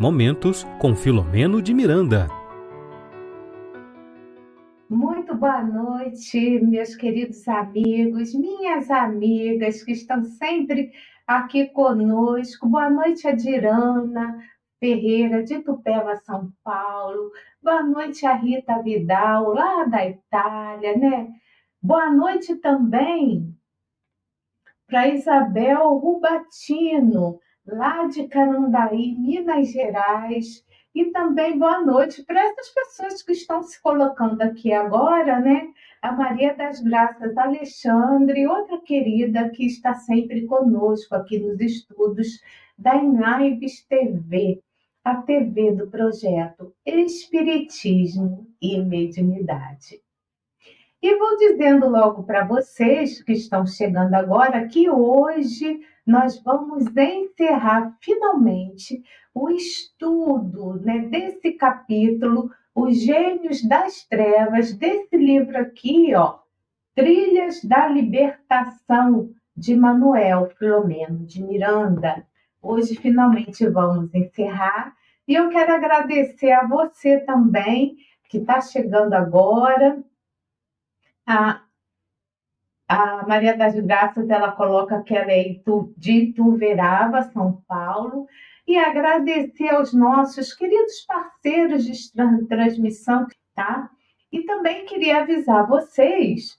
Momentos 0.00 0.64
com 0.78 0.94
Filomeno 0.94 1.60
de 1.60 1.74
Miranda. 1.74 2.28
Muito 4.88 5.34
boa 5.34 5.60
noite, 5.60 6.60
meus 6.60 6.94
queridos 6.94 7.48
amigos, 7.48 8.32
minhas 8.32 8.92
amigas 8.92 9.82
que 9.82 9.90
estão 9.90 10.22
sempre 10.22 10.92
aqui 11.26 11.66
conosco. 11.66 12.68
Boa 12.68 12.88
noite, 12.88 13.26
Adirana 13.26 14.38
Ferreira, 14.78 15.42
de 15.42 15.58
Tupéva, 15.62 16.14
São 16.14 16.52
Paulo. 16.62 17.32
Boa 17.60 17.82
noite, 17.82 18.24
a 18.24 18.34
Rita 18.34 18.80
Vidal, 18.80 19.52
lá 19.52 19.82
da 19.82 20.06
Itália, 20.06 20.96
né? 20.96 21.28
Boa 21.82 22.08
noite 22.08 22.54
também 22.54 23.52
para 24.86 25.08
Isabel 25.08 25.88
Rubatino, 25.94 27.40
lá 27.70 28.06
de 28.06 28.26
Canandaí, 28.28 29.14
Minas 29.18 29.70
Gerais. 29.70 30.64
E 30.94 31.06
também 31.06 31.58
boa 31.58 31.84
noite 31.84 32.24
para 32.24 32.40
essas 32.40 32.70
pessoas 32.70 33.22
que 33.22 33.32
estão 33.32 33.62
se 33.62 33.80
colocando 33.80 34.40
aqui 34.40 34.72
agora, 34.72 35.38
né? 35.38 35.68
A 36.00 36.12
Maria 36.12 36.54
das 36.54 36.80
Graças 36.80 37.36
Alexandre, 37.36 38.46
outra 38.46 38.80
querida 38.80 39.50
que 39.50 39.66
está 39.66 39.94
sempre 39.94 40.46
conosco 40.46 41.14
aqui 41.14 41.38
nos 41.38 41.60
estudos 41.60 42.40
da 42.76 42.96
Inaives 42.96 43.84
TV, 43.86 44.62
a 45.04 45.16
TV 45.16 45.72
do 45.72 45.88
projeto 45.88 46.72
Espiritismo 46.86 48.46
e 48.60 48.80
Mediunidade. 48.80 50.00
E 51.00 51.16
vou 51.16 51.36
dizendo 51.36 51.88
logo 51.88 52.24
para 52.24 52.44
vocês 52.44 53.22
que 53.22 53.32
estão 53.32 53.64
chegando 53.64 54.14
agora 54.14 54.66
que 54.66 54.90
hoje 54.90 55.80
nós 56.08 56.42
vamos 56.42 56.86
encerrar 56.96 57.94
finalmente 58.00 59.04
o 59.34 59.50
estudo 59.50 60.80
né, 60.80 61.00
desse 61.00 61.52
capítulo, 61.52 62.50
Os 62.74 62.98
Gênios 63.02 63.62
das 63.62 64.04
Trevas, 64.06 64.72
desse 64.72 65.18
livro 65.18 65.58
aqui, 65.58 66.14
ó, 66.14 66.38
Trilhas 66.94 67.62
da 67.62 67.86
Libertação, 67.86 69.30
de 69.54 69.76
Manuel 69.76 70.48
Filomeno 70.56 71.26
de 71.26 71.42
Miranda. 71.42 72.24
Hoje 72.62 72.94
finalmente 72.94 73.68
vamos 73.68 74.14
encerrar 74.14 74.94
e 75.26 75.34
eu 75.34 75.50
quero 75.50 75.74
agradecer 75.74 76.52
a 76.52 76.66
você 76.66 77.20
também 77.20 77.96
que 78.30 78.38
está 78.38 78.60
chegando 78.60 79.14
agora. 79.14 80.02
A 81.26 81.60
a 82.88 83.26
Maria 83.26 83.54
das 83.54 83.78
Graças, 83.78 84.30
ela 84.30 84.52
coloca 84.52 85.02
que 85.02 85.14
ela 85.14 85.30
é 85.30 85.60
de 85.96 86.12
Ituverava, 86.12 87.22
São 87.22 87.62
Paulo, 87.68 88.26
e 88.66 88.78
agradecer 88.78 89.68
aos 89.68 89.92
nossos 89.92 90.54
queridos 90.54 91.04
parceiros 91.06 91.84
de 91.84 92.46
transmissão, 92.48 93.26
tá? 93.54 93.90
E 94.32 94.42
também 94.42 94.86
queria 94.86 95.20
avisar 95.20 95.66
vocês 95.66 96.58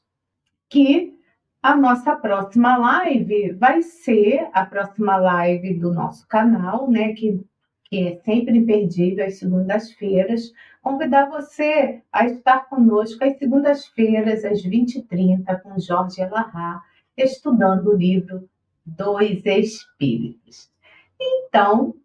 que 0.70 1.18
a 1.62 1.76
nossa 1.76 2.16
próxima 2.16 2.78
live 2.78 3.54
vai 3.54 3.82
ser 3.82 4.50
a 4.54 4.66
próxima 4.66 5.18
live 5.18 5.74
do 5.74 5.94
nosso 5.94 6.28
canal, 6.28 6.90
né? 6.90 7.14
Que, 7.14 7.44
que 7.90 8.08
é 8.08 8.16
sempre 8.18 8.58
imperdível 8.58 9.26
às 9.26 9.40
segundas-feiras, 9.40 10.54
convidar 10.82 11.30
você 11.30 12.02
a 12.12 12.26
estar 12.26 12.70
conosco 12.70 13.24
às 13.24 13.38
segundas-feiras, 13.38 14.46
às 14.46 14.62
20h30, 14.62 15.62
com 15.62 15.80
Jorge 15.80 16.22
Elahá, 16.22 16.82
estudando 17.18 17.88
o 17.88 17.98
livro 17.98 18.48
Dois 18.86 19.44
Espíritos. 19.46 20.72
Então, 21.20 21.96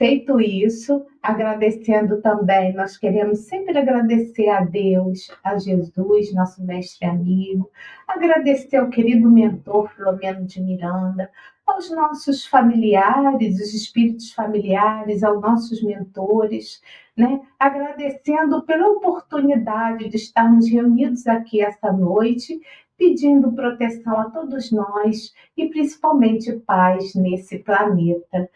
feito 0.00 0.40
isso, 0.40 1.04
agradecendo 1.22 2.22
também, 2.22 2.72
nós 2.72 2.96
queremos 2.96 3.40
sempre 3.40 3.76
agradecer 3.76 4.48
a 4.48 4.64
Deus, 4.64 5.30
a 5.44 5.58
Jesus, 5.58 6.32
nosso 6.32 6.64
mestre 6.64 7.06
amigo, 7.06 7.70
agradecer 8.08 8.78
ao 8.78 8.88
querido 8.88 9.30
mentor 9.30 9.90
Filomeno 9.90 10.46
de 10.46 10.58
Miranda, 10.62 11.30
aos 11.66 11.90
nossos 11.90 12.46
familiares, 12.46 13.60
os 13.60 13.74
espíritos 13.74 14.32
familiares, 14.32 15.22
aos 15.22 15.38
nossos 15.38 15.82
mentores, 15.82 16.80
né? 17.14 17.42
agradecendo 17.58 18.62
pela 18.62 18.88
oportunidade 18.88 20.08
de 20.08 20.16
estarmos 20.16 20.66
reunidos 20.66 21.26
aqui 21.26 21.60
esta 21.60 21.92
noite, 21.92 22.58
pedindo 22.96 23.52
proteção 23.52 24.18
a 24.18 24.30
todos 24.30 24.72
nós 24.72 25.34
e 25.54 25.68
principalmente 25.68 26.52
paz 26.60 27.14
nesse 27.14 27.58
planeta. 27.58 28.48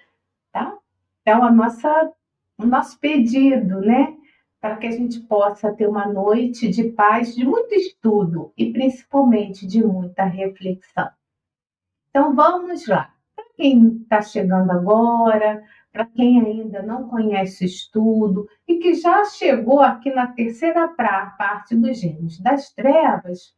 Então, 1.27 1.43
a 1.43 1.51
nossa, 1.51 2.13
o 2.59 2.67
nosso 2.67 3.01
pedido, 3.01 3.81
né? 3.81 4.15
Para 4.61 4.77
que 4.77 4.87
a 4.87 4.91
gente 4.91 5.21
possa 5.21 5.73
ter 5.73 5.89
uma 5.89 6.07
noite 6.07 6.69
de 6.69 6.85
paz, 6.91 7.35
de 7.35 7.47
muito 7.47 7.75
estudo 7.75 8.53
e 8.59 8.71
principalmente 8.71 9.67
de 9.67 9.83
muita 9.83 10.25
reflexão. 10.25 11.09
Então 12.11 12.35
vamos 12.35 12.87
lá. 12.87 13.11
Para 13.35 13.45
quem 13.57 14.03
está 14.03 14.21
chegando 14.21 14.71
agora, 14.71 15.65
para 15.91 16.05
quem 16.05 16.41
ainda 16.41 16.83
não 16.83 17.09
conhece 17.09 17.65
o 17.65 17.67
estudo 17.67 18.47
e 18.69 18.79
que 18.79 18.95
já 18.95 19.25
chegou 19.25 19.81
aqui 19.81 20.11
na 20.11 20.27
terceira 20.27 20.89
parte 20.89 21.75
dos 21.75 21.99
Gênios 21.99 22.39
das 22.39 22.71
Trevas, 22.71 23.55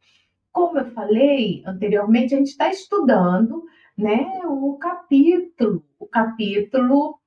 como 0.53 0.79
eu 0.79 0.85
falei 0.91 1.63
anteriormente, 1.65 2.33
a 2.33 2.37
gente 2.37 2.47
está 2.47 2.69
estudando 2.69 3.65
né, 3.97 4.39
o 4.45 4.77
capítulo, 4.77 5.83
o 5.99 6.05
capítulo 6.05 7.19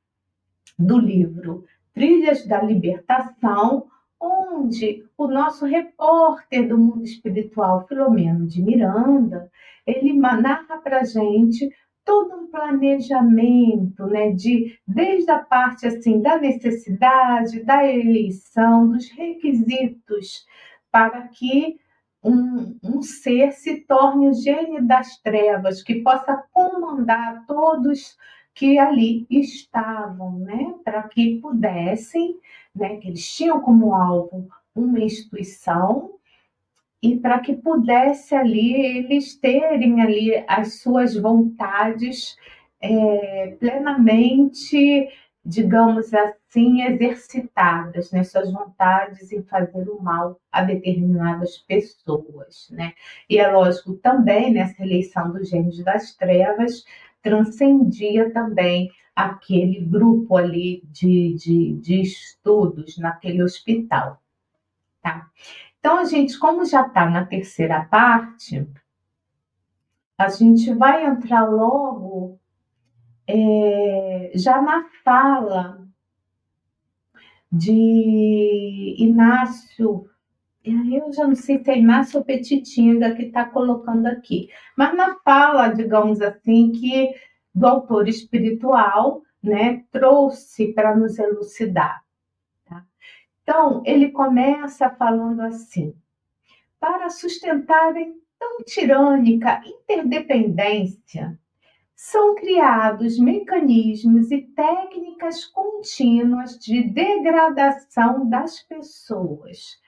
do 0.81 0.99
livro 0.99 1.65
Trilhas 1.93 2.47
da 2.47 2.63
Libertação, 2.63 3.87
onde 4.19 5.05
o 5.17 5.27
nosso 5.27 5.67
repórter 5.67 6.69
do 6.69 6.79
mundo 6.79 7.05
espiritual, 7.05 7.87
Filomeno 7.87 8.47
de 8.47 8.63
Miranda, 8.63 9.51
ele 9.87 10.13
narra 10.13 10.79
para 10.79 11.05
gente 11.05 11.69
todo 12.05 12.35
um 12.35 12.47
planejamento, 12.51 14.07
né, 14.07 14.33
de 14.33 14.79
desde 14.87 15.31
a 15.31 15.39
parte 15.39 15.87
assim 15.87 16.21
da 16.21 16.39
necessidade, 16.39 17.63
da 17.63 17.87
eleição, 17.87 18.91
dos 18.91 19.11
requisitos 19.11 20.45
para 20.91 21.29
que 21.29 21.79
um, 22.23 22.79
um 22.83 23.03
ser 23.03 23.53
se 23.53 23.81
torne 23.87 24.29
o 24.29 24.35
gênio 24.35 24.87
das 24.87 25.19
trevas, 25.19 25.83
que 25.83 26.03
possa 26.03 26.45
comandar 26.53 27.45
todos 27.47 28.17
que 28.55 28.79
ali 28.79 29.27
estavam, 29.31 30.39
né, 30.41 30.75
para 30.85 31.03
que 31.05 31.41
pudessem, 31.41 32.37
né, 32.75 32.97
que 32.97 33.09
eles 33.09 33.27
tinham 33.35 33.61
como 33.61 33.95
alvo 33.95 34.49
uma 34.75 35.01
instituição 35.01 36.15
e 37.03 37.17
para 37.17 37.41
que 37.41 37.55
pudesse 37.55 38.35
ali 38.35 38.75
eles 38.75 39.35
terem 39.35 40.03
ali 40.03 40.45
as 40.47 40.81
suas 40.81 41.17
vontades 41.17 42.37
é, 42.81 43.57
plenamente, 43.59 45.09
digamos 45.45 46.13
assim, 46.13 46.83
exercitadas, 46.83 48.11
né? 48.11 48.23
suas 48.23 48.53
vontades 48.53 49.33
em 49.33 49.43
fazer 49.43 49.89
o 49.89 50.03
mal 50.03 50.39
a 50.53 50.63
determinadas 50.63 51.59
pessoas. 51.59 52.69
Né? 52.71 52.93
E 53.29 53.39
é 53.39 53.49
lógico 53.51 53.95
também 53.95 54.53
nessa 54.53 54.83
eleição 54.83 55.33
dos 55.33 55.49
gênios 55.49 55.83
das 55.83 56.15
trevas 56.15 56.85
transcendia 57.23 58.33
também 58.33 58.91
aquele 59.15 59.81
grupo 59.81 60.37
ali 60.37 60.83
de, 60.87 61.35
de, 61.35 61.73
de 61.75 62.01
estudos 62.01 62.97
naquele 62.99 63.43
hospital. 63.43 64.23
Tá? 65.03 65.29
Então, 65.79 66.05
gente, 66.05 66.39
como 66.39 66.65
já 66.65 66.87
está 66.87 67.09
na 67.09 67.25
terceira 67.25 67.85
parte, 67.85 68.67
a 70.19 70.29
gente 70.29 70.73
vai 70.75 71.07
entrar 71.07 71.49
logo 71.49 72.39
é, 73.27 74.33
já 74.35 74.61
na 74.61 74.85
fala 75.03 75.87
de 77.51 78.97
Inácio. 78.99 80.09
Eu 80.65 81.13
já 81.13 81.27
não 81.27 81.35
sei 81.35 81.63
se 81.63 81.71
é 81.71 81.79
Inácio 81.79 82.19
ou 82.19 82.25
Petitinga 82.25 83.15
que 83.15 83.23
está 83.23 83.45
colocando 83.47 84.07
aqui, 84.07 84.51
mas 84.77 84.95
na 84.95 85.17
fala, 85.25 85.69
digamos 85.69 86.21
assim, 86.21 86.71
que 86.73 87.15
do 87.55 87.67
autor 87.67 88.09
espiritual 88.09 89.23
né, 89.43 89.85
trouxe 89.91 90.73
para 90.73 90.95
nos 90.95 91.19
elucidar. 91.19 92.03
Então, 93.43 93.83
ele 93.85 94.11
começa 94.11 94.89
falando 94.91 95.41
assim: 95.41 95.93
para 96.79 97.11
sustentarem 97.11 98.15
tão 98.39 98.59
tirânica 98.65 99.61
interdependência, 99.65 101.37
são 101.97 102.37
criados 102.37 103.19
mecanismos 103.19 104.31
e 104.31 104.43
técnicas 104.43 105.45
contínuas 105.47 106.59
de 106.59 106.85
degradação 106.85 108.29
das 108.29 108.63
pessoas, 108.63 109.80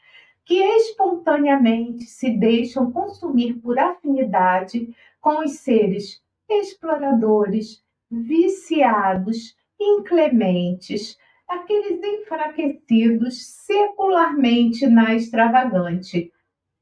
que 0.45 0.55
espontaneamente 0.55 2.05
se 2.05 2.31
deixam 2.31 2.91
consumir 2.91 3.55
por 3.55 3.79
afinidade 3.79 4.95
com 5.21 5.45
os 5.45 5.53
seres 5.59 6.23
exploradores, 6.49 7.83
viciados, 8.11 9.57
inclementes, 9.81 11.19
aqueles 11.49 12.03
enfraquecidos 12.03 13.45
secularmente 13.47 14.87
na 14.87 15.15
extravagante 15.15 16.33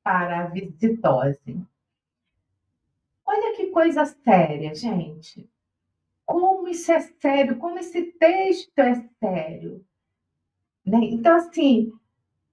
para 0.02 0.40
a 0.40 0.46
visitose. 0.46 1.58
Olha 3.26 3.56
que 3.56 3.66
coisa 3.66 4.04
séria, 4.04 4.74
gente. 4.74 5.48
Como 6.26 6.66
isso 6.68 6.90
é 6.90 7.00
sério, 7.00 7.58
como 7.58 7.78
esse 7.78 8.02
texto 8.12 8.78
é 8.78 8.94
sério. 9.20 9.84
Né? 10.84 10.98
Então, 11.02 11.36
assim, 11.36 11.92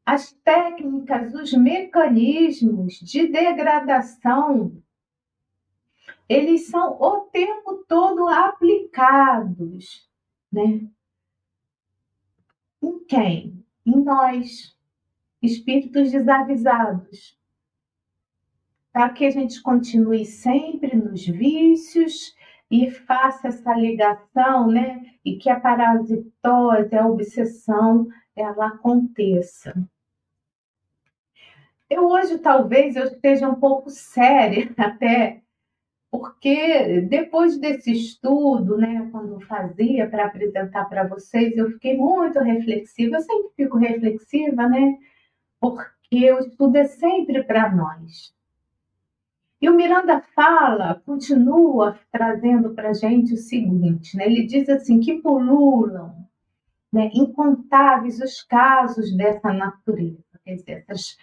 as 0.08 0.32
técnicas, 0.32 1.34
os 1.34 1.52
mecanismos 1.52 2.94
de 2.94 3.28
degradação, 3.28 4.82
eles 6.30 6.68
são 6.68 6.98
o 6.98 7.26
tempo 7.26 7.84
todo 7.90 8.26
aplicados, 8.30 10.10
né? 10.50 10.88
Em 12.82 13.04
quem? 13.04 13.66
Em 13.86 14.02
nós, 14.02 14.74
espíritos 15.42 16.10
desavisados. 16.10 17.38
Para 18.94 19.10
que 19.10 19.26
a 19.26 19.30
gente 19.30 19.62
continue 19.62 20.24
sempre 20.24 20.96
nos 20.96 21.28
vícios 21.28 22.34
e 22.72 22.90
faça 22.90 23.50
essa 23.50 23.74
ligação, 23.74 24.68
né? 24.68 25.16
E 25.26 25.36
que 25.36 25.50
a 25.50 25.60
parasitose, 25.60 26.96
a 26.96 27.06
obsessão, 27.06 28.08
ela 28.34 28.68
aconteça. 28.68 29.76
Eu 31.90 32.08
hoje 32.08 32.38
talvez 32.40 32.96
eu 32.96 33.06
esteja 33.06 33.48
um 33.48 33.56
pouco 33.56 33.90
séria 33.90 34.74
até 34.78 35.42
porque 36.10 37.02
depois 37.02 37.58
desse 37.60 37.92
estudo, 37.92 38.78
né, 38.78 39.10
quando 39.12 39.40
fazia 39.42 40.10
para 40.10 40.26
apresentar 40.26 40.86
para 40.86 41.08
vocês, 41.08 41.56
eu 41.58 41.70
fiquei 41.72 41.98
muito 41.98 42.40
reflexiva. 42.40 43.18
Eu 43.18 43.22
sempre 43.22 43.50
fico 43.56 43.78
reflexiva, 43.78 44.68
né? 44.70 44.98
Porque 45.60 46.32
o 46.32 46.40
estudo 46.40 46.78
é 46.78 46.86
sempre 46.86 47.44
para 47.44 47.70
nós. 47.76 48.34
E 49.60 49.70
o 49.70 49.76
Miranda 49.76 50.22
fala, 50.36 51.02
continua 51.06 52.00
trazendo 52.12 52.74
para 52.76 52.90
a 52.90 52.94
gente 52.94 53.34
o 53.34 53.38
seguinte, 53.38 54.16
né? 54.16 54.28
Ele 54.28 54.46
diz 54.46 54.70
assim 54.70 55.00
que 55.00 55.20
pululam, 55.20 56.16
né, 56.94 57.10
incontáveis 57.14 58.20
os 58.22 58.42
casos 58.44 59.16
dessa 59.16 59.52
natureza, 59.52 60.24
quer 60.46 60.56
dizer, 60.56 60.86
essas, 60.88 61.18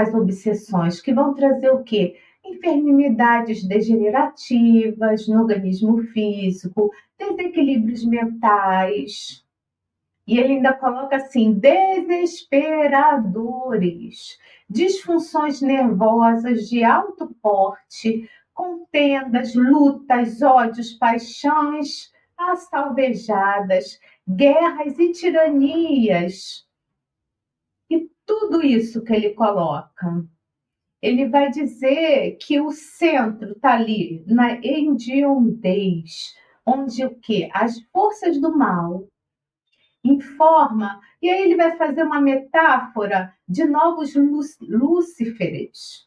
as 0.00 0.14
obsessões 0.14 1.00
que 1.00 1.12
vão 1.12 1.34
trazer 1.34 1.70
o 1.70 1.82
quê? 1.82 2.16
enfermidades 2.44 3.64
degenerativas 3.64 5.26
no 5.28 5.40
organismo 5.40 6.02
físico, 6.08 6.90
desequilíbrios 7.18 8.04
mentais. 8.04 9.42
E 10.26 10.38
ele 10.38 10.54
ainda 10.54 10.72
coloca 10.72 11.14
assim: 11.16 11.52
desesperadores, 11.52 14.38
disfunções 14.68 15.60
nervosas 15.60 16.68
de 16.68 16.82
alto 16.84 17.34
porte, 17.40 18.28
contendas, 18.52 19.54
lutas, 19.54 20.42
ódios, 20.42 20.92
paixões 20.92 22.10
assalvejadas, 22.36 24.00
guerras 24.28 24.98
e 24.98 25.12
tiranias. 25.12 26.66
Tudo 28.26 28.64
isso 28.64 29.02
que 29.02 29.12
ele 29.12 29.30
coloca 29.30 30.24
ele 31.02 31.28
vai 31.28 31.50
dizer 31.50 32.36
que 32.40 32.60
o 32.60 32.70
centro 32.70 33.52
está 33.52 33.74
ali 33.74 34.24
na 34.24 34.52
hediondez, 34.52 36.32
onde 36.64 37.04
o 37.04 37.16
que? 37.16 37.50
As 37.52 37.80
forças 37.92 38.40
do 38.40 38.56
mal 38.56 39.08
informa, 40.04 41.00
e 41.20 41.28
aí 41.28 41.42
ele 41.42 41.56
vai 41.56 41.76
fazer 41.76 42.04
uma 42.04 42.20
metáfora 42.20 43.34
de 43.48 43.64
novos 43.64 44.14
Lúciferes, 44.60 46.06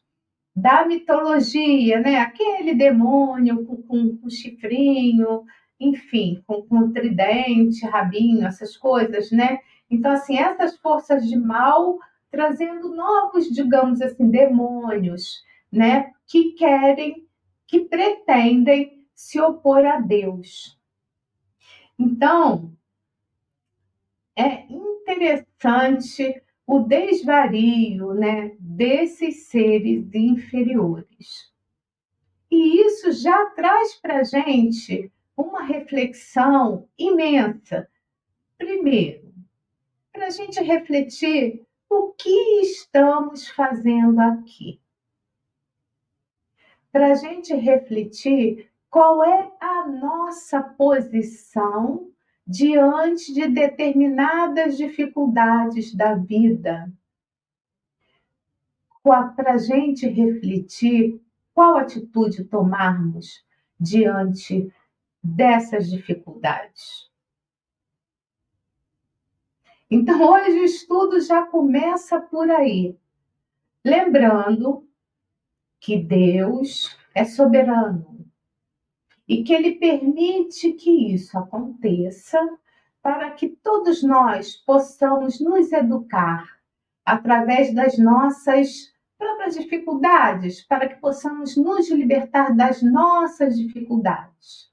da 0.54 0.86
mitologia, 0.86 2.00
né? 2.00 2.18
Aquele 2.18 2.74
demônio 2.74 3.64
com, 3.66 3.82
com, 3.82 4.16
com 4.16 4.30
chifrinho, 4.30 5.44
enfim, 5.78 6.42
com, 6.46 6.62
com 6.62 6.92
tridente, 6.92 7.84
rabinho, 7.86 8.46
essas 8.46 8.76
coisas, 8.76 9.30
né? 9.30 9.60
Então, 9.90 10.12
assim, 10.12 10.38
essas 10.38 10.76
forças 10.78 11.26
de 11.26 11.36
mal 11.36 11.98
trazendo 12.30 12.94
novos, 12.94 13.46
digamos 13.48 14.02
assim, 14.02 14.30
demônios, 14.30 15.44
né, 15.72 16.12
que 16.26 16.52
querem, 16.52 17.26
que 17.66 17.80
pretendem 17.80 19.06
se 19.14 19.40
opor 19.40 19.84
a 19.86 19.98
Deus. 20.00 20.78
Então, 21.98 22.72
é 24.36 24.66
interessante 24.70 26.42
o 26.66 26.80
desvario, 26.80 28.12
né, 28.12 28.54
desses 28.58 29.46
seres 29.46 30.12
inferiores. 30.14 31.50
E 32.50 32.82
isso 32.82 33.12
já 33.12 33.46
traz 33.50 33.94
para 33.94 34.18
a 34.18 34.24
gente 34.24 35.10
uma 35.36 35.62
reflexão 35.62 36.88
imensa. 36.98 37.88
Primeiro, 38.58 39.25
para 40.16 40.28
a 40.28 40.30
gente 40.30 40.58
refletir 40.62 41.66
o 41.90 42.10
que 42.12 42.62
estamos 42.62 43.48
fazendo 43.48 44.18
aqui? 44.18 44.80
Para 46.90 47.12
a 47.12 47.14
gente 47.14 47.54
refletir 47.54 48.70
qual 48.88 49.22
é 49.22 49.52
a 49.60 49.86
nossa 49.86 50.62
posição 50.62 52.10
diante 52.46 53.34
de 53.34 53.46
determinadas 53.46 54.78
dificuldades 54.78 55.94
da 55.94 56.14
vida. 56.14 56.90
Para 59.02 59.52
a 59.52 59.58
gente 59.58 60.08
refletir 60.08 61.20
qual 61.52 61.76
atitude 61.76 62.44
tomarmos 62.44 63.44
diante 63.78 64.72
dessas 65.22 65.90
dificuldades. 65.90 67.10
Então, 69.90 70.20
hoje 70.20 70.60
o 70.60 70.64
estudo 70.64 71.20
já 71.20 71.46
começa 71.46 72.20
por 72.20 72.50
aí. 72.50 72.96
Lembrando 73.84 74.84
que 75.78 75.96
Deus 75.96 76.96
é 77.14 77.24
soberano 77.24 78.26
e 79.28 79.44
que 79.44 79.52
Ele 79.52 79.76
permite 79.76 80.72
que 80.72 81.14
isso 81.14 81.38
aconteça 81.38 82.38
para 83.00 83.30
que 83.30 83.48
todos 83.48 84.02
nós 84.02 84.56
possamos 84.56 85.40
nos 85.40 85.70
educar 85.72 86.58
através 87.04 87.72
das 87.72 87.96
nossas 87.96 88.92
próprias 89.16 89.54
dificuldades, 89.54 90.62
para 90.62 90.88
que 90.88 90.96
possamos 90.96 91.56
nos 91.56 91.88
libertar 91.88 92.56
das 92.56 92.82
nossas 92.82 93.56
dificuldades. 93.56 94.68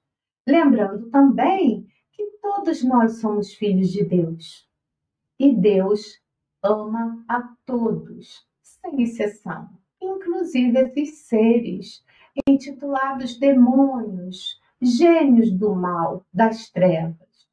Lembrando 0.48 1.12
também 1.12 1.88
que 2.12 2.26
todos 2.42 2.84
nós 2.84 3.20
somos 3.20 3.54
filhos 3.54 3.90
de 3.90 4.04
Deus. 4.04 4.68
E 5.44 5.52
Deus 5.52 6.22
ama 6.64 7.22
a 7.28 7.42
todos, 7.66 8.48
sem 8.62 9.04
exceção, 9.04 9.70
inclusive 10.02 10.80
esses 10.80 11.18
seres 11.18 12.02
intitulados 12.48 13.38
demônios, 13.38 14.58
gênios 14.82 15.52
do 15.52 15.76
mal, 15.76 16.26
das 16.34 16.70
trevas. 16.70 17.46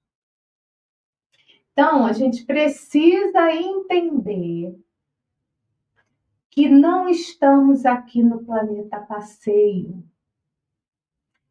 Então, 1.73 2.07
a 2.07 2.13
gente 2.13 2.45
precisa 2.45 3.53
entender 3.53 4.79
que 6.49 6.69
não 6.69 7.09
estamos 7.09 7.85
aqui 7.85 8.23
no 8.23 8.45
planeta 8.45 9.01
passeio. 9.01 10.01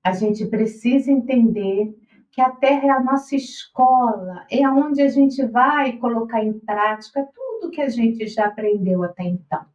A 0.02 0.14
gente 0.14 0.46
precisa 0.46 1.12
entender 1.12 1.94
que 2.32 2.42
a 2.42 2.50
Terra 2.52 2.88
é 2.88 2.90
a 2.90 3.04
nossa 3.04 3.36
escola, 3.36 4.46
é 4.50 4.68
onde 4.70 5.02
a 5.02 5.08
gente 5.08 5.46
vai 5.46 5.98
colocar 5.98 6.44
em 6.44 6.60
prática 6.60 7.28
tudo 7.34 7.72
que 7.72 7.82
a 7.82 7.90
gente 7.90 8.28
já 8.28 8.46
aprendeu 8.48 9.04
até 9.04 9.24
então. 9.24 9.66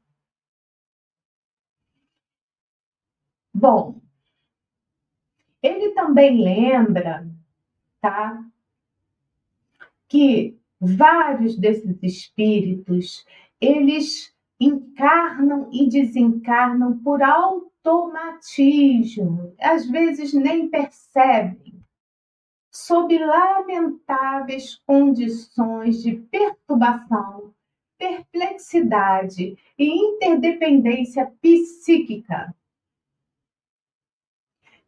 Bom, 3.53 4.01
ele 5.63 5.91
também 5.91 6.43
lembra, 6.43 7.29
tá? 8.01 8.43
Que 10.09 10.59
vários 10.81 11.57
desses 11.57 12.03
espíritos, 12.03 13.27
eles 13.61 14.35
encarnam 14.61 15.69
e 15.73 15.89
desencarnam 15.89 16.99
por 16.99 17.23
automatismo, 17.23 19.55
às 19.59 19.89
vezes 19.89 20.35
nem 20.35 20.69
percebem 20.69 21.74
sob 22.75 23.17
lamentáveis 23.17 24.75
condições 24.85 26.03
de 26.03 26.17
perturbação, 26.17 27.55
perplexidade 27.97 29.57
e 29.79 29.87
interdependência 29.87 31.33
psíquica. 31.41 32.53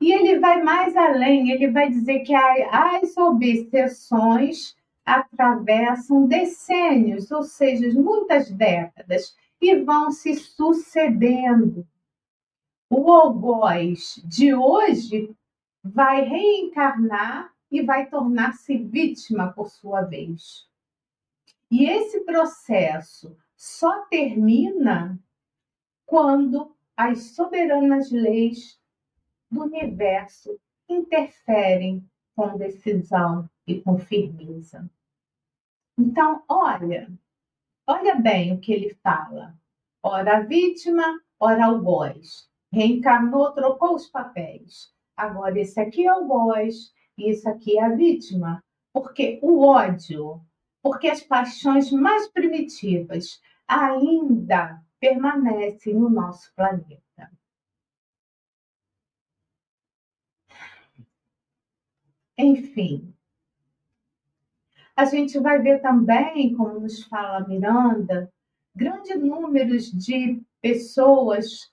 E 0.01 0.13
ele 0.13 0.41
vai 0.41 0.63
mais 0.65 0.97
além, 0.97 1.53
ele 1.53 1.71
vai 1.71 1.89
dizer 1.89 2.21
que 2.21 2.35
as 2.35 3.17
obsessões 3.17 4.77
atravessam 5.05 6.27
decênios, 6.27 7.31
ou 7.31 7.45
seja, 7.45 7.89
muitas 7.95 8.51
décadas, 8.51 9.37
e 9.61 9.77
vão 9.77 10.11
se 10.11 10.35
sucedendo. 10.35 11.87
O 12.91 13.13
algoz 13.13 14.21
de 14.25 14.53
hoje 14.53 15.33
vai 15.85 16.23
reencarnar 16.23 17.56
e 17.71 17.83
vai 17.83 18.09
tornar-se 18.09 18.77
vítima 18.77 19.53
por 19.53 19.71
sua 19.71 20.03
vez. 20.03 20.69
E 21.71 21.89
esse 21.89 22.21
processo 22.21 23.37
só 23.57 24.03
termina 24.07 25.19
quando 26.05 26.75
as 26.97 27.35
soberanas 27.35 28.11
leis 28.11 28.81
do 29.51 29.63
universo 29.63 30.59
interferem 30.89 32.09
com 32.35 32.57
decisão 32.57 33.49
e 33.67 33.81
com 33.81 33.99
firmeza. 33.99 34.89
Então, 35.99 36.45
olha, 36.49 37.11
olha 37.87 38.15
bem 38.15 38.53
o 38.53 38.61
que 38.61 38.73
ele 38.73 38.95
fala. 39.03 39.55
Ora 40.03 40.39
a 40.39 40.41
vítima, 40.41 41.21
ora 41.41 41.67
algoz. 41.67 42.49
Reencarnou, 42.71 43.53
trocou 43.53 43.95
os 43.95 44.07
papéis. 44.07 44.95
Agora 45.17 45.59
esse 45.59 45.81
aqui 45.81 46.07
é 46.07 46.13
o 46.13 46.17
algoz 46.17 46.95
esse 47.19 47.49
aqui 47.49 47.79
é 47.79 47.85
a 47.85 47.95
vítima. 47.95 48.63
Porque 48.93 49.39
o 49.43 49.61
ódio, 49.61 50.41
porque 50.83 51.09
as 51.09 51.23
paixões 51.23 51.91
mais 51.91 52.29
primitivas 52.29 53.41
ainda 53.67 54.83
permanecem 54.99 55.95
no 55.95 56.09
nosso 56.09 56.53
planeta. 56.55 57.31
Enfim, 62.39 63.15
a 64.95 65.05
gente 65.05 65.39
vai 65.39 65.61
ver 65.61 65.81
também, 65.81 66.55
como 66.55 66.81
nos 66.81 67.03
fala 67.05 67.47
Miranda, 67.47 68.33
grandes 68.75 69.19
números 69.21 69.91
de 69.91 70.43
pessoas 70.61 71.71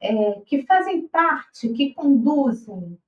é, 0.00 0.40
que 0.40 0.62
fazem 0.62 1.08
parte, 1.08 1.68
que 1.70 1.94
conduzem, 1.94 2.98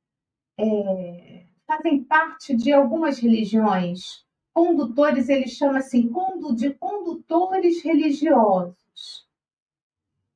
é, 0.58 1.44
fazem 1.66 2.02
parte 2.04 2.56
de 2.56 2.72
algumas 2.72 3.18
religiões. 3.18 4.24
Condutores, 4.54 5.28
ele 5.28 5.48
chama 5.48 5.78
assim 5.78 6.10
de 6.54 6.70
condutores 6.74 7.82
religiosos. 7.82 9.26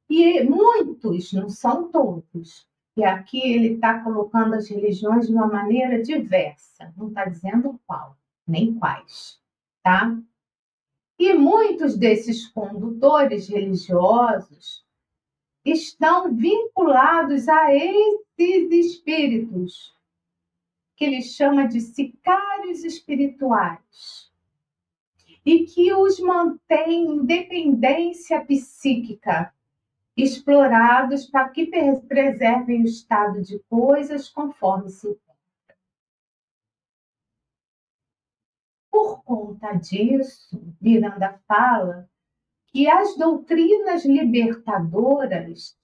E 0.08 0.42
muitos, 0.42 1.32
não 1.32 1.48
são 1.48 1.90
todos, 1.90 2.66
e 2.96 3.04
aqui 3.04 3.40
ele 3.40 3.74
está 3.74 4.02
colocando 4.02 4.54
as 4.54 4.68
religiões 4.68 5.28
de 5.28 5.32
uma 5.32 5.46
maneira 5.46 6.02
diversa, 6.02 6.92
não 6.96 7.08
está 7.08 7.24
dizendo 7.24 7.80
qual 7.86 8.16
nem 8.46 8.74
quais, 8.74 9.40
tá? 9.82 10.18
E 11.16 11.32
muitos 11.34 11.96
desses 11.96 12.48
condutores 12.48 13.48
religiosos 13.48 14.84
estão 15.64 16.34
vinculados 16.34 17.48
a 17.48 17.72
esses 17.74 18.72
espíritos, 18.72 19.94
que 21.00 21.06
ele 21.06 21.22
chama 21.22 21.66
de 21.66 21.80
sicários 21.80 22.84
espirituais, 22.84 24.30
e 25.46 25.64
que 25.64 25.90
os 25.94 26.20
mantém 26.20 27.06
em 27.06 27.24
dependência 27.24 28.44
psíquica, 28.44 29.50
explorados 30.14 31.24
para 31.24 31.48
que 31.48 31.70
preservem 32.06 32.82
o 32.82 32.84
estado 32.84 33.40
de 33.40 33.58
coisas 33.60 34.28
conforme 34.28 34.90
se 34.90 35.18
Por 38.90 39.22
conta 39.24 39.72
disso, 39.72 40.60
Miranda 40.78 41.40
fala 41.48 42.10
que 42.66 42.86
as 42.86 43.16
doutrinas 43.16 44.04
libertadoras 44.04 45.78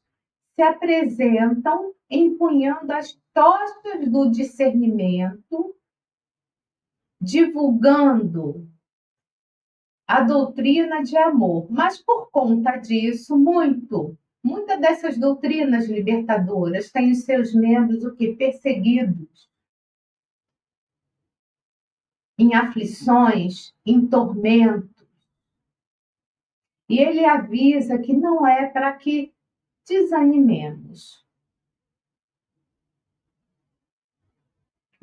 se 0.54 0.62
apresentam 0.62 1.95
empunhando 2.10 2.92
as 2.92 3.18
tochas 3.32 4.10
do 4.10 4.30
discernimento, 4.30 5.76
divulgando 7.20 8.68
a 10.06 10.22
doutrina 10.22 11.02
de 11.02 11.16
amor. 11.16 11.70
Mas 11.70 12.00
por 12.00 12.30
conta 12.30 12.76
disso, 12.76 13.36
muito, 13.36 14.16
muitas 14.42 14.80
dessas 14.80 15.18
doutrinas 15.18 15.88
libertadoras 15.88 16.90
têm 16.90 17.10
os 17.10 17.24
seus 17.24 17.52
membros 17.52 18.04
o 18.04 18.14
que 18.14 18.34
perseguidos, 18.34 19.50
em 22.38 22.54
aflições, 22.54 23.74
em 23.84 24.06
tormentos. 24.06 24.94
E 26.88 27.00
ele 27.00 27.24
avisa 27.24 27.98
que 27.98 28.12
não 28.12 28.46
é 28.46 28.68
para 28.68 28.92
que 28.92 29.34
desanimemos. 29.88 31.25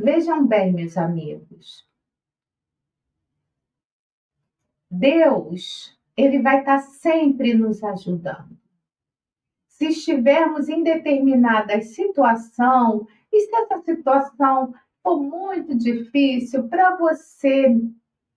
Vejam 0.04 0.46
bem, 0.46 0.74
meus 0.74 0.98
amigos. 0.98 1.88
Deus, 4.92 5.98
ele 6.18 6.42
vai 6.42 6.60
estar 6.60 6.80
sempre 6.80 7.54
nos 7.54 7.82
ajudando. 7.82 8.58
Se 9.66 9.88
estivermos 9.88 10.68
em 10.68 10.84
determinada 10.84 11.82
situação, 11.82 13.08
e 13.32 13.40
se 13.46 13.56
essa 13.56 13.80
situação 13.80 14.74
for 15.02 15.24
muito 15.24 15.74
difícil 15.74 16.68
para 16.68 16.98
você 16.98 17.74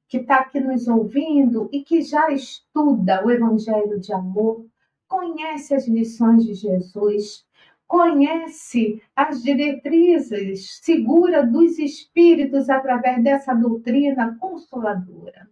que 0.07 0.19
está 0.19 0.37
aqui 0.37 0.61
nos 0.61 0.87
ouvindo 0.87 1.69
e 1.73 1.83
que 1.83 2.01
já 2.01 2.31
estuda 2.31 3.27
o 3.27 3.31
Evangelho 3.31 3.99
de 3.99 4.13
Amor, 4.13 4.65
conhece 5.09 5.75
as 5.75 5.89
lições 5.89 6.45
de 6.45 6.55
Jesus, 6.55 7.46
conhece 7.87 9.03
as 9.15 9.43
diretrizes 9.43 10.81
segura 10.83 11.47
dos 11.47 11.79
Espíritos 11.79 12.69
através 12.69 13.23
dessa 13.23 13.55
doutrina 13.55 14.37
consoladora. 14.39 15.49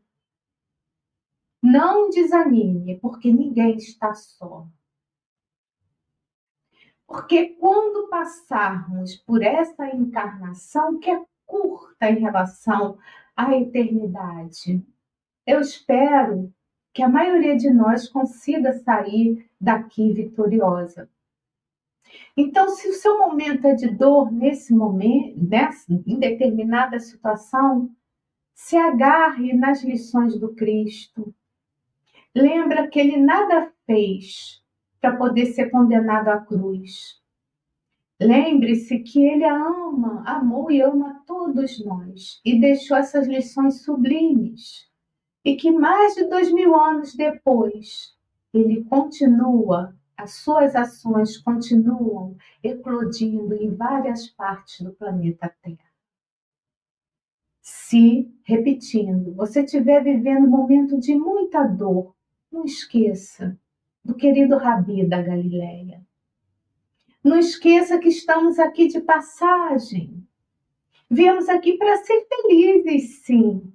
Não 1.62 2.10
desanime, 2.10 2.98
porque 3.00 3.32
ninguém 3.32 3.76
está 3.76 4.12
só. 4.12 4.66
Porque 7.06 7.50
quando 7.60 8.08
passarmos 8.08 9.16
por 9.16 9.42
essa 9.42 9.86
encarnação, 9.94 10.98
que 10.98 11.10
é 11.10 11.24
curta 11.46 12.10
em 12.10 12.18
relação 12.18 12.98
à 13.36 13.54
eternidade, 13.56 14.84
eu 15.46 15.60
espero 15.60 16.52
que 16.92 17.02
a 17.02 17.08
maioria 17.08 17.56
de 17.56 17.70
nós 17.70 18.08
consiga 18.08 18.72
sair 18.72 19.48
daqui 19.60 20.12
vitoriosa. 20.12 21.10
Então, 22.36 22.68
se 22.68 22.88
o 22.88 22.92
seu 22.92 23.18
momento 23.18 23.66
é 23.66 23.74
de 23.74 23.88
dor 23.88 24.32
nesse 24.32 24.74
momento, 24.74 25.38
nessa, 25.42 25.92
em 26.06 26.18
determinada 26.18 26.98
situação, 26.98 27.90
se 28.54 28.76
agarre 28.76 29.52
nas 29.52 29.82
lições 29.82 30.38
do 30.38 30.54
Cristo. 30.54 31.34
Lembra 32.34 32.88
que 32.88 32.98
ele 32.98 33.16
nada 33.16 33.72
fez 33.86 34.62
para 35.00 35.16
poder 35.16 35.46
ser 35.46 35.70
condenado 35.70 36.28
à 36.28 36.38
cruz. 36.38 37.20
Lembre-se 38.20 39.00
que 39.00 39.22
ele 39.22 39.44
ama, 39.44 40.22
amou 40.26 40.70
e 40.70 40.80
ama 40.80 41.22
todos 41.26 41.84
nós 41.84 42.40
e 42.44 42.58
deixou 42.58 42.96
essas 42.96 43.26
lições 43.26 43.82
sublimes. 43.82 44.88
E 45.44 45.56
que 45.56 45.70
mais 45.70 46.14
de 46.14 46.24
dois 46.24 46.50
mil 46.50 46.74
anos 46.74 47.14
depois, 47.14 48.16
ele 48.52 48.84
continua, 48.84 49.94
as 50.16 50.34
suas 50.34 50.74
ações 50.74 51.36
continuam 51.38 52.36
eclodindo 52.62 53.54
em 53.54 53.74
várias 53.74 54.28
partes 54.28 54.80
do 54.80 54.92
planeta 54.92 55.54
Terra. 55.62 55.94
Se, 57.60 58.30
repetindo, 58.44 59.34
você 59.34 59.62
estiver 59.62 60.02
vivendo 60.02 60.46
um 60.46 60.50
momento 60.50 60.98
de 60.98 61.14
muita 61.14 61.62
dor, 61.64 62.14
não 62.50 62.64
esqueça 62.64 63.58
do 64.04 64.14
querido 64.14 64.56
Rabi 64.56 65.06
da 65.06 65.22
Galileia. 65.22 66.04
Não 67.22 67.38
esqueça 67.38 67.98
que 67.98 68.08
estamos 68.08 68.58
aqui 68.58 68.88
de 68.88 69.00
passagem. 69.00 70.22
Viemos 71.10 71.48
aqui 71.48 71.78
para 71.78 71.96
ser 71.98 72.26
felizes, 72.28 73.22
sim. 73.24 73.72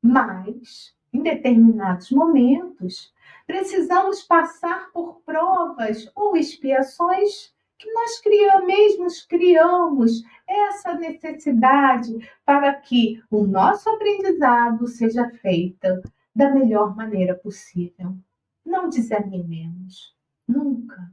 Mas, 0.00 0.94
em 1.12 1.20
determinados 1.20 2.12
momentos, 2.12 3.12
precisamos 3.50 4.22
passar 4.22 4.92
por 4.92 5.22
provas 5.22 6.08
ou 6.14 6.36
expiações 6.36 7.52
que 7.76 7.92
nós 7.92 8.20
criamos, 8.20 8.64
mesmos 8.64 9.22
criamos 9.26 10.22
essa 10.46 10.94
necessidade 10.94 12.16
para 12.44 12.72
que 12.74 13.20
o 13.28 13.44
nosso 13.44 13.90
aprendizado 13.90 14.86
seja 14.86 15.28
feito 15.42 15.88
da 16.32 16.54
melhor 16.54 16.94
maneira 16.94 17.34
possível. 17.34 18.16
Não 18.64 18.88
desanimemos, 18.88 20.14
nunca. 20.46 21.10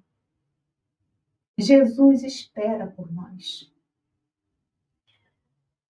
Jesus 1.58 2.22
espera 2.22 2.86
por 2.86 3.12
nós. 3.12 3.74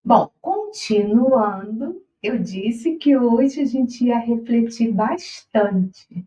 Bom, 0.01 0.31
continuando, 0.39 2.01
eu 2.23 2.39
disse 2.39 2.95
que 2.95 3.17
hoje 3.17 3.59
a 3.59 3.65
gente 3.65 4.05
ia 4.05 4.17
refletir 4.17 4.93
bastante. 4.93 6.25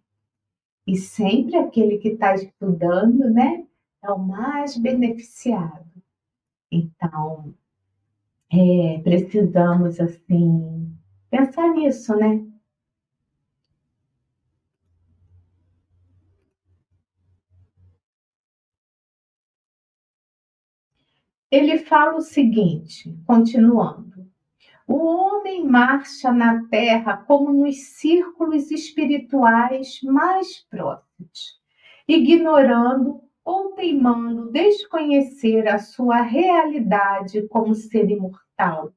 E 0.86 0.96
sempre 0.96 1.56
aquele 1.56 1.98
que 1.98 2.08
está 2.08 2.34
estudando, 2.34 3.30
né, 3.30 3.66
é 4.02 4.10
o 4.10 4.18
mais 4.18 4.76
beneficiado. 4.76 5.86
Então, 6.70 7.54
é, 8.52 8.98
precisamos, 9.02 10.00
assim, 10.00 10.92
pensar 11.30 11.68
nisso, 11.74 12.14
né? 12.16 12.44
Ele 21.50 21.78
fala 21.78 22.16
o 22.16 22.20
seguinte, 22.20 23.16
continuando: 23.26 24.19
o 24.92 25.06
homem 25.06 25.64
marcha 25.64 26.32
na 26.32 26.66
terra 26.66 27.16
como 27.16 27.52
nos 27.52 27.76
círculos 27.76 28.72
espirituais 28.72 30.00
mais 30.02 30.66
próximos, 30.68 31.60
ignorando 32.08 33.22
ou 33.44 33.70
teimando 33.74 34.50
desconhecer 34.50 35.68
a 35.68 35.78
sua 35.78 36.22
realidade 36.22 37.46
como 37.46 37.72
ser 37.72 38.10
imortal, 38.10 38.92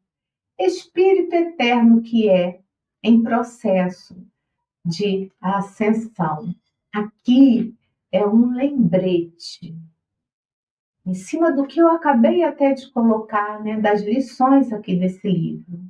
espírito 0.57 1.35
eterno 1.35 2.01
que 2.01 2.27
é, 2.27 2.59
em 3.03 3.21
processo 3.21 4.17
de 4.83 5.31
ascensão. 5.39 6.55
Aqui 6.91 7.75
é 8.11 8.25
um 8.25 8.51
lembrete 8.55 9.77
em 11.05 11.13
cima 11.13 11.51
do 11.51 11.67
que 11.67 11.79
eu 11.79 11.89
acabei 11.89 12.43
até 12.43 12.73
de 12.73 12.89
colocar, 12.91 13.61
né, 13.61 13.79
das 13.79 14.01
lições 14.01 14.71
aqui 14.71 14.95
desse 14.95 15.27
livro. 15.27 15.81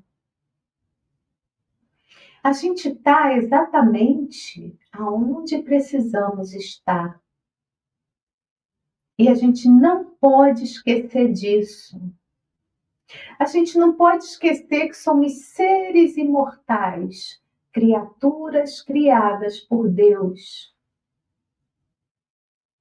A 2.44 2.52
gente 2.52 2.90
está 2.90 3.38
exatamente 3.38 4.78
aonde 4.92 5.62
precisamos 5.62 6.54
estar. 6.54 7.22
E 9.18 9.30
a 9.30 9.36
gente 9.36 9.70
não 9.70 10.04
pode 10.16 10.64
esquecer 10.64 11.32
disso. 11.32 12.02
A 13.40 13.46
gente 13.46 13.78
não 13.78 13.94
pode 13.94 14.26
esquecer 14.26 14.88
que 14.88 14.96
somos 14.96 15.46
seres 15.54 16.18
imortais, 16.18 17.42
criaturas 17.72 18.82
criadas 18.82 19.60
por 19.60 19.88
Deus. 19.88 20.76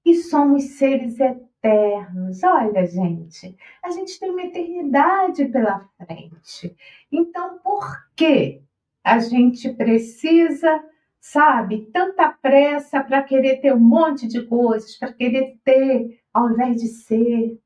E 0.04 0.16
somos 0.16 0.64
seres 0.78 1.20
eternos 1.20 1.51
eternos. 1.62 2.42
Olha, 2.42 2.84
gente, 2.86 3.56
a 3.82 3.90
gente 3.90 4.18
tem 4.18 4.30
uma 4.30 4.42
eternidade 4.42 5.44
pela 5.46 5.88
frente. 5.96 6.76
Então, 7.10 7.58
por 7.58 7.86
que 8.16 8.60
a 9.04 9.18
gente 9.20 9.72
precisa, 9.72 10.84
sabe, 11.20 11.86
tanta 11.92 12.30
pressa 12.30 13.02
para 13.02 13.22
querer 13.22 13.60
ter 13.60 13.72
um 13.72 13.80
monte 13.80 14.26
de 14.26 14.42
coisas, 14.46 14.96
para 14.96 15.12
querer 15.12 15.58
ter 15.64 16.20
ao 16.34 16.50
invés 16.50 16.80
de 16.80 16.88
ser? 16.88 17.60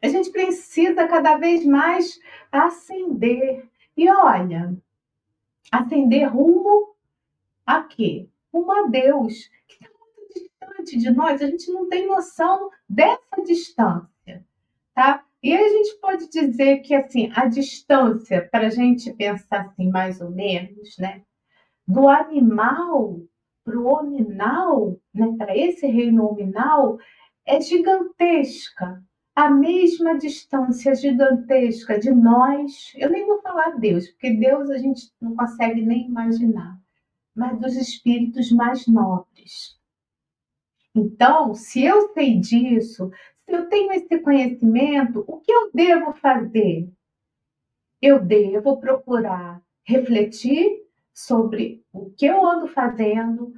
A 0.00 0.08
gente 0.08 0.30
precisa 0.30 1.08
cada 1.08 1.36
vez 1.38 1.64
mais 1.64 2.20
ascender. 2.52 3.68
E 3.96 4.08
olha, 4.10 4.76
ascender 5.72 6.30
rumo 6.30 6.94
a 7.66 7.82
quê? 7.82 8.28
Rumo 8.52 8.70
a 8.72 8.86
Deus, 8.86 9.50
distante 10.84 10.98
de 10.98 11.10
nós, 11.10 11.42
a 11.42 11.46
gente 11.46 11.70
não 11.72 11.88
tem 11.88 12.06
noção 12.06 12.70
dessa 12.88 13.42
distância, 13.44 14.44
tá? 14.94 15.24
E 15.42 15.54
a 15.54 15.68
gente 15.68 15.98
pode 16.00 16.28
dizer 16.28 16.78
que 16.78 16.94
assim 16.94 17.30
a 17.34 17.46
distância, 17.46 18.48
para 18.50 18.66
a 18.66 18.70
gente 18.70 19.12
pensar 19.12 19.62
assim 19.62 19.90
mais 19.90 20.20
ou 20.20 20.30
menos, 20.30 20.96
né, 20.98 21.22
do 21.86 22.08
animal 22.08 23.20
para 23.64 23.78
o 23.78 23.86
hominal, 23.86 24.98
né, 25.12 25.34
para 25.38 25.56
esse 25.56 25.86
reino 25.86 26.26
hominal, 26.26 26.98
é 27.46 27.60
gigantesca. 27.60 29.02
A 29.34 29.50
mesma 29.50 30.16
distância 30.16 30.94
gigantesca 30.94 31.98
de 31.98 32.10
nós, 32.10 32.92
eu 32.94 33.10
nem 33.10 33.26
vou 33.26 33.40
falar 33.40 33.78
Deus, 33.78 34.08
porque 34.08 34.32
Deus 34.32 34.70
a 34.70 34.78
gente 34.78 35.10
não 35.20 35.34
consegue 35.34 35.82
nem 35.82 36.06
imaginar, 36.06 36.78
mas 37.34 37.58
dos 37.58 37.74
espíritos 37.74 38.52
mais 38.52 38.86
nobres. 38.86 39.76
Então, 40.94 41.54
se 41.54 41.84
eu 41.84 42.12
sei 42.12 42.38
disso, 42.38 43.10
se 43.44 43.52
eu 43.52 43.68
tenho 43.68 43.92
esse 43.92 44.18
conhecimento, 44.20 45.24
o 45.26 45.40
que 45.40 45.50
eu 45.52 45.70
devo 45.72 46.12
fazer? 46.12 46.88
Eu 48.00 48.20
devo 48.20 48.78
procurar 48.78 49.60
refletir 49.84 50.84
sobre 51.12 51.84
o 51.92 52.10
que 52.10 52.26
eu 52.26 52.46
ando 52.46 52.68
fazendo, 52.68 53.52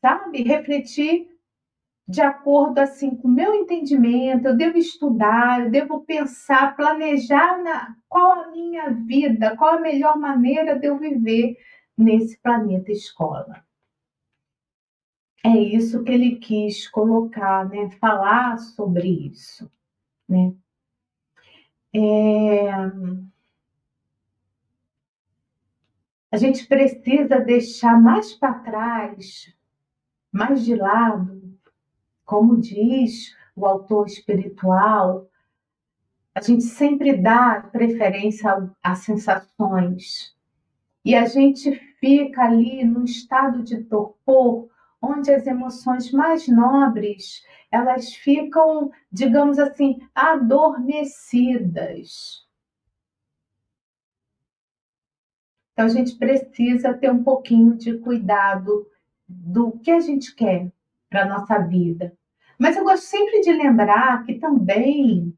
sabe? 0.00 0.42
Refletir 0.42 1.28
de 2.06 2.20
acordo 2.20 2.78
assim 2.78 3.16
com 3.16 3.28
o 3.28 3.30
meu 3.32 3.54
entendimento, 3.54 4.48
eu 4.48 4.56
devo 4.56 4.76
estudar, 4.76 5.62
eu 5.62 5.70
devo 5.70 6.04
pensar, 6.04 6.76
planejar 6.76 7.62
na, 7.62 7.96
qual 8.08 8.32
a 8.32 8.50
minha 8.50 8.90
vida, 8.90 9.56
qual 9.56 9.76
a 9.76 9.80
melhor 9.80 10.18
maneira 10.18 10.78
de 10.78 10.86
eu 10.86 10.98
viver 10.98 11.56
nesse 11.96 12.38
planeta 12.40 12.92
escola 12.92 13.64
é 15.44 15.56
isso 15.58 16.04
que 16.04 16.12
ele 16.12 16.36
quis 16.36 16.88
colocar, 16.88 17.68
né? 17.68 17.90
Falar 17.98 18.58
sobre 18.58 19.08
isso, 19.08 19.70
né? 20.28 20.54
É... 21.94 22.70
A 26.30 26.36
gente 26.36 26.66
precisa 26.66 27.40
deixar 27.40 28.00
mais 28.00 28.32
para 28.32 28.54
trás, 28.54 29.54
mais 30.30 30.64
de 30.64 30.74
lado, 30.74 31.58
como 32.24 32.58
diz 32.58 33.36
o 33.54 33.66
autor 33.66 34.06
espiritual, 34.06 35.28
a 36.34 36.40
gente 36.40 36.62
sempre 36.62 37.14
dá 37.14 37.60
preferência 37.60 38.70
às 38.82 39.00
sensações. 39.00 40.34
E 41.04 41.14
a 41.14 41.26
gente 41.26 41.72
fica 42.00 42.44
ali 42.44 42.84
num 42.84 43.04
estado 43.04 43.62
de 43.62 43.82
torpor 43.84 44.71
onde 45.02 45.32
as 45.32 45.46
emoções 45.46 46.12
mais 46.12 46.46
nobres 46.48 47.42
elas 47.70 48.14
ficam, 48.14 48.90
digamos 49.10 49.58
assim, 49.58 49.98
adormecidas. 50.14 52.46
Então 55.72 55.86
a 55.86 55.88
gente 55.88 56.16
precisa 56.16 56.92
ter 56.92 57.10
um 57.10 57.24
pouquinho 57.24 57.74
de 57.76 57.98
cuidado 57.98 58.86
do 59.26 59.72
que 59.78 59.90
a 59.90 60.00
gente 60.00 60.34
quer 60.34 60.70
para 61.08 61.26
nossa 61.26 61.58
vida. 61.58 62.14
Mas 62.58 62.76
eu 62.76 62.84
gosto 62.84 63.04
sempre 63.04 63.40
de 63.40 63.52
lembrar 63.52 64.22
que 64.24 64.34
também, 64.34 65.34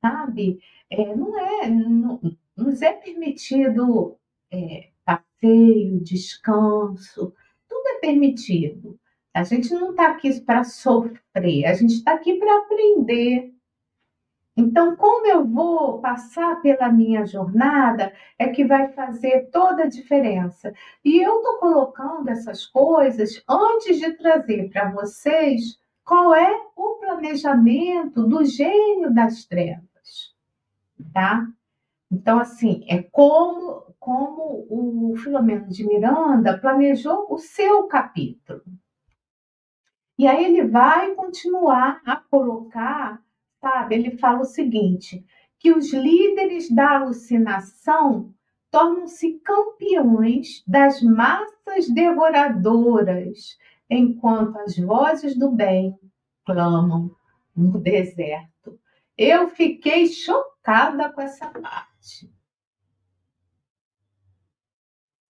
sabe, 0.00 0.58
é, 0.90 1.14
não 1.14 1.38
é, 1.38 1.68
não, 1.68 2.20
nos 2.56 2.82
é 2.82 2.92
permitido 2.92 4.18
é, 4.50 4.90
passeio, 5.04 6.02
descanso, 6.02 7.32
permitido. 8.00 8.98
A 9.32 9.44
gente 9.44 9.72
não 9.72 9.90
está 9.90 10.08
aqui 10.08 10.40
para 10.40 10.64
sofrer, 10.64 11.66
a 11.66 11.74
gente 11.74 11.94
está 11.94 12.14
aqui 12.14 12.34
para 12.34 12.58
aprender. 12.58 13.54
Então, 14.56 14.96
como 14.96 15.26
eu 15.26 15.46
vou 15.46 16.00
passar 16.00 16.60
pela 16.60 16.90
minha 16.90 17.24
jornada 17.24 18.12
é 18.38 18.48
que 18.48 18.64
vai 18.64 18.88
fazer 18.92 19.48
toda 19.50 19.84
a 19.84 19.88
diferença. 19.88 20.74
E 21.04 21.18
eu 21.18 21.36
estou 21.36 21.58
colocando 21.58 22.28
essas 22.28 22.66
coisas 22.66 23.42
antes 23.48 23.98
de 23.98 24.12
trazer 24.14 24.68
para 24.68 24.90
vocês 24.90 25.78
qual 26.04 26.34
é 26.34 26.52
o 26.76 26.96
planejamento 26.96 28.26
do 28.26 28.44
gênio 28.44 29.14
das 29.14 29.44
trevas, 29.44 30.34
tá? 31.12 31.46
Então, 32.10 32.40
assim, 32.40 32.84
é 32.88 33.00
como, 33.00 33.89
como 34.00 34.66
o 34.70 35.14
Filomeno 35.18 35.68
de 35.68 35.86
Miranda 35.86 36.58
planejou 36.58 37.26
o 37.30 37.38
seu 37.38 37.86
capítulo. 37.86 38.62
E 40.18 40.26
aí 40.26 40.44
ele 40.44 40.66
vai 40.66 41.14
continuar 41.14 42.00
a 42.06 42.16
colocar, 42.16 43.22
sabe? 43.60 43.94
Ele 43.94 44.16
fala 44.16 44.40
o 44.40 44.44
seguinte: 44.44 45.24
que 45.58 45.70
os 45.70 45.92
líderes 45.92 46.74
da 46.74 46.96
alucinação 46.96 48.34
tornam-se 48.70 49.38
campeões 49.44 50.64
das 50.66 51.02
massas 51.02 51.88
devoradoras, 51.92 53.58
enquanto 53.88 54.58
as 54.58 54.78
vozes 54.78 55.38
do 55.38 55.50
bem 55.50 55.98
clamam 56.46 57.14
no 57.54 57.78
deserto. 57.78 58.78
Eu 59.16 59.48
fiquei 59.48 60.06
chocada 60.06 61.12
com 61.12 61.20
essa 61.20 61.48
parte. 61.48 62.30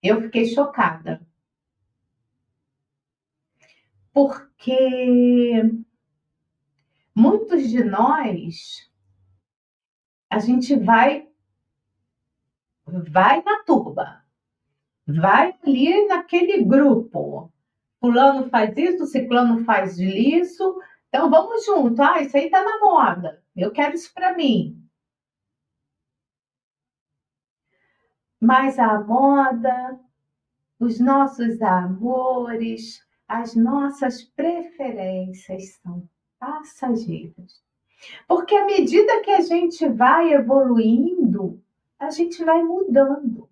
Eu 0.03 0.23
fiquei 0.23 0.47
chocada. 0.47 1.21
Porque 4.13 5.63
muitos 7.15 7.69
de 7.69 7.85
nós, 7.85 8.91
a 10.29 10.39
gente 10.39 10.75
vai 10.77 11.29
vai 12.87 13.43
na 13.43 13.63
turba, 13.63 14.25
vai 15.07 15.57
ali 15.63 16.07
naquele 16.07 16.65
grupo. 16.65 17.53
Fulano 18.01 18.49
faz 18.49 18.77
isso, 18.77 19.07
ciclano 19.07 19.65
faz 19.65 19.99
isso, 19.99 20.81
então 21.09 21.31
vamos 21.31 21.65
junto. 21.67 22.03
Ah, 22.03 22.21
isso 22.23 22.37
aí 22.37 22.51
tá 22.51 22.65
na 22.65 22.79
moda. 22.81 23.43
Eu 23.55 23.71
quero 23.71 23.95
isso 23.95 24.13
para 24.15 24.35
mim. 24.35 24.80
Mas 28.41 28.79
a 28.79 28.99
moda, 29.01 30.01
os 30.79 30.99
nossos 30.99 31.61
amores, 31.61 33.05
as 33.29 33.55
nossas 33.55 34.23
preferências 34.23 35.75
são 35.83 36.09
passageiras. 36.39 37.63
Porque 38.27 38.55
à 38.57 38.65
medida 38.65 39.21
que 39.21 39.31
a 39.31 39.41
gente 39.41 39.87
vai 39.89 40.33
evoluindo, 40.33 41.63
a 41.99 42.11
gente 42.11 42.43
vai 42.43 42.63
mudando. 42.63 43.49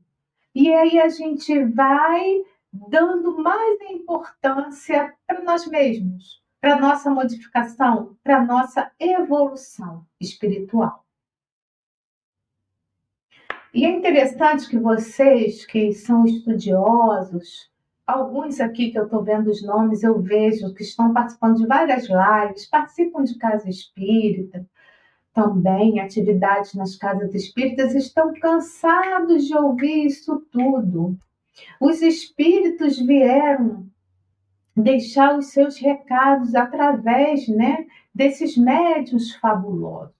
E 0.55 0.73
aí 0.73 0.99
a 0.99 1.09
gente 1.09 1.63
vai 1.65 2.43
dando 2.73 3.37
mais 3.39 3.79
importância 3.91 5.15
para 5.27 5.43
nós 5.43 5.67
mesmos, 5.67 6.43
para 6.61 6.81
nossa 6.81 7.11
modificação, 7.11 8.17
para 8.25 8.45
nossa 8.45 8.91
evolução 8.99 10.07
espiritual. 10.19 11.05
E 13.73 13.85
é 13.85 13.91
interessante 13.91 14.69
que 14.69 14.79
vocês 14.79 15.67
que 15.67 15.93
são 15.93 16.25
estudiosos, 16.25 17.71
alguns 18.07 18.61
aqui 18.61 18.91
que 18.91 18.99
eu 18.99 19.05
estou 19.05 19.23
vendo 19.23 19.49
os 19.51 19.63
nomes, 19.63 20.03
eu 20.03 20.21
vejo 20.23 20.73
que 20.73 20.83
estão 20.83 21.13
participando 21.13 21.59
de 21.59 21.67
várias 21.67 22.09
lives, 22.09 22.67
participam 22.67 23.25
de 23.25 23.37
casa 23.37 23.69
espírita, 23.69 24.67
também 25.35 26.01
atividades 26.01 26.75
nas 26.75 26.97
casas 26.97 27.35
espíritas, 27.35 27.95
estão 27.95 28.33
cansados 28.41 29.47
de 29.47 29.55
ouvir 29.55 30.07
isso 30.07 30.41
tudo. 30.51 31.19
Os 31.79 32.01
espíritos 32.01 32.99
vieram 32.99 33.87
deixar 34.75 35.37
os 35.37 35.49
seus 35.49 35.77
recados 35.77 36.55
através 36.55 37.47
né, 37.49 37.87
desses 38.15 38.57
médios 38.57 39.35
fabulosos. 39.35 40.18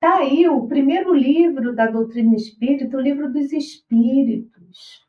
Está 0.00 0.18
aí 0.18 0.48
o 0.48 0.68
primeiro 0.68 1.12
livro 1.12 1.74
da 1.74 1.88
doutrina 1.88 2.36
espírita, 2.36 2.96
o 2.96 3.00
livro 3.00 3.32
dos 3.32 3.52
espíritos. 3.52 5.04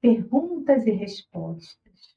Perguntas 0.00 0.86
e 0.86 0.92
respostas. 0.92 2.16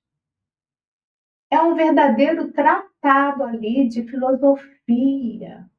É 1.51 1.61
um 1.61 1.75
verdadeiro 1.75 2.49
tratado 2.53 3.43
ali 3.43 3.89
de 3.89 4.03
filosofia. 4.03 5.69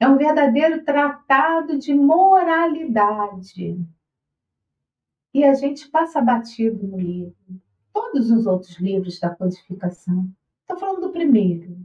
É 0.00 0.08
um 0.08 0.16
verdadeiro 0.16 0.82
tratado 0.82 1.78
de 1.78 1.92
moralidade. 1.92 3.78
E 5.34 5.44
a 5.44 5.52
gente 5.52 5.90
passa 5.90 6.22
batido 6.22 6.86
no 6.86 6.98
livro. 6.98 7.60
Todos 7.92 8.30
os 8.30 8.46
outros 8.46 8.78
livros 8.78 9.20
da 9.20 9.28
codificação. 9.28 10.26
Estou 10.62 10.78
falando 10.78 11.02
do 11.02 11.12
primeiro. 11.12 11.75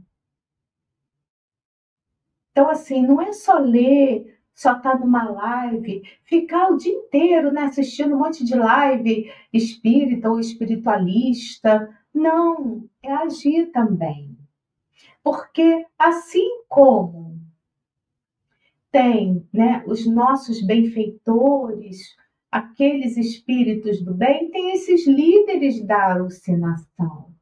Então, 2.52 2.68
assim, 2.68 3.02
não 3.02 3.20
é 3.20 3.32
só 3.32 3.58
ler, 3.58 4.38
só 4.54 4.76
estar 4.76 4.92
tá 4.92 4.98
numa 4.98 5.28
live, 5.30 6.02
ficar 6.24 6.68
o 6.68 6.76
dia 6.76 6.92
inteiro 6.92 7.50
né, 7.50 7.62
assistindo 7.62 8.14
um 8.14 8.18
monte 8.18 8.44
de 8.44 8.54
live 8.54 9.32
espírita 9.52 10.30
ou 10.30 10.38
espiritualista. 10.38 11.88
Não, 12.14 12.86
é 13.02 13.10
agir 13.10 13.72
também. 13.72 14.36
Porque 15.24 15.86
assim 15.98 16.62
como 16.68 17.40
tem 18.90 19.48
né, 19.50 19.82
os 19.86 20.06
nossos 20.06 20.62
benfeitores, 20.62 22.14
aqueles 22.50 23.16
espíritos 23.16 24.02
do 24.02 24.12
bem, 24.12 24.50
tem 24.50 24.72
esses 24.72 25.06
líderes 25.06 25.82
da 25.86 26.12
alucinação, 26.12 27.32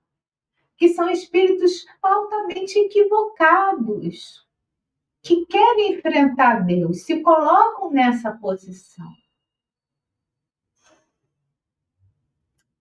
que 0.76 0.88
são 0.90 1.10
espíritos 1.10 1.84
altamente 2.00 2.78
equivocados 2.78 4.48
que 5.22 5.44
querem 5.46 5.94
enfrentar 5.94 6.64
Deus, 6.64 7.02
se 7.02 7.20
colocam 7.20 7.90
nessa 7.90 8.32
posição. 8.32 9.12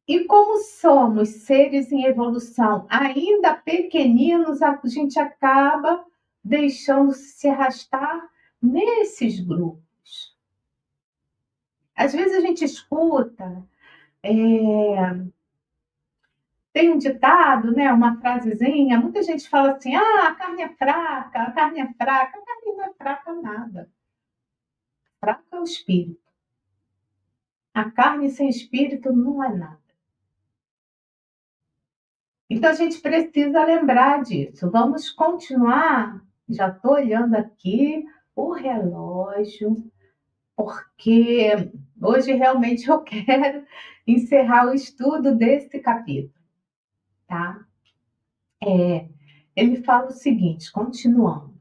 E 0.07 0.25
como 0.25 0.57
somos 0.63 1.29
seres 1.43 1.91
em 1.91 2.05
evolução, 2.05 2.87
ainda 2.89 3.53
pequeninos, 3.53 4.61
a 4.61 4.79
gente 4.85 5.19
acaba 5.19 6.03
deixando 6.43 7.13
se 7.13 7.47
arrastar 7.47 8.27
nesses 8.59 9.39
grupos. 9.39 10.35
Às 11.95 12.13
vezes 12.13 12.35
a 12.37 12.39
gente 12.39 12.63
escuta 12.65 13.63
é, 14.23 14.31
tem 16.71 16.91
um 16.91 16.97
ditado, 16.97 17.71
né, 17.71 17.91
uma 17.91 18.19
frasezinha, 18.19 18.99
muita 18.99 19.23
gente 19.23 19.49
fala 19.49 19.71
assim: 19.71 19.95
ah, 19.95 20.27
a 20.27 20.35
carne 20.35 20.61
é 20.63 20.69
fraca, 20.69 21.41
a 21.41 21.51
carne 21.51 21.81
é 21.81 21.93
fraca. 21.93 22.37
A 22.37 22.45
carne 22.45 22.77
não 22.77 22.83
é 22.83 22.93
fraca 22.93 23.33
nada. 23.33 23.89
Fraca 25.19 25.43
é 25.51 25.59
o 25.59 25.63
espírito. 25.63 26.21
A 27.73 27.89
carne 27.91 28.29
sem 28.29 28.49
espírito 28.49 29.11
não 29.11 29.43
é 29.43 29.53
nada. 29.55 29.79
Então 32.49 32.69
a 32.69 32.73
gente 32.73 32.99
precisa 32.99 33.63
lembrar 33.63 34.23
disso. 34.23 34.69
Vamos 34.71 35.09
continuar. 35.11 36.23
Já 36.47 36.69
estou 36.69 36.93
olhando 36.93 37.35
aqui 37.35 38.05
o 38.35 38.51
relógio, 38.51 39.91
porque 40.55 41.71
hoje 42.01 42.33
realmente 42.33 42.87
eu 42.87 43.01
quero 43.03 43.65
encerrar 44.07 44.67
o 44.67 44.73
estudo 44.73 45.35
desse 45.35 45.79
capítulo 45.79 46.38
tá? 47.29 47.63
É, 48.61 49.07
ele 49.55 49.83
fala 49.83 50.07
o 50.07 50.11
seguinte, 50.11 50.71
continuando. 50.71 51.53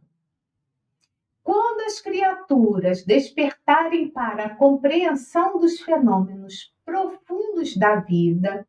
Quando 1.44 1.82
as 1.82 2.00
criaturas 2.00 3.04
despertarem 3.04 4.08
para 4.10 4.46
a 4.46 4.54
compreensão 4.56 5.58
dos 5.58 5.80
fenômenos 5.80 6.74
profundos 6.84 7.76
da 7.76 7.96
vida, 7.96 8.66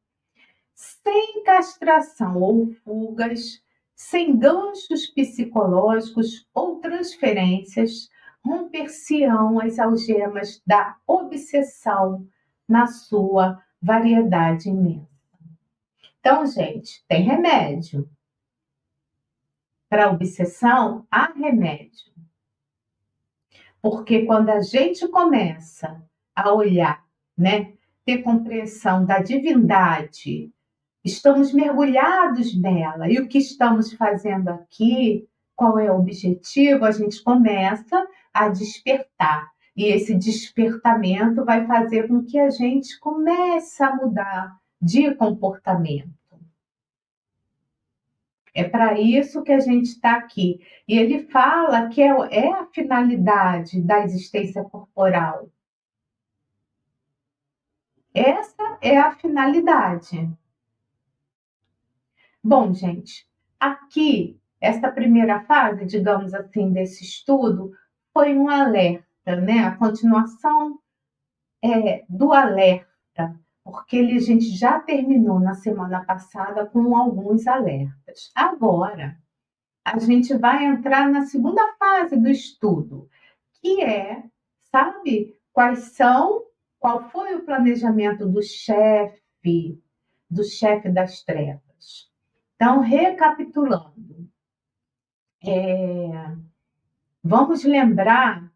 sem 0.75 1.43
castração 1.43 2.39
ou 2.41 2.71
fugas, 2.83 3.61
sem 3.95 4.37
ganchos 4.37 5.07
psicológicos 5.07 6.47
ou 6.53 6.79
transferências, 6.79 8.09
romper-se-ão 8.45 9.59
as 9.59 9.77
algemas 9.77 10.61
da 10.65 10.95
obsessão 11.05 12.25
na 12.67 12.87
sua 12.87 13.61
variedade 13.81 14.69
imensa. 14.69 15.18
Então, 16.31 16.45
gente, 16.45 17.03
tem 17.07 17.23
remédio. 17.23 18.07
Para 19.89 20.11
obsessão, 20.11 21.07
há 21.09 21.33
remédio. 21.33 22.13
Porque 23.81 24.27
quando 24.27 24.49
a 24.49 24.61
gente 24.61 25.07
começa 25.07 25.99
a 26.35 26.53
olhar, 26.53 27.03
né, 27.35 27.73
ter 28.05 28.19
compreensão 28.19 29.07
da 29.07 29.23
divindade, 29.23 30.53
estamos 31.03 31.51
mergulhados 31.51 32.55
nela. 32.55 33.09
E 33.09 33.17
o 33.17 33.27
que 33.27 33.39
estamos 33.39 33.91
fazendo 33.93 34.49
aqui, 34.49 35.27
qual 35.55 35.79
é 35.79 35.91
o 35.91 35.97
objetivo? 35.97 36.85
A 36.85 36.91
gente 36.91 37.23
começa 37.23 38.07
a 38.31 38.49
despertar. 38.49 39.49
E 39.75 39.85
esse 39.85 40.13
despertamento 40.13 41.43
vai 41.43 41.65
fazer 41.65 42.07
com 42.07 42.23
que 42.23 42.37
a 42.37 42.51
gente 42.51 42.99
comece 42.99 43.81
a 43.81 43.95
mudar 43.95 44.59
de 44.79 45.15
comportamento. 45.15 46.18
É 48.53 48.63
para 48.63 48.99
isso 48.99 49.43
que 49.43 49.51
a 49.51 49.59
gente 49.59 49.85
está 49.85 50.15
aqui. 50.15 50.59
E 50.87 50.97
ele 50.97 51.27
fala 51.27 51.87
que 51.89 52.01
é, 52.01 52.09
é 52.31 52.51
a 52.51 52.65
finalidade 52.65 53.81
da 53.81 54.03
existência 54.03 54.63
corporal. 54.63 55.49
Essa 58.13 58.77
é 58.81 58.97
a 58.97 59.11
finalidade. 59.11 60.29
Bom, 62.43 62.73
gente, 62.73 63.27
aqui, 63.59 64.39
esta 64.59 64.91
primeira 64.91 65.41
fase, 65.41 65.85
digamos 65.85 66.33
assim, 66.33 66.71
desse 66.71 67.03
estudo, 67.03 67.71
foi 68.13 68.35
um 68.35 68.49
alerta, 68.49 69.35
né? 69.35 69.59
A 69.59 69.75
continuação 69.75 70.79
é, 71.63 72.03
do 72.09 72.33
alerta 72.33 72.88
porque 73.71 73.97
ele, 73.97 74.17
a 74.17 74.21
gente 74.21 74.45
já 74.49 74.79
terminou 74.79 75.39
na 75.39 75.53
semana 75.53 76.03
passada 76.03 76.65
com 76.65 76.95
alguns 76.95 77.47
alertas. 77.47 78.31
Agora, 78.35 79.17
a 79.85 79.97
gente 79.99 80.35
vai 80.37 80.65
entrar 80.65 81.09
na 81.09 81.25
segunda 81.25 81.61
fase 81.77 82.15
do 82.17 82.29
estudo, 82.29 83.09
que 83.53 83.81
é, 83.81 84.23
sabe, 84.71 85.35
quais 85.51 85.79
são, 85.93 86.43
qual 86.79 87.09
foi 87.09 87.35
o 87.35 87.43
planejamento 87.43 88.27
do 88.27 88.41
chefe, 88.41 89.81
do 90.29 90.43
chefe 90.43 90.89
das 90.89 91.23
trevas. 91.23 92.09
Então, 92.55 92.81
recapitulando, 92.81 94.29
é, 95.43 96.35
vamos 97.23 97.63
lembrar 97.63 98.51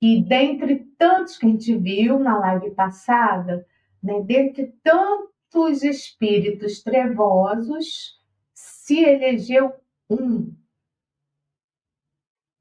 que 0.00 0.20
dentre 0.22 0.84
tantos 0.98 1.36
que 1.36 1.46
a 1.46 1.48
gente 1.48 1.76
viu 1.76 2.18
na 2.18 2.38
live 2.38 2.70
passada, 2.72 3.64
né, 4.02 4.20
dentre 4.22 4.74
tantos 4.82 5.82
espíritos 5.82 6.82
trevosos, 6.82 8.20
se 8.52 9.04
elegeu 9.04 9.72
um 10.10 10.54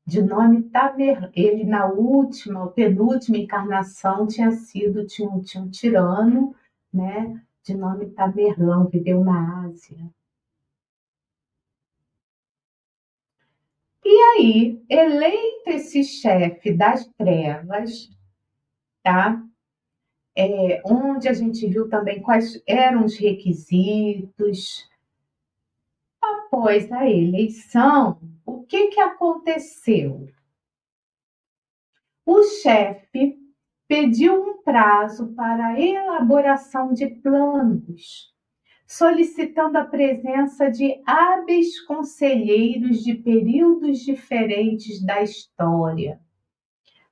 de 0.06 0.22
nome 0.22 0.64
Tamer. 0.64 1.32
Ele, 1.34 1.64
na 1.64 1.86
última, 1.86 2.70
penúltima 2.72 3.38
encarnação, 3.38 4.28
tinha 4.28 4.52
sido, 4.52 5.06
tinha 5.08 5.30
um, 5.30 5.42
tinha 5.42 5.64
um 5.64 5.70
tirano, 5.70 6.56
né, 6.94 7.42
de 7.64 7.76
nome 7.76 8.10
Tamerlão, 8.12 8.88
viveu 8.88 9.24
na 9.24 9.66
Ásia. 9.66 10.12
E 14.04 14.10
aí, 14.10 14.84
eleito 14.90 15.70
esse 15.70 16.04
chefe 16.04 16.74
das 16.74 17.08
trevas, 17.18 18.10
tá? 19.04 19.42
É, 20.36 20.82
onde 20.86 21.28
a 21.28 21.34
gente 21.34 21.68
viu 21.68 21.90
também 21.90 22.22
quais 22.22 22.62
eram 22.66 23.06
os 23.06 23.18
requisitos. 23.18 24.90
Após 26.22 26.92
a 26.92 27.10
eleição, 27.10 28.20
o 28.46 28.64
que, 28.64 28.88
que 28.88 29.00
aconteceu? 29.00 30.30
O 32.26 32.44
chefe 32.44 33.38
pediu 33.88 34.42
um 34.42 34.62
prazo 34.64 35.34
para 35.34 35.78
elaboração 35.78 36.94
de 36.94 37.08
planos, 37.08 38.34
solicitando 38.88 39.78
a 39.78 39.84
presença 39.84 40.72
de 40.72 41.02
hábeis 41.06 41.82
conselheiros 41.82 43.04
de 43.04 43.16
períodos 43.16 44.00
diferentes 44.00 45.06
da 45.06 45.22
história, 45.22 46.22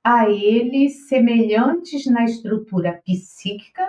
a 0.02 0.28
eles 0.28 1.08
semelhantes 1.08 2.06
na 2.06 2.24
estrutura 2.24 3.02
psíquica, 3.04 3.86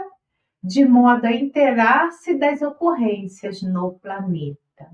de 0.63 0.85
modo 0.85 1.25
a 1.25 1.31
interar-se 1.31 2.35
das 2.35 2.61
ocorrências 2.61 3.61
no 3.61 3.93
planeta. 3.93 4.91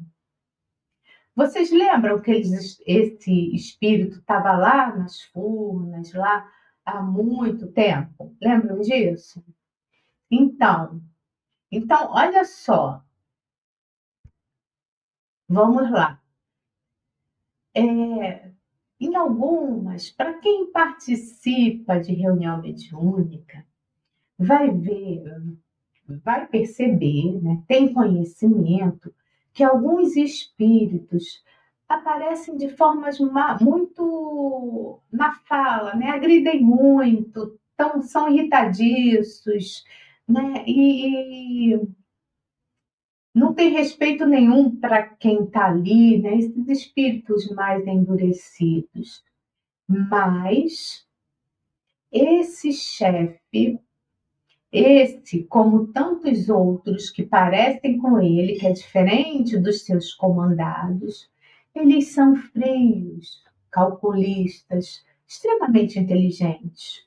Vocês 1.36 1.72
lembram 1.72 2.20
que 2.22 2.32
eles, 2.32 2.82
esse 2.86 3.56
espírito 3.56 4.20
estava 4.20 4.54
lá 4.58 4.96
nas 4.96 5.22
furnas, 5.22 6.14
lá 6.14 6.50
há 6.86 7.02
muito 7.02 7.72
tempo? 7.72 8.36
Lembram 8.42 8.80
disso? 8.82 9.44
Então, 10.32 11.02
então 11.72 12.12
olha 12.12 12.44
só. 12.46 13.04
Vamos 15.50 15.90
lá. 15.92 16.22
É, 17.76 18.52
em 19.00 19.16
algumas, 19.16 20.10
para 20.10 20.34
quem 20.36 20.72
participa 20.72 22.00
de 22.00 22.14
reunião 22.14 22.62
mediúnica, 22.62 23.66
vai 24.38 24.70
ver, 24.72 25.24
vai 26.24 26.48
perceber, 26.48 27.42
né, 27.42 27.62
tem 27.68 27.94
conhecimento 27.94 29.14
que 29.54 29.64
alguns 29.64 30.16
espíritos 30.16 31.44
aparecem 31.88 32.58
de 32.58 32.70
formas 32.70 33.18
muito 33.62 35.00
na 35.12 35.34
fala, 35.34 35.96
né? 35.96 36.10
agridem 36.10 36.62
muito, 36.62 37.58
tão, 37.76 38.02
são 38.02 38.30
irritadiços, 38.30 39.84
né? 40.28 40.64
e 40.68 41.80
não 43.38 43.54
tem 43.54 43.72
respeito 43.72 44.26
nenhum 44.26 44.76
para 44.76 45.04
quem 45.04 45.44
está 45.44 45.68
ali, 45.68 46.20
né? 46.20 46.38
esses 46.38 46.68
espíritos 46.68 47.50
mais 47.52 47.86
endurecidos. 47.86 49.24
Mas 49.88 51.06
esse 52.12 52.74
chefe 52.74 53.80
esse, 54.72 55.44
como 55.46 55.88
tantos 55.88 56.50
outros 56.50 57.10
que 57.10 57.24
parecem 57.24 57.98
com 57.98 58.20
ele, 58.20 58.60
que 58.60 58.68
é 58.68 58.74
diferente 58.74 59.58
dos 59.58 59.86
seus 59.86 60.14
comandados, 60.14 61.30
eles 61.74 62.10
são 62.10 62.36
frios, 62.36 63.44
calculistas, 63.72 65.06
extremamente 65.28 65.98
inteligentes. 65.98 67.06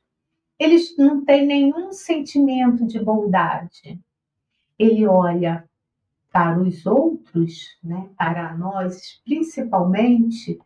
Eles 0.58 0.96
não 0.96 1.24
têm 1.24 1.46
nenhum 1.46 1.92
sentimento 1.92 2.86
de 2.86 2.98
bondade. 2.98 4.00
Ele 4.78 5.06
olha 5.06 5.68
para 6.32 6.60
os 6.60 6.86
outros, 6.86 7.78
né, 7.82 8.08
para 8.16 8.56
nós 8.56 9.20
principalmente, 9.24 10.58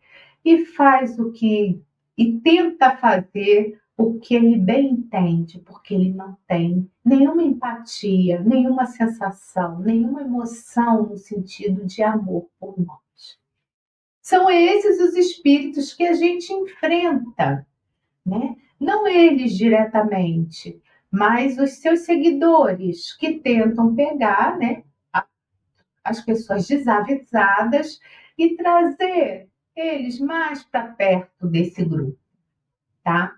e 0.43 0.65
faz 0.65 1.17
o 1.17 1.31
que 1.31 1.81
e 2.17 2.39
tenta 2.39 2.95
fazer 2.95 3.79
o 3.97 4.19
que 4.19 4.35
ele 4.35 4.57
bem 4.57 4.91
entende, 4.91 5.59
porque 5.59 5.93
ele 5.93 6.13
não 6.13 6.37
tem 6.47 6.89
nenhuma 7.03 7.43
empatia, 7.43 8.41
nenhuma 8.41 8.85
sensação, 8.85 9.79
nenhuma 9.79 10.21
emoção 10.21 11.07
no 11.07 11.17
sentido 11.17 11.85
de 11.85 12.03
amor 12.03 12.47
por 12.59 12.77
nós. 12.77 13.39
São 14.21 14.49
esses 14.49 14.99
os 14.99 15.15
espíritos 15.15 15.93
que 15.93 16.03
a 16.05 16.13
gente 16.13 16.51
enfrenta, 16.51 17.65
né? 18.25 18.55
Não 18.79 19.07
eles 19.07 19.53
diretamente, 19.53 20.81
mas 21.09 21.57
os 21.57 21.73
seus 21.73 22.01
seguidores 22.01 23.15
que 23.15 23.39
tentam 23.39 23.95
pegar, 23.95 24.57
né, 24.57 24.83
as 26.05 26.21
pessoas 26.21 26.67
desavisadas 26.67 27.99
e 28.37 28.55
trazer 28.55 29.49
eles 29.75 30.19
mais 30.19 30.63
para 30.63 30.93
perto 30.93 31.47
desse 31.47 31.83
grupo, 31.83 32.17
tá? 33.03 33.35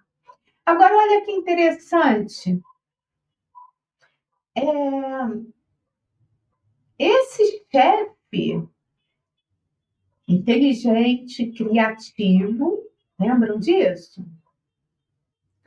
Agora, 0.66 0.94
olha 0.94 1.26
que 1.26 1.32
interessante. 1.32 2.62
É... 4.54 4.62
Esse 7.00 7.66
chefe 7.72 8.68
inteligente, 10.28 11.52
criativo, 11.54 12.84
lembram 13.18 13.58
disso? 13.58 14.26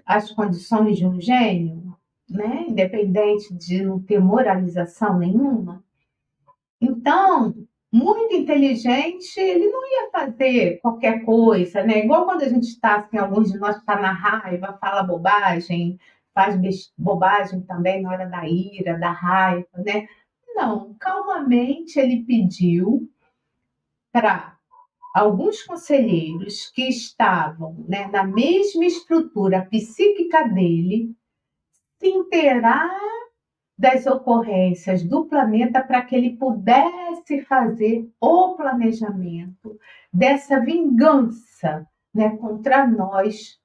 As 0.04 0.30
condições 0.32 0.98
de 0.98 1.06
um 1.06 1.18
gênio, 1.20 1.96
né? 2.28 2.66
independente 2.68 3.54
de 3.54 3.82
não 3.82 4.00
ter 4.02 4.20
moralização 4.20 5.18
nenhuma. 5.18 5.82
Então, 6.80 7.54
muito 7.92 8.34
inteligente, 8.34 9.38
ele 9.38 9.68
não 9.68 9.82
ia 9.84 10.10
fazer 10.10 10.78
qualquer 10.80 11.24
coisa, 11.24 11.82
né? 11.82 12.04
Igual 12.04 12.24
quando 12.24 12.42
a 12.42 12.48
gente 12.48 12.68
está, 12.68 12.96
assim, 12.96 13.18
alguns 13.18 13.52
de 13.52 13.58
nós 13.58 13.76
está 13.76 14.00
na 14.00 14.12
raiva, 14.12 14.78
fala 14.80 15.02
bobagem, 15.02 15.98
faz 16.32 16.56
bobagem 16.96 17.60
também 17.62 18.02
na 18.02 18.10
hora 18.10 18.26
da 18.26 18.46
ira, 18.46 18.98
da 18.98 19.10
raiva, 19.10 19.68
né? 19.74 20.08
Não, 20.54 20.94
calmamente 20.98 21.98
ele 21.98 22.24
pediu 22.24 23.10
para 24.12 24.56
alguns 25.14 25.62
conselheiros 25.62 26.70
que 26.70 26.88
estavam 26.88 27.84
né, 27.88 28.06
na 28.08 28.24
mesma 28.24 28.84
estrutura 28.84 29.66
psíquica 29.66 30.44
dele 30.44 31.14
se 31.98 32.08
inteirar 32.08 32.90
das 33.80 34.04
ocorrências 34.04 35.02
do 35.02 35.24
planeta 35.24 35.82
para 35.82 36.02
que 36.02 36.14
ele 36.14 36.36
pudesse 36.36 37.40
fazer 37.46 38.06
o 38.20 38.54
planejamento 38.54 39.80
dessa 40.12 40.60
vingança 40.60 41.88
né, 42.14 42.36
contra 42.36 42.86
nós, 42.86 43.58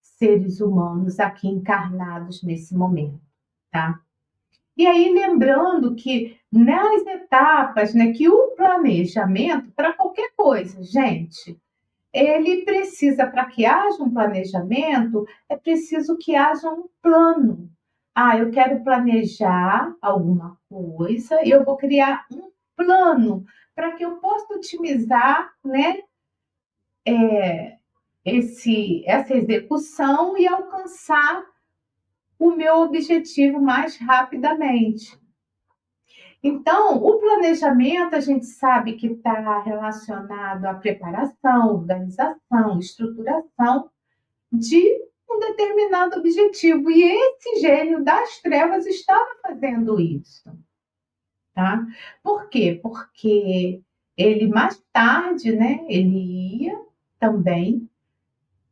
seres 0.00 0.58
humanos 0.62 1.20
aqui 1.20 1.48
encarnados 1.48 2.42
nesse 2.42 2.74
momento, 2.74 3.20
tá? 3.70 4.00
E 4.74 4.86
aí 4.86 5.12
lembrando 5.12 5.94
que 5.94 6.38
nas 6.50 7.02
etapas, 7.06 7.92
né, 7.92 8.12
que 8.12 8.30
o 8.30 8.54
planejamento 8.56 9.70
para 9.72 9.92
qualquer 9.92 10.30
coisa, 10.34 10.82
gente, 10.82 11.60
ele 12.10 12.64
precisa 12.64 13.26
para 13.26 13.44
que 13.44 13.66
haja 13.66 14.02
um 14.02 14.10
planejamento, 14.10 15.26
é 15.46 15.56
preciso 15.58 16.16
que 16.16 16.34
haja 16.34 16.70
um 16.70 16.88
plano, 17.02 17.70
ah, 18.18 18.38
eu 18.38 18.50
quero 18.50 18.82
planejar 18.82 19.94
alguma 20.00 20.58
coisa 20.70 21.44
e 21.44 21.50
eu 21.50 21.62
vou 21.62 21.76
criar 21.76 22.24
um 22.32 22.50
plano 22.74 23.44
para 23.74 23.92
que 23.92 24.02
eu 24.02 24.16
possa 24.16 24.54
otimizar, 24.54 25.52
né, 25.62 25.98
é, 27.06 27.76
esse, 28.24 29.04
essa 29.06 29.34
execução 29.36 30.38
e 30.38 30.46
alcançar 30.46 31.44
o 32.38 32.52
meu 32.52 32.76
objetivo 32.76 33.60
mais 33.60 33.98
rapidamente. 33.98 35.20
Então, 36.42 36.96
o 36.96 37.18
planejamento 37.18 38.16
a 38.16 38.20
gente 38.20 38.46
sabe 38.46 38.94
que 38.94 39.08
está 39.08 39.60
relacionado 39.60 40.64
à 40.64 40.72
preparação, 40.72 41.74
organização, 41.74 42.78
estruturação 42.78 43.90
de 44.50 45.06
um 45.28 45.38
determinado 45.38 46.18
objetivo. 46.18 46.90
E 46.90 47.02
esse 47.02 47.60
gênio 47.60 48.02
das 48.02 48.40
trevas 48.40 48.86
estava 48.86 49.36
fazendo 49.42 50.00
isso. 50.00 50.50
Tá? 51.54 51.86
Por 52.22 52.48
quê? 52.48 52.78
Porque 52.82 53.82
ele 54.16 54.48
mais 54.48 54.82
tarde, 54.92 55.52
né, 55.52 55.84
ele 55.88 56.64
ia 56.64 56.78
também 57.18 57.88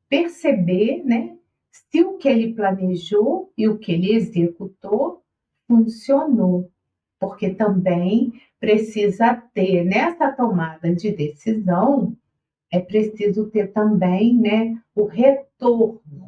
perceber, 0.08 1.02
né, 1.04 1.36
se 1.70 2.02
o 2.04 2.18
que 2.18 2.28
ele 2.28 2.54
planejou 2.54 3.52
e 3.56 3.68
o 3.68 3.78
que 3.78 3.92
ele 3.92 4.14
executou 4.14 5.22
funcionou, 5.66 6.70
porque 7.18 7.50
também 7.50 8.40
precisa 8.60 9.34
ter 9.52 9.84
nessa 9.84 10.30
tomada 10.30 10.94
de 10.94 11.10
decisão 11.10 12.16
é 12.74 12.80
preciso 12.80 13.48
ter 13.50 13.72
também, 13.72 14.34
né, 14.36 14.76
o 14.96 15.04
retorno. 15.04 16.23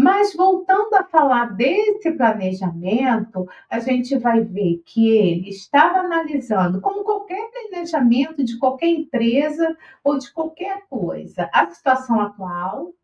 Mas 0.00 0.32
voltando 0.32 0.94
a 0.94 1.02
falar 1.02 1.56
desse 1.56 2.12
planejamento, 2.12 3.48
a 3.68 3.80
gente 3.80 4.16
vai 4.16 4.44
ver 4.44 4.80
que 4.86 5.08
ele 5.08 5.48
estava 5.50 5.98
analisando, 5.98 6.80
como 6.80 7.02
qualquer 7.02 7.50
planejamento 7.50 8.44
de 8.44 8.56
qualquer 8.58 8.90
empresa 8.90 9.76
ou 10.04 10.16
de 10.16 10.32
qualquer 10.32 10.86
coisa, 10.88 11.50
a 11.52 11.66
situação 11.66 12.20
atual, 12.20 12.94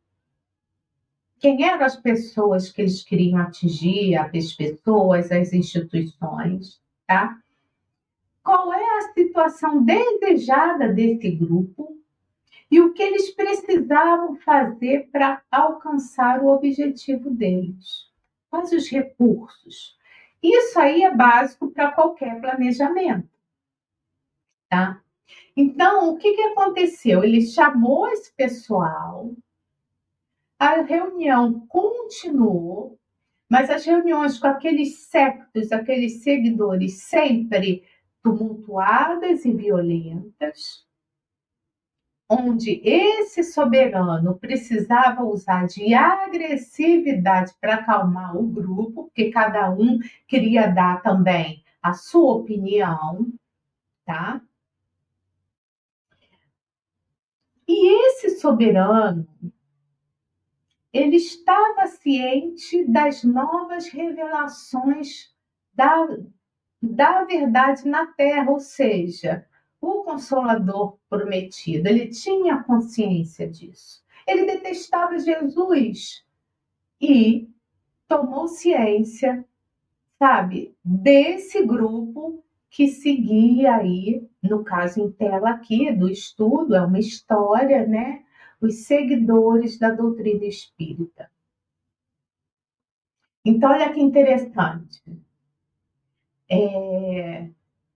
quem 1.40 1.64
eram 1.64 1.84
as 1.84 1.96
pessoas 1.96 2.70
que 2.70 2.82
eles 2.82 3.02
queriam 3.02 3.40
atingir, 3.40 4.14
as 4.14 4.52
pessoas, 4.52 5.32
as 5.32 5.52
instituições, 5.52 6.80
tá? 7.08 7.36
Qual 8.40 8.72
é 8.72 8.98
a 8.98 9.12
situação 9.12 9.82
desejada 9.82 10.92
desse 10.92 11.28
grupo 11.32 12.03
e 12.74 12.80
o 12.80 12.92
que 12.92 13.04
eles 13.04 13.30
precisavam 13.30 14.34
fazer 14.34 15.08
para 15.12 15.40
alcançar 15.48 16.42
o 16.42 16.48
objetivo 16.48 17.30
deles. 17.30 18.10
Quais 18.50 18.72
os 18.72 18.90
recursos? 18.90 19.96
Isso 20.42 20.80
aí 20.80 21.04
é 21.04 21.14
básico 21.14 21.70
para 21.70 21.92
qualquer 21.92 22.40
planejamento, 22.40 23.30
tá? 24.68 25.00
Então, 25.56 26.10
o 26.10 26.18
que, 26.18 26.32
que 26.32 26.42
aconteceu? 26.42 27.22
Ele 27.22 27.46
chamou 27.46 28.08
esse 28.08 28.32
pessoal, 28.32 29.30
a 30.58 30.82
reunião 30.82 31.64
continuou, 31.68 32.98
mas 33.48 33.70
as 33.70 33.84
reuniões 33.86 34.36
com 34.36 34.48
aqueles 34.48 34.96
sectos, 34.96 35.70
aqueles 35.70 36.24
seguidores 36.24 37.04
sempre 37.04 37.84
tumultuadas 38.20 39.44
e 39.44 39.52
violentas, 39.52 40.84
onde 42.28 42.80
esse 42.84 43.42
soberano 43.42 44.36
precisava 44.38 45.22
usar 45.22 45.66
de 45.66 45.94
agressividade 45.94 47.52
para 47.60 47.74
acalmar 47.74 48.36
o 48.36 48.46
grupo, 48.46 49.04
porque 49.04 49.30
cada 49.30 49.70
um 49.70 49.98
queria 50.26 50.66
dar 50.66 51.02
também 51.02 51.62
a 51.82 51.92
sua 51.92 52.36
opinião, 52.36 53.32
tá? 54.04 54.40
E 57.66 58.08
esse 58.08 58.38
soberano, 58.40 59.26
ele 60.92 61.16
estava 61.16 61.86
ciente 61.86 62.84
das 62.86 63.24
novas 63.24 63.88
revelações 63.88 65.34
da, 65.74 66.06
da 66.80 67.24
verdade 67.24 67.88
na 67.88 68.06
terra, 68.06 68.50
ou 68.50 68.60
seja, 68.60 69.46
o 69.84 70.04
Consolador 70.04 70.98
prometido, 71.08 71.88
ele 71.88 72.08
tinha 72.08 72.62
consciência 72.62 73.48
disso. 73.48 74.02
Ele 74.26 74.46
detestava 74.46 75.18
Jesus 75.18 76.24
e 77.00 77.48
tomou 78.08 78.48
ciência, 78.48 79.44
sabe, 80.18 80.74
desse 80.84 81.64
grupo 81.64 82.42
que 82.70 82.88
seguia 82.88 83.76
aí, 83.76 84.26
no 84.42 84.64
caso 84.64 85.00
em 85.00 85.12
tela 85.12 85.50
aqui 85.50 85.92
do 85.92 86.08
estudo, 86.08 86.74
é 86.74 86.82
uma 86.82 86.98
história, 86.98 87.86
né? 87.86 88.24
Os 88.60 88.86
seguidores 88.86 89.78
da 89.78 89.90
doutrina 89.90 90.44
espírita. 90.44 91.30
Então, 93.44 93.70
olha 93.70 93.92
que 93.92 94.00
interessante. 94.00 95.02
É, 96.48 97.48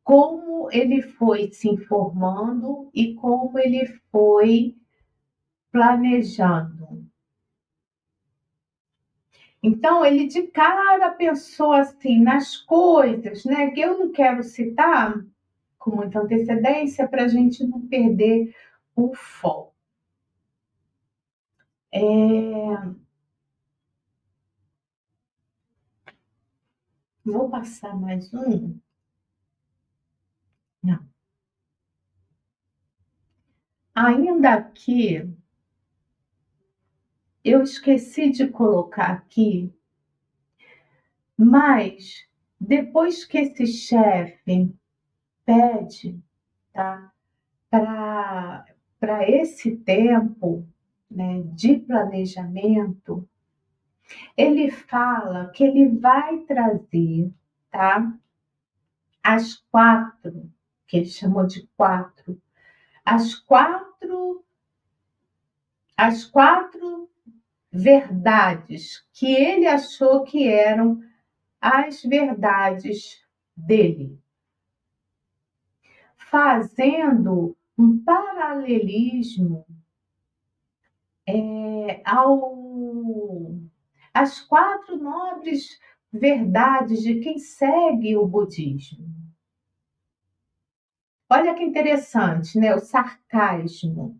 como 0.08 0.70
ele 0.72 1.02
foi 1.02 1.52
se 1.52 1.68
informando 1.68 2.88
e 2.94 3.12
como 3.12 3.58
ele 3.58 3.84
foi 4.10 4.74
planejando. 5.70 7.06
Então, 9.62 10.06
ele 10.06 10.26
de 10.26 10.44
cara 10.46 11.10
pensou 11.10 11.72
assim 11.74 12.22
nas 12.22 12.56
coisas, 12.56 13.44
né? 13.44 13.70
Que 13.70 13.82
eu 13.82 13.98
não 13.98 14.10
quero 14.10 14.42
citar 14.42 15.14
com 15.78 15.96
muita 15.96 16.20
antecedência 16.20 17.06
para 17.06 17.24
a 17.24 17.28
gente 17.28 17.62
não 17.66 17.86
perder 17.86 18.56
o 18.96 19.14
foco. 19.14 19.74
É... 21.92 22.00
Vou 27.22 27.50
passar 27.50 27.94
mais 27.94 28.32
um. 28.32 28.80
Não. 30.82 31.08
Ainda 34.00 34.54
aqui, 34.54 35.28
eu 37.44 37.64
esqueci 37.64 38.30
de 38.30 38.46
colocar 38.46 39.10
aqui, 39.10 39.74
mas 41.36 42.24
depois 42.60 43.24
que 43.24 43.38
esse 43.38 43.66
chefe 43.66 44.72
pede, 45.44 46.16
tá, 46.72 47.12
para 47.68 49.28
esse 49.28 49.76
tempo, 49.78 50.64
né, 51.10 51.42
de 51.56 51.80
planejamento, 51.80 53.28
ele 54.36 54.70
fala 54.70 55.50
que 55.50 55.64
ele 55.64 55.88
vai 55.88 56.38
trazer, 56.44 57.32
tá, 57.68 58.16
as 59.24 59.56
quatro 59.72 60.48
que 60.86 60.98
ele 60.98 61.06
chamou 61.06 61.44
de 61.44 61.66
quatro, 61.76 62.40
as 63.10 63.34
quatro, 63.34 64.44
as 65.96 66.26
quatro 66.26 67.08
verdades 67.72 69.02
que 69.14 69.34
ele 69.34 69.66
achou 69.66 70.24
que 70.24 70.46
eram 70.46 71.02
as 71.58 72.02
verdades 72.02 73.26
dele, 73.56 74.20
fazendo 76.18 77.56
um 77.78 78.04
paralelismo 78.04 79.64
é, 81.26 82.02
ao 82.04 83.56
as 84.12 84.38
quatro 84.40 84.98
nobres 84.98 85.80
verdades 86.12 87.00
de 87.00 87.20
quem 87.20 87.38
segue 87.38 88.18
o 88.18 88.26
budismo. 88.26 89.27
Olha 91.30 91.54
que 91.54 91.62
interessante, 91.62 92.58
né? 92.58 92.74
O 92.74 92.78
sarcasmo, 92.80 94.18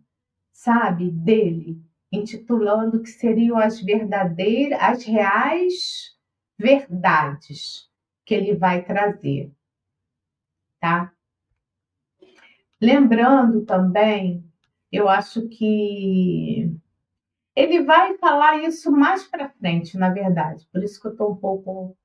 sabe, 0.51 1.09
dele, 1.11 1.81
intitulando 2.11 3.01
que 3.01 3.09
seriam 3.09 3.57
as 3.57 3.81
verdadeiras, 3.81 4.79
as 4.81 5.03
reais 5.05 6.17
verdades 6.57 7.89
que 8.25 8.33
ele 8.35 8.55
vai 8.55 8.83
trazer, 8.83 9.51
tá? 10.79 11.11
Lembrando 12.81 13.65
também, 13.65 14.43
eu 14.91 15.09
acho 15.09 15.47
que 15.49 16.71
ele 17.55 17.83
vai 17.83 18.17
falar 18.17 18.63
isso 18.63 18.91
mais 18.91 19.23
para 19.27 19.49
frente, 19.49 19.97
na 19.97 20.09
verdade, 20.09 20.67
por 20.71 20.83
isso 20.83 21.01
que 21.01 21.07
eu 21.07 21.11
estou 21.11 21.31
um 21.31 21.35
pouco 21.35 21.97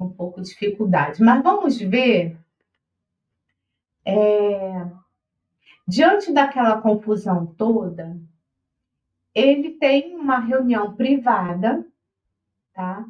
um 0.00 0.08
pouco 0.10 0.42
de 0.42 0.48
dificuldade. 0.48 1.22
Mas 1.22 1.42
vamos 1.42 1.78
ver 1.78 2.36
é, 4.04 4.86
diante 5.86 6.32
daquela 6.32 6.80
confusão 6.80 7.46
toda, 7.46 8.20
ele 9.34 9.70
tem 9.72 10.14
uma 10.14 10.38
reunião 10.38 10.94
privada, 10.94 11.86
tá? 12.72 13.04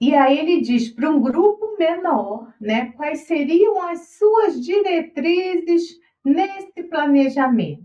E 0.00 0.14
aí 0.14 0.38
ele 0.38 0.60
diz 0.60 0.88
para 0.88 1.10
um 1.10 1.20
grupo 1.20 1.76
menor, 1.76 2.54
né, 2.60 2.92
quais 2.92 3.22
seriam 3.22 3.82
as 3.88 4.16
suas 4.16 4.64
diretrizes 4.64 5.98
nesse 6.24 6.84
planejamento. 6.84 7.82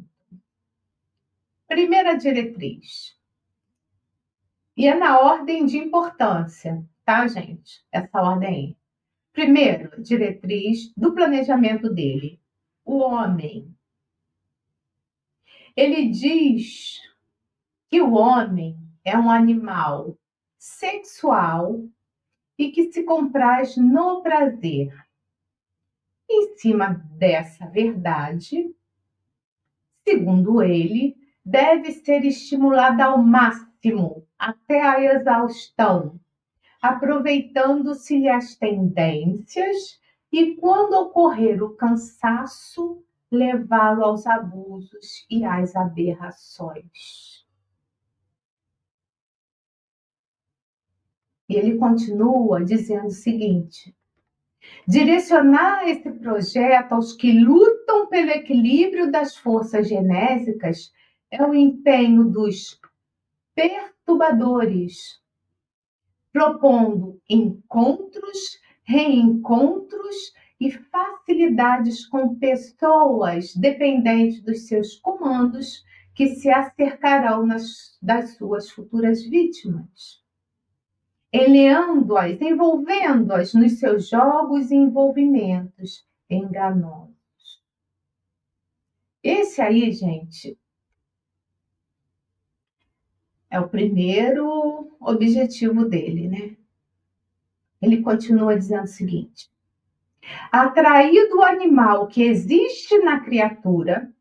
Primeira 1.68 2.16
diretriz. 2.16 3.18
E 4.78 4.88
é 4.88 4.94
na 4.94 5.20
ordem 5.20 5.66
de 5.66 5.78
importância, 5.78 6.84
tá, 7.04 7.26
gente? 7.28 7.84
Essa 7.92 8.22
ordem 8.22 8.50
aí. 8.50 8.78
Primeiro, 9.34 10.02
diretriz 10.02 10.94
do 10.96 11.14
planejamento 11.14 11.94
dele, 11.94 12.40
o 12.86 13.00
homem. 13.00 13.76
Ele 15.76 16.10
diz 16.10 17.02
que 17.90 18.00
o 18.00 18.14
homem 18.14 18.78
é 19.04 19.18
um 19.18 19.30
animal 19.30 20.18
sexual 20.58 21.84
e 22.58 22.72
que 22.72 22.92
se 22.92 23.04
compraz 23.04 23.76
no 23.76 24.22
prazer. 24.22 24.94
Em 26.30 26.56
cima 26.58 27.04
dessa 27.18 27.68
verdade, 27.68 28.74
segundo 30.08 30.62
ele, 30.62 31.18
deve 31.44 31.92
ser 31.92 32.24
estimulada 32.24 33.06
ao 33.06 33.18
máximo 33.18 33.74
máximo 33.84 34.26
até 34.40 34.82
a 34.82 35.16
exaustão, 35.16 36.20
aproveitando-se 36.84 38.28
as 38.28 38.58
tendências 38.58 40.02
e, 40.30 40.58
quando 40.58 40.96
ocorrer 40.96 41.64
o 41.64 41.76
cansaço, 41.76 43.02
levá-lo 43.32 44.04
aos 44.04 44.28
abusos 44.28 45.26
e 45.30 45.46
às 45.46 45.78
aberrações. 45.78 47.48
E 51.48 51.56
ele 51.56 51.78
continua 51.78 52.66
dizendo 52.66 53.08
o 53.08 53.12
seguinte: 53.12 53.96
direcionar 54.86 55.88
esse 55.88 56.12
projeto 56.12 56.92
aos 56.92 57.14
que 57.14 57.32
lutam 57.32 58.08
pelo 58.08 58.32
equilíbrio 58.32 59.10
das 59.10 59.38
forças 59.38 59.88
genésicas 59.88 60.92
é 61.32 61.42
o 61.46 61.54
empenho 61.54 62.26
dos 62.26 62.78
perturbadores, 63.56 65.23
propondo 66.34 67.22
encontros, 67.30 68.60
reencontros 68.84 70.34
e 70.60 70.72
facilidades 70.72 72.08
com 72.08 72.36
pessoas 72.36 73.56
dependentes 73.56 74.42
dos 74.42 74.68
seus 74.68 74.96
comandos 74.96 75.86
que 76.16 76.28
se 76.36 76.50
acercarão 76.50 77.46
nas, 77.46 77.98
das 78.02 78.36
suas 78.36 78.70
futuras 78.70 79.24
vítimas, 79.24 80.24
eleando-as, 81.32 82.42
envolvendo-as 82.42 83.54
nos 83.54 83.80
seus 83.80 84.10
jogos 84.10 84.72
e 84.72 84.76
envolvimentos 84.76 86.06
enganosos. 86.30 87.14
Esse 89.24 89.62
aí, 89.62 89.92
gente, 89.92 90.58
é 93.54 93.60
o 93.60 93.70
primeiro 93.70 94.98
objetivo 95.00 95.86
dele, 95.86 96.28
né? 96.28 96.58
Ele 97.80 98.02
continua 98.02 98.58
dizendo 98.58 98.86
o 98.86 98.88
seguinte: 98.88 99.48
atraído 100.52 101.38
o 101.38 101.44
animal 101.44 102.08
que 102.08 102.24
existe 102.24 102.98
na 102.98 103.20
criatura, 103.20 104.12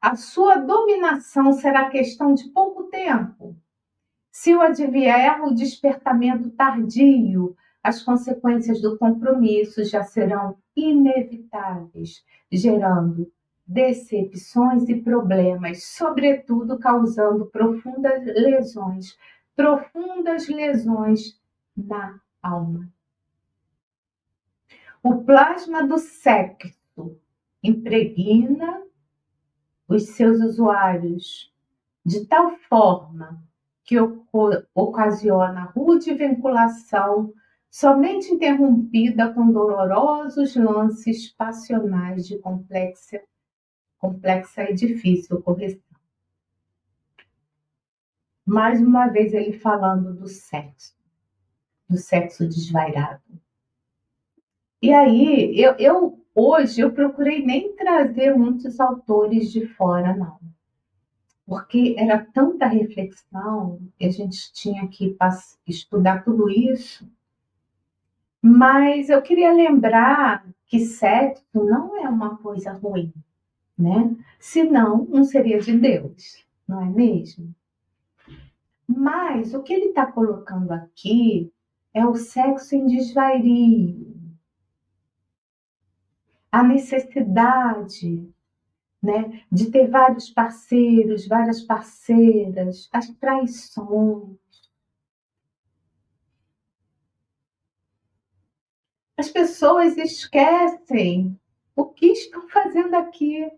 a 0.00 0.14
sua 0.14 0.54
dominação 0.54 1.52
será 1.52 1.90
questão 1.90 2.32
de 2.32 2.48
pouco 2.50 2.84
tempo. 2.84 3.56
Se 4.30 4.54
o 4.54 4.60
advier 4.60 5.42
o 5.42 5.52
despertamento 5.52 6.50
tardio, 6.50 7.56
as 7.82 8.00
consequências 8.04 8.80
do 8.80 8.96
compromisso 8.96 9.84
já 9.84 10.04
serão 10.04 10.58
inevitáveis, 10.76 12.24
gerando 12.52 13.32
decepções 13.66 14.88
e 14.88 15.00
problemas, 15.02 15.84
sobretudo 15.84 16.78
causando 16.78 17.46
profundas 17.46 18.24
lesões, 18.24 19.18
profundas 19.56 20.48
lesões 20.48 21.40
na 21.76 22.20
alma. 22.40 22.88
O 25.02 25.24
plasma 25.24 25.86
do 25.86 25.98
sexo 25.98 27.18
impregna 27.62 28.82
os 29.88 30.10
seus 30.10 30.40
usuários 30.40 31.52
de 32.04 32.24
tal 32.26 32.56
forma 32.68 33.42
que 33.84 33.96
ocasiona 34.74 35.64
rude 35.64 36.12
vinculação 36.14 37.32
somente 37.70 38.32
interrompida 38.32 39.32
com 39.32 39.52
dolorosos 39.52 40.56
lances 40.56 41.32
passionais 41.32 42.26
de 42.26 42.38
complexa 42.38 43.20
complexa 44.06 44.70
e 44.70 44.74
difícil 44.74 45.42
correção. 45.42 45.80
Mais 48.44 48.80
uma 48.80 49.08
vez 49.08 49.34
ele 49.34 49.58
falando 49.58 50.14
do 50.14 50.28
sexo, 50.28 50.94
do 51.88 51.96
sexo 51.96 52.48
desvairado. 52.48 53.22
E 54.80 54.92
aí, 54.92 55.58
eu, 55.60 55.74
eu 55.78 56.24
hoje 56.32 56.80
eu 56.80 56.92
procurei 56.92 57.44
nem 57.44 57.74
trazer 57.74 58.36
muitos 58.36 58.78
autores 58.78 59.50
de 59.50 59.66
fora, 59.66 60.14
não. 60.14 60.38
Porque 61.44 61.96
era 61.98 62.24
tanta 62.24 62.66
reflexão, 62.66 63.80
e 63.98 64.06
a 64.06 64.10
gente 64.10 64.52
tinha 64.52 64.86
que 64.86 65.16
estudar 65.66 66.22
tudo 66.22 66.48
isso. 66.48 67.08
Mas 68.40 69.08
eu 69.08 69.20
queria 69.22 69.52
lembrar 69.52 70.46
que 70.66 70.80
sexo 70.80 71.44
não 71.54 71.96
é 71.96 72.08
uma 72.08 72.36
coisa 72.38 72.72
ruim 72.72 73.12
né? 73.78 74.16
Senão, 74.38 75.04
não 75.06 75.24
seria 75.24 75.60
de 75.60 75.76
Deus, 75.76 76.46
não 76.66 76.82
é 76.82 76.88
mesmo? 76.88 77.54
Mas 78.86 79.54
o 79.54 79.62
que 79.62 79.72
ele 79.72 79.86
está 79.86 80.06
colocando 80.06 80.72
aqui 80.72 81.52
é 81.92 82.06
o 82.06 82.14
sexo 82.14 82.74
em 82.74 82.86
desvario, 82.86 84.14
a 86.52 86.62
necessidade 86.62 88.32
né, 89.02 89.44
de 89.50 89.70
ter 89.70 89.88
vários 89.88 90.30
parceiros, 90.30 91.26
várias 91.26 91.62
parceiras, 91.62 92.88
as 92.92 93.08
traições. 93.08 94.36
As 99.16 99.30
pessoas 99.30 99.96
esquecem 99.96 101.38
o 101.74 101.86
que 101.86 102.06
estão 102.06 102.48
fazendo 102.48 102.94
aqui. 102.94 103.50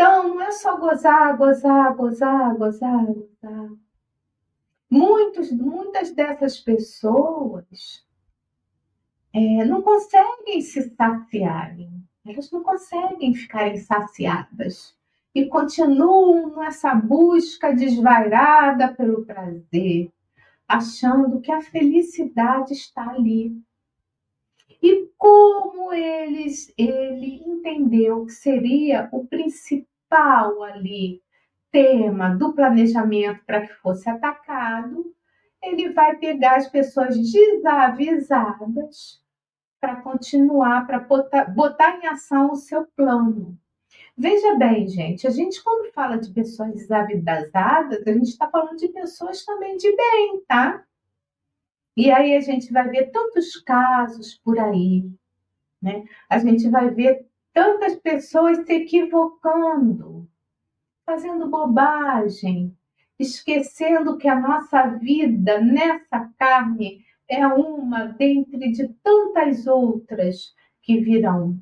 Então, 0.00 0.28
não 0.28 0.40
é 0.40 0.50
só 0.50 0.78
gozar, 0.78 1.36
gozar, 1.36 1.94
gozar, 1.94 2.56
gozar, 2.56 3.04
gozar. 3.04 3.70
Muitos, 4.88 5.52
muitas 5.52 6.10
dessas 6.12 6.58
pessoas 6.58 8.02
é, 9.30 9.62
não 9.66 9.82
conseguem 9.82 10.62
se 10.62 10.88
saciarem, 10.96 12.02
elas 12.26 12.50
não 12.50 12.62
conseguem 12.62 13.34
ficarem 13.34 13.76
saciadas 13.76 14.96
e 15.34 15.44
continuam 15.44 16.56
nessa 16.56 16.94
busca 16.94 17.70
desvairada 17.70 18.94
pelo 18.94 19.26
prazer, 19.26 20.10
achando 20.66 21.42
que 21.42 21.52
a 21.52 21.60
felicidade 21.60 22.72
está 22.72 23.06
ali. 23.10 23.54
E 24.82 25.10
como 25.18 25.92
eles, 25.92 26.72
ele 26.78 27.42
entendeu 27.44 28.24
que 28.24 28.32
seria 28.32 29.06
o 29.12 29.26
principal 29.26 29.89
principal 30.10 30.62
ali 30.64 31.22
tema 31.70 32.34
do 32.34 32.52
planejamento 32.52 33.44
para 33.46 33.66
que 33.66 33.72
fosse 33.74 34.10
atacado, 34.10 35.14
ele 35.62 35.92
vai 35.92 36.16
pegar 36.16 36.56
as 36.56 36.66
pessoas 36.66 37.16
desavisadas 37.16 39.22
para 39.80 40.02
continuar, 40.02 40.86
para 40.86 40.98
botar, 40.98 41.44
botar 41.44 41.98
em 41.98 42.06
ação 42.08 42.50
o 42.50 42.56
seu 42.56 42.86
plano. 42.96 43.56
Veja 44.16 44.56
bem, 44.56 44.88
gente, 44.88 45.26
a 45.26 45.30
gente 45.30 45.62
quando 45.62 45.92
fala 45.92 46.16
de 46.16 46.32
pessoas 46.32 46.74
desavisadas, 46.74 48.06
a 48.06 48.12
gente 48.12 48.28
está 48.28 48.50
falando 48.50 48.76
de 48.76 48.88
pessoas 48.88 49.44
também 49.44 49.76
de 49.76 49.94
bem, 49.94 50.42
tá? 50.46 50.84
E 51.96 52.10
aí 52.10 52.36
a 52.36 52.40
gente 52.40 52.72
vai 52.72 52.88
ver 52.88 53.10
tantos 53.10 53.56
casos 53.56 54.38
por 54.44 54.58
aí, 54.58 55.08
né? 55.80 56.04
A 56.28 56.38
gente 56.38 56.68
vai 56.68 56.90
ver 56.90 57.29
tantas 57.52 57.96
pessoas 57.96 58.58
se 58.64 58.72
equivocando, 58.72 60.28
fazendo 61.04 61.48
bobagem, 61.48 62.76
esquecendo 63.18 64.16
que 64.16 64.28
a 64.28 64.38
nossa 64.38 64.86
vida 64.98 65.60
nessa 65.60 66.32
carne 66.38 67.04
é 67.28 67.46
uma 67.46 68.06
dentre 68.06 68.72
de 68.72 68.88
tantas 69.02 69.66
outras 69.66 70.54
que 70.82 70.98
virão. 71.00 71.60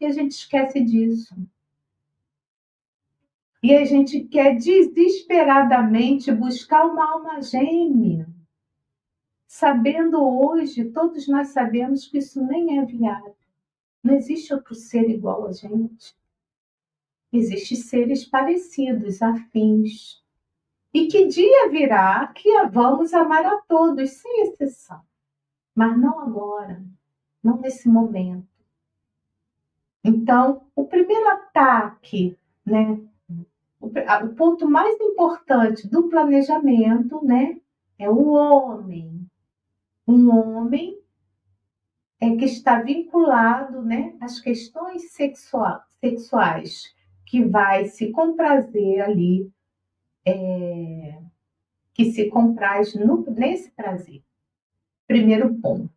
E 0.00 0.06
a 0.06 0.10
gente 0.10 0.32
esquece 0.32 0.80
disso. 0.80 1.34
E 3.62 3.74
a 3.74 3.84
gente 3.84 4.20
quer 4.24 4.56
desesperadamente 4.56 6.30
buscar 6.30 6.84
uma 6.84 7.12
alma 7.12 7.40
gêmea, 7.40 8.28
sabendo 9.46 10.22
hoje, 10.22 10.90
todos 10.90 11.26
nós 11.26 11.48
sabemos 11.48 12.06
que 12.06 12.18
isso 12.18 12.44
nem 12.44 12.78
é 12.78 12.84
viável. 12.84 13.34
Não 14.04 14.14
existe 14.14 14.52
outro 14.52 14.74
ser 14.74 15.08
igual 15.08 15.46
a 15.46 15.52
gente. 15.52 16.14
Existem 17.32 17.78
seres 17.78 18.26
parecidos, 18.26 19.22
afins. 19.22 20.22
E 20.92 21.06
que 21.06 21.26
dia 21.26 21.70
virá 21.70 22.26
que 22.28 22.50
vamos 22.66 23.14
amar 23.14 23.46
a 23.46 23.62
todos, 23.62 24.10
sem 24.10 24.42
exceção. 24.42 25.00
Mas 25.74 25.98
não 25.98 26.20
agora, 26.20 26.84
não 27.42 27.56
nesse 27.56 27.88
momento. 27.88 28.46
Então, 30.04 30.66
o 30.76 30.84
primeiro 30.84 31.26
ataque, 31.30 32.38
né, 32.64 33.00
o, 33.80 34.28
ponto 34.36 34.68
mais 34.68 35.00
importante 35.00 35.88
do 35.88 36.10
planejamento, 36.10 37.24
né, 37.24 37.58
é 37.98 38.08
o 38.08 38.28
homem. 38.28 39.26
Um 40.06 40.30
homem 40.30 41.02
é 42.20 42.36
que 42.36 42.44
está 42.44 42.80
vinculado 42.80 43.82
né, 43.82 44.14
às 44.20 44.40
questões 44.40 45.12
sexuais, 45.12 46.94
que 47.26 47.44
vai 47.44 47.86
se 47.86 48.10
comprazer 48.10 49.02
ali 49.02 49.50
é, 50.26 51.20
que 51.92 52.10
se 52.12 52.28
compraz 52.28 52.94
no, 52.94 53.24
nesse 53.30 53.70
prazer. 53.70 54.22
Primeiro 55.06 55.54
ponto. 55.56 55.92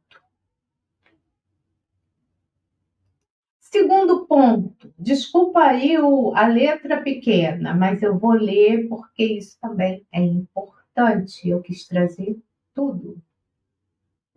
Segundo 3.60 4.26
ponto, 4.26 4.94
desculpa 4.98 5.62
aí 5.62 5.98
o, 6.00 6.34
a 6.34 6.48
letra 6.48 7.02
pequena, 7.02 7.74
mas 7.74 8.02
eu 8.02 8.18
vou 8.18 8.32
ler 8.32 8.88
porque 8.88 9.24
isso 9.24 9.58
também 9.60 10.06
é 10.12 10.22
importante. 10.22 11.50
Eu 11.50 11.62
quis 11.62 11.86
trazer 11.86 12.40
tudo. 12.74 13.22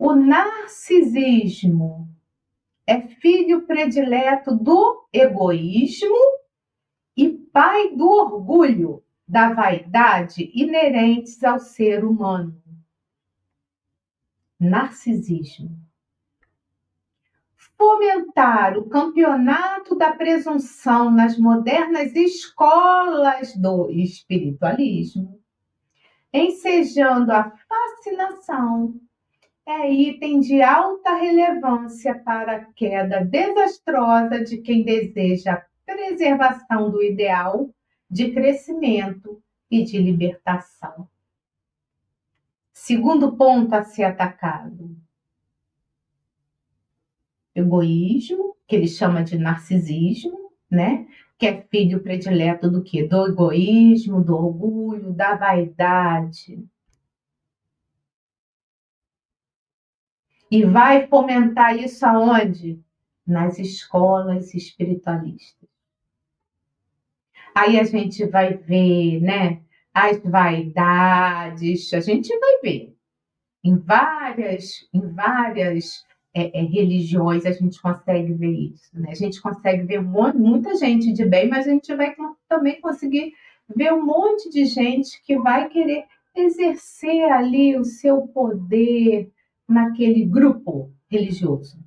O 0.03 0.15
narcisismo 0.15 2.09
é 2.87 3.01
filho 3.01 3.67
predileto 3.67 4.55
do 4.55 5.07
egoísmo 5.13 6.17
e 7.15 7.29
pai 7.29 7.95
do 7.95 8.09
orgulho, 8.09 9.03
da 9.27 9.53
vaidade 9.53 10.51
inerentes 10.55 11.43
ao 11.43 11.59
ser 11.59 12.03
humano. 12.03 12.59
Narcisismo. 14.59 15.69
Fomentar 17.77 18.79
o 18.79 18.89
campeonato 18.89 19.95
da 19.95 20.13
presunção 20.13 21.11
nas 21.11 21.37
modernas 21.37 22.15
escolas 22.15 23.55
do 23.55 23.91
espiritualismo, 23.91 25.39
ensejando 26.33 27.31
a 27.31 27.51
fascinação, 27.51 28.99
é 29.65 29.91
item 29.91 30.39
de 30.39 30.61
alta 30.61 31.15
relevância 31.15 32.17
para 32.19 32.57
a 32.57 32.65
queda 32.73 33.23
desastrosa 33.23 34.43
de 34.43 34.57
quem 34.57 34.83
deseja 34.83 35.53
a 35.53 35.65
preservação 35.85 36.89
do 36.89 37.01
ideal 37.03 37.69
de 38.09 38.31
crescimento 38.31 39.41
e 39.69 39.83
de 39.83 39.97
libertação. 39.99 41.07
Segundo 42.73 43.37
ponto 43.37 43.73
a 43.73 43.83
ser 43.83 44.03
atacado: 44.03 44.95
egoísmo, 47.53 48.55
que 48.67 48.75
ele 48.75 48.87
chama 48.87 49.23
de 49.23 49.37
narcisismo, 49.37 50.51
né? 50.69 51.07
Que 51.37 51.47
é 51.47 51.61
filho 51.61 52.01
predileto 52.01 52.69
do 52.69 52.83
que? 52.83 53.03
Do 53.03 53.27
egoísmo, 53.27 54.23
do 54.23 54.35
orgulho, 54.35 55.13
da 55.13 55.35
vaidade. 55.35 56.63
E 60.51 60.65
vai 60.65 61.07
fomentar 61.07 61.77
isso 61.77 62.05
aonde? 62.05 62.77
Nas 63.25 63.57
escolas 63.57 64.53
espiritualistas. 64.53 65.69
Aí 67.55 67.79
a 67.79 67.83
gente 67.85 68.25
vai 68.25 68.55
ver, 68.55 69.21
né? 69.21 69.61
As 69.93 70.21
vaidades, 70.21 71.93
a 71.93 72.01
gente 72.01 72.37
vai 72.37 72.59
ver. 72.61 72.93
Em 73.63 73.77
várias, 73.77 74.87
em 74.93 75.07
várias 75.13 76.05
é, 76.33 76.59
é, 76.59 76.63
religiões 76.63 77.45
a 77.45 77.51
gente 77.51 77.81
consegue 77.81 78.33
ver 78.33 78.51
isso. 78.51 78.89
Né? 78.93 79.11
A 79.11 79.15
gente 79.15 79.41
consegue 79.41 79.83
ver 79.83 80.01
muita 80.01 80.75
gente 80.75 81.13
de 81.13 81.25
bem, 81.25 81.47
mas 81.47 81.67
a 81.67 81.71
gente 81.71 81.93
vai 81.95 82.13
também 82.49 82.79
conseguir 82.81 83.33
ver 83.73 83.93
um 83.93 84.05
monte 84.05 84.49
de 84.49 84.65
gente 84.65 85.21
que 85.23 85.37
vai 85.37 85.69
querer 85.69 86.05
exercer 86.35 87.31
ali 87.31 87.77
o 87.77 87.83
seu 87.83 88.27
poder 88.27 89.29
naquele 89.71 90.25
grupo 90.25 90.91
religioso. 91.09 91.79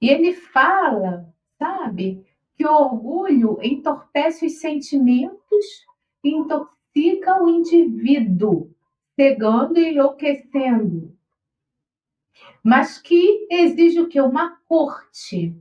E 0.00 0.10
ele 0.10 0.34
fala 0.34 1.34
sabe? 1.58 2.24
Que 2.56 2.66
o 2.66 2.72
orgulho 2.72 3.58
entorpece 3.62 4.46
os 4.46 4.60
sentimentos 4.60 5.84
e 6.22 6.30
intoxica 6.30 7.42
o 7.42 7.48
indivíduo, 7.48 8.70
cegando 9.16 9.78
e 9.78 9.92
enlouquecendo. 9.92 11.16
Mas 12.62 12.98
que 12.98 13.46
exige 13.50 14.00
o 14.00 14.08
que? 14.08 14.20
Uma 14.20 14.56
corte. 14.66 15.54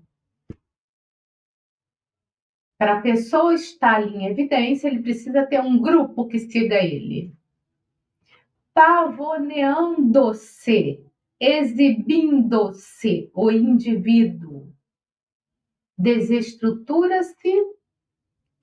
Para 2.77 2.99
a 2.99 3.01
pessoa 3.01 3.53
estar 3.53 4.05
em 4.05 4.27
evidência, 4.27 4.87
ele 4.87 5.01
precisa 5.01 5.45
ter 5.45 5.61
um 5.61 5.79
grupo 5.79 6.27
que 6.27 6.39
siga 6.39 6.75
ele. 6.75 7.33
Pavoneando-se, 8.73 11.05
exibindo-se 11.39 13.31
o 13.33 13.49
indivíduo. 13.51 14.73
Desestrutura-se 15.97 17.73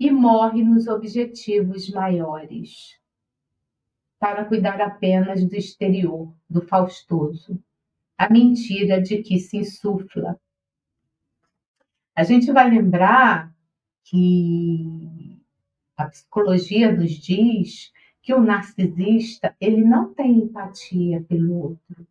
e 0.00 0.10
morre 0.10 0.64
nos 0.64 0.88
objetivos 0.88 1.88
maiores, 1.90 2.98
para 4.18 4.44
cuidar 4.44 4.80
apenas 4.80 5.44
do 5.44 5.54
exterior, 5.54 6.34
do 6.48 6.62
faustoso, 6.62 7.62
a 8.18 8.28
mentira 8.28 9.00
de 9.00 9.22
que 9.22 9.38
se 9.38 9.58
insufla. 9.58 10.40
A 12.16 12.24
gente 12.24 12.50
vai 12.50 12.68
lembrar 12.68 13.54
que 14.04 15.38
a 15.96 16.06
psicologia 16.06 16.90
nos 16.90 17.12
diz 17.12 17.92
que 18.22 18.34
o 18.34 18.40
narcisista 18.40 19.54
ele 19.60 19.82
não 19.82 20.12
tem 20.12 20.38
empatia 20.38 21.22
pelo 21.22 21.54
outro. 21.54 22.06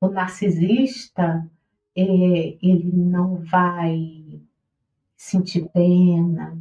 O 0.00 0.08
narcisista 0.08 1.48
é, 1.96 2.02
ele 2.60 2.90
não 2.92 3.36
vai 3.36 4.40
sentir 5.16 5.68
pena. 5.68 6.58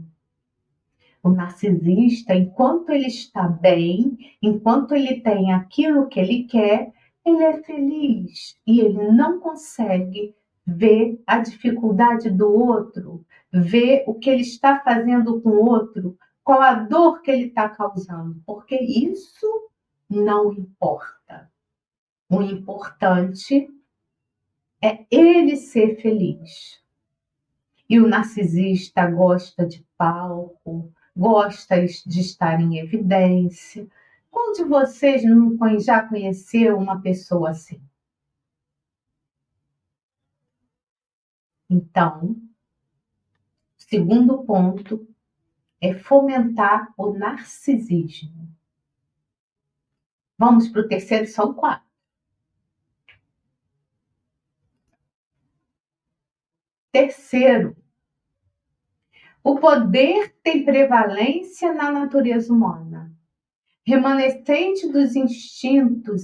O 1.22 1.30
narcisista, 1.30 2.36
enquanto 2.36 2.90
ele 2.92 3.08
está 3.08 3.48
bem, 3.48 4.18
enquanto 4.42 4.94
ele 4.94 5.22
tem 5.22 5.54
aquilo 5.54 6.08
que 6.08 6.20
ele 6.20 6.44
quer, 6.44 6.94
ele 7.26 7.44
é 7.44 7.64
feliz 7.64 8.58
e 8.68 8.82
ele 8.82 9.12
não 9.12 9.40
consegue 9.40 10.36
ver 10.66 11.22
a 11.26 11.40
dificuldade 11.40 12.30
do 12.30 12.50
outro, 12.52 13.26
ver 13.52 14.04
o 14.08 14.14
que 14.14 14.30
ele 14.30 14.42
está 14.42 14.80
fazendo 14.80 15.42
com 15.42 15.50
o 15.50 15.66
outro, 15.66 16.18
qual 16.44 16.62
a 16.62 16.74
dor 16.74 17.22
que 17.22 17.32
ele 17.32 17.48
está 17.48 17.70
causando, 17.70 18.42
porque 18.46 18.76
isso 18.76 19.70
não 20.10 20.52
importa. 20.54 21.52
O 22.30 22.42
importante 22.42 23.70
é 24.82 25.06
ele 25.10 25.56
ser 25.56 26.02
feliz. 26.02 26.82
E 27.90 28.00
o 28.00 28.08
narcisista 28.08 29.10
gosta 29.10 29.66
de 29.66 29.86
palco, 29.98 30.92
gosta 31.16 31.86
de 31.86 32.20
estar 32.20 32.60
em 32.60 32.80
evidência. 32.80 33.88
Qual 34.30 34.52
de 34.54 34.64
vocês 34.64 35.24
não 35.24 35.58
já 35.80 36.08
conheceu 36.08 36.78
uma 36.78 37.00
pessoa 37.02 37.52
assim? 37.52 37.82
Então, 41.70 42.36
segundo 43.78 44.44
ponto 44.44 45.08
é 45.84 45.94
fomentar 45.94 46.94
o 46.98 47.12
narcisismo. 47.12 48.48
Vamos 50.38 50.70
para 50.70 50.80
o 50.80 50.88
terceiro, 50.88 51.28
são 51.28 51.54
quatro. 51.54 51.86
Terceiro, 56.90 57.76
o 59.44 59.60
poder 59.60 60.34
tem 60.42 60.64
prevalência 60.64 61.74
na 61.74 61.92
natureza 61.92 62.54
humana. 62.54 63.12
Remanescente 63.86 64.88
dos 64.88 65.18
instintos 65.18 66.24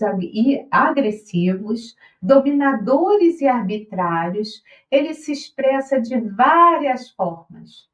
agressivos, 0.72 1.98
dominadores 2.22 3.42
e 3.42 3.48
arbitrários, 3.48 4.64
ele 4.90 5.14
se 5.14 5.34
expressa 5.34 6.00
de 6.00 6.18
várias 6.18 7.10
formas. 7.10 7.90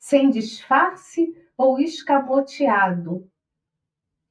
Sem 0.00 0.30
disfarce 0.30 1.32
ou 1.56 1.78
escamoteado, 1.78 3.30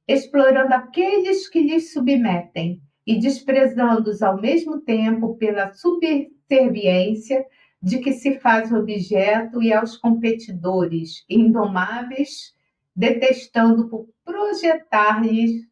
explorando 0.06 0.74
aqueles 0.74 1.48
que 1.48 1.62
lhes 1.62 1.92
submetem 1.92 2.82
e 3.06 3.18
desprezando-os 3.20 4.20
ao 4.20 4.40
mesmo 4.40 4.80
tempo 4.80 5.36
pela 5.36 5.72
subserviência 5.72 7.46
de 7.80 8.00
que 8.00 8.12
se 8.12 8.38
faz 8.40 8.72
objeto 8.72 9.62
e 9.62 9.72
aos 9.72 9.96
competidores 9.96 11.24
indomáveis, 11.30 12.52
detestando 12.94 13.88
por 13.88 14.08
projetar-lhes 14.24 15.66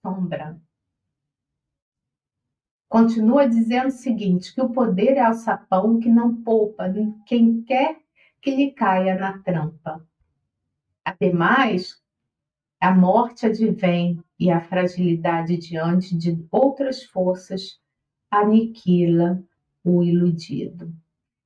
sombra. 0.00 0.56
Continua 2.88 3.48
dizendo 3.48 3.88
o 3.88 3.90
seguinte: 3.90 4.54
que 4.54 4.60
o 4.60 4.70
poder 4.70 5.16
é 5.16 5.20
alçapão 5.20 5.98
que 5.98 6.08
não 6.08 6.42
poupa 6.42 6.84
quem 7.26 7.62
quer 7.62 8.01
que 8.42 8.50
lhe 8.50 8.72
caia 8.72 9.14
na 9.14 9.38
trampa. 9.38 10.04
Ademais, 11.04 12.02
a 12.80 12.92
morte 12.92 13.46
advém 13.46 14.22
e 14.38 14.50
a 14.50 14.60
fragilidade 14.60 15.56
diante 15.56 16.16
de 16.16 16.44
outras 16.50 17.04
forças 17.04 17.80
aniquila 18.28 19.40
o 19.84 20.02
iludido. 20.02 20.92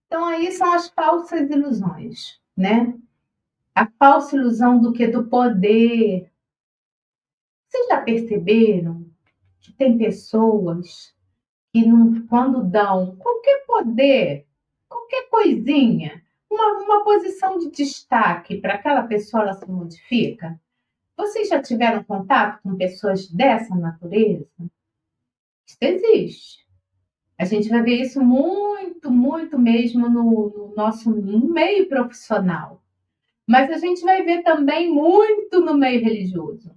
Então, 0.06 0.24
aí 0.24 0.50
são 0.52 0.72
as 0.72 0.88
falsas 0.88 1.50
ilusões, 1.50 2.40
né? 2.56 2.98
A 3.74 3.86
falsa 3.86 4.34
ilusão 4.34 4.80
do 4.80 4.92
que 4.92 5.06
do 5.06 5.26
poder. 5.26 6.32
Vocês 7.68 7.88
já 7.88 8.00
perceberam 8.00 9.04
que 9.60 9.72
tem 9.74 9.98
pessoas 9.98 11.14
que 11.70 11.84
não, 11.84 12.26
quando 12.26 12.64
dão 12.64 13.16
qualquer 13.16 13.66
poder, 13.66 14.46
qualquer 14.88 15.28
coisinha, 15.28 16.24
uma, 16.50 16.78
uma 16.78 17.04
posição 17.04 17.58
de 17.58 17.70
destaque 17.70 18.60
para 18.60 18.74
aquela 18.74 19.02
pessoa, 19.02 19.42
ela 19.42 19.54
se 19.54 19.68
modifica? 19.70 20.60
Vocês 21.16 21.48
já 21.48 21.62
tiveram 21.62 22.04
contato 22.04 22.62
com 22.62 22.76
pessoas 22.76 23.28
dessa 23.28 23.74
natureza? 23.74 24.46
Isso 25.66 25.78
existe. 25.80 26.66
A 27.38 27.44
gente 27.44 27.68
vai 27.68 27.82
ver 27.82 28.00
isso 28.00 28.22
muito, 28.22 29.10
muito 29.10 29.58
mesmo 29.58 30.08
no, 30.08 30.50
no 30.50 30.74
nosso 30.74 31.10
no 31.10 31.52
meio 31.52 31.88
profissional. 31.88 32.82
Mas 33.46 33.70
a 33.70 33.78
gente 33.78 34.02
vai 34.02 34.22
ver 34.22 34.42
também 34.42 34.92
muito 34.92 35.60
no 35.60 35.74
meio 35.74 36.02
religioso. 36.02 36.74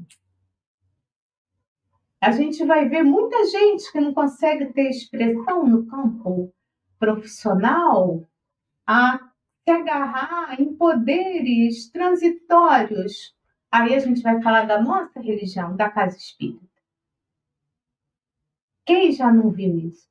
A 2.21 2.31
gente 2.31 2.65
vai 2.65 2.87
ver 2.87 3.03
muita 3.03 3.45
gente 3.45 3.91
que 3.91 3.99
não 3.99 4.13
consegue 4.13 4.73
ter 4.73 4.89
expressão 4.89 5.65
no 5.65 5.85
campo 5.85 6.53
profissional 6.99 8.27
a 8.85 9.28
se 9.69 9.71
agarrar 9.71 10.59
em 10.59 10.73
poderes 10.73 11.91
transitórios. 11.91 13.35
Aí 13.71 13.93
a 13.93 13.99
gente 13.99 14.21
vai 14.23 14.41
falar 14.41 14.65
da 14.65 14.81
nossa 14.81 15.19
religião, 15.19 15.75
da 15.75 15.91
casa 15.91 16.17
espírita. 16.17 16.67
Quem 18.83 19.11
já 19.11 19.31
não 19.31 19.51
viu 19.51 19.77
isso? 19.77 20.09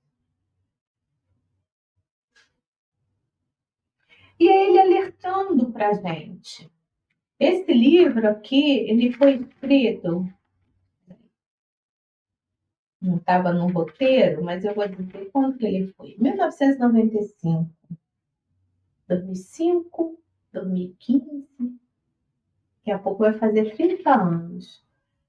E 4.38 4.48
é 4.48 4.68
ele 4.68 4.78
alertando 4.78 5.72
para 5.72 5.88
a 5.88 5.94
gente. 5.94 6.70
Esse 7.40 7.72
livro 7.72 8.28
aqui, 8.28 8.88
ele 8.88 9.12
foi 9.12 9.34
escrito 9.34 10.32
não 13.00 13.16
estava 13.16 13.52
no 13.52 13.68
roteiro, 13.68 14.42
mas 14.42 14.64
eu 14.64 14.74
vou 14.74 14.88
dizer 14.88 15.30
quando 15.30 15.56
que 15.56 15.64
ele 15.64 15.86
foi. 15.92 16.16
1995, 16.18 17.70
2005, 19.08 20.18
2015, 20.52 21.48
daqui 22.78 22.90
a 22.92 22.98
pouco 22.98 23.20
vai 23.20 23.32
fazer 23.32 23.74
30 23.74 24.10
anos. 24.10 24.84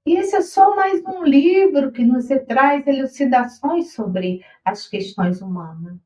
E 0.06 0.16
esse 0.16 0.36
é 0.36 0.40
só 0.40 0.74
mais 0.76 1.02
um 1.04 1.24
livro 1.24 1.92
que 1.92 2.04
nos 2.04 2.28
traz 2.46 2.86
elucidações 2.86 3.92
sobre 3.92 4.44
as 4.64 4.86
questões 4.86 5.40
humanas. 5.40 5.98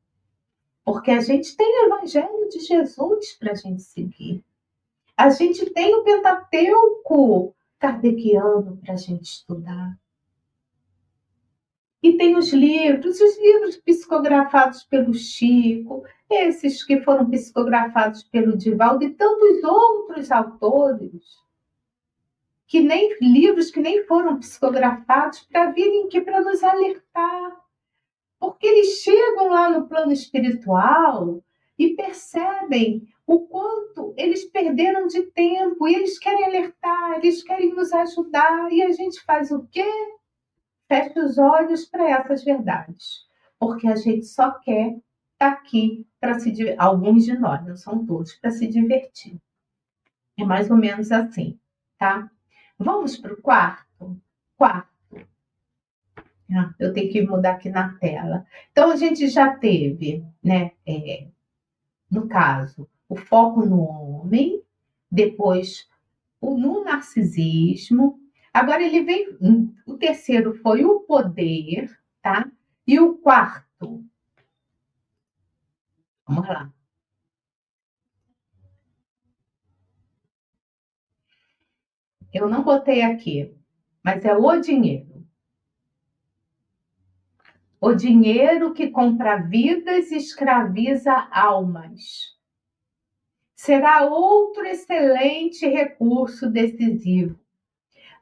Porque 0.83 1.11
a 1.11 1.19
gente 1.19 1.55
tem 1.55 1.67
o 1.67 1.85
Evangelho 1.87 2.49
de 2.49 2.59
Jesus 2.59 3.33
para 3.33 3.51
a 3.51 3.55
gente 3.55 3.81
seguir. 3.81 4.43
A 5.17 5.29
gente 5.29 5.69
tem 5.71 5.95
o 5.95 6.03
Pentateuco 6.03 7.55
kardeciano 7.79 8.77
para 8.77 8.93
a 8.93 8.97
gente 8.97 9.25
estudar. 9.25 9.97
E 12.03 12.17
tem 12.17 12.35
os 12.35 12.53
livros, 12.53 13.19
os 13.19 13.39
livros 13.39 13.77
psicografados 13.77 14.83
pelo 14.83 15.13
Chico, 15.13 16.03
esses 16.29 16.83
que 16.83 17.01
foram 17.01 17.29
psicografados 17.29 18.23
pelo 18.23 18.57
Divaldo 18.57 19.03
e 19.03 19.13
tantos 19.13 19.63
outros 19.63 20.31
autores, 20.31 21.23
que 22.67 22.81
nem 22.81 23.15
livros 23.21 23.69
que 23.69 23.79
nem 23.79 24.05
foram 24.05 24.39
psicografados 24.39 25.43
para 25.43 25.71
virem 25.71 26.05
aqui 26.05 26.21
para 26.21 26.41
nos 26.41 26.63
alertar. 26.63 27.61
Porque 28.39 28.67
eles 28.67 29.01
chegam 29.01 29.49
lá 29.49 29.69
no 29.69 29.87
plano 29.87 30.11
espiritual 30.11 31.43
e 31.77 31.95
percebem 31.95 33.07
o 33.27 33.47
quanto 33.47 34.13
eles 34.17 34.45
perderam 34.45 35.07
de 35.07 35.23
tempo, 35.23 35.87
e 35.87 35.95
eles 35.95 36.19
querem 36.19 36.45
alertar, 36.45 37.17
eles 37.17 37.41
querem 37.43 37.73
nos 37.73 37.91
ajudar, 37.91 38.71
e 38.71 38.83
a 38.83 38.91
gente 38.91 39.21
faz 39.23 39.51
o 39.51 39.65
quê? 39.71 39.89
feche 40.87 41.19
os 41.19 41.37
olhos 41.37 41.85
para 41.85 42.09
essas 42.09 42.43
verdades, 42.43 43.25
porque 43.59 43.87
a 43.87 43.95
gente 43.95 44.25
só 44.25 44.51
quer 44.59 44.97
estar 45.49 45.55
tá 45.55 45.61
aqui 45.61 46.05
para 46.19 46.39
se. 46.39 46.75
Alguns 46.77 47.25
de 47.25 47.37
nós, 47.37 47.65
não 47.65 47.75
são 47.75 48.05
todos, 48.05 48.33
para 48.35 48.51
se 48.51 48.67
divertir. 48.67 49.39
É 50.37 50.43
mais 50.43 50.69
ou 50.69 50.77
menos 50.77 51.11
assim, 51.11 51.59
tá? 51.97 52.29
Vamos 52.77 53.17
para 53.17 53.33
o 53.33 53.41
quarto? 53.41 54.21
Quarto. 54.57 54.89
Ah, 56.51 56.73
eu 56.79 56.93
tenho 56.93 57.11
que 57.11 57.21
mudar 57.21 57.53
aqui 57.53 57.69
na 57.69 57.97
tela. 57.97 58.45
Então, 58.71 58.91
a 58.91 58.95
gente 58.95 59.27
já 59.27 59.55
teve, 59.55 60.23
né? 60.43 60.71
É, 60.85 61.27
no 62.11 62.27
caso, 62.27 62.87
o 63.09 63.15
foco 63.15 63.65
no 63.65 63.81
homem, 63.81 64.61
depois 65.09 65.87
o, 66.39 66.57
no 66.57 66.83
narcisismo, 66.83 68.19
Agora 68.55 68.81
ele 68.81 69.01
vem. 69.01 69.37
O 69.85 69.97
terceiro 69.97 70.53
foi 70.53 70.85
o 70.85 71.01
poder, 71.01 71.93
tá? 72.21 72.49
E 72.87 72.97
o 72.97 73.15
quarto. 73.15 74.01
Vamos 76.27 76.47
lá. 76.47 76.71
Eu 82.33 82.49
não 82.49 82.63
botei 82.63 83.01
aqui, 83.01 83.55
mas 84.03 84.25
é 84.25 84.35
o 84.35 84.59
dinheiro. 84.59 85.25
O 87.79 87.93
dinheiro 87.93 88.73
que 88.73 88.89
compra 88.89 89.37
vidas 89.37 90.11
e 90.11 90.17
escraviza 90.17 91.13
almas. 91.31 92.35
Será 93.55 94.05
outro 94.05 94.65
excelente 94.65 95.67
recurso 95.67 96.49
decisivo 96.49 97.39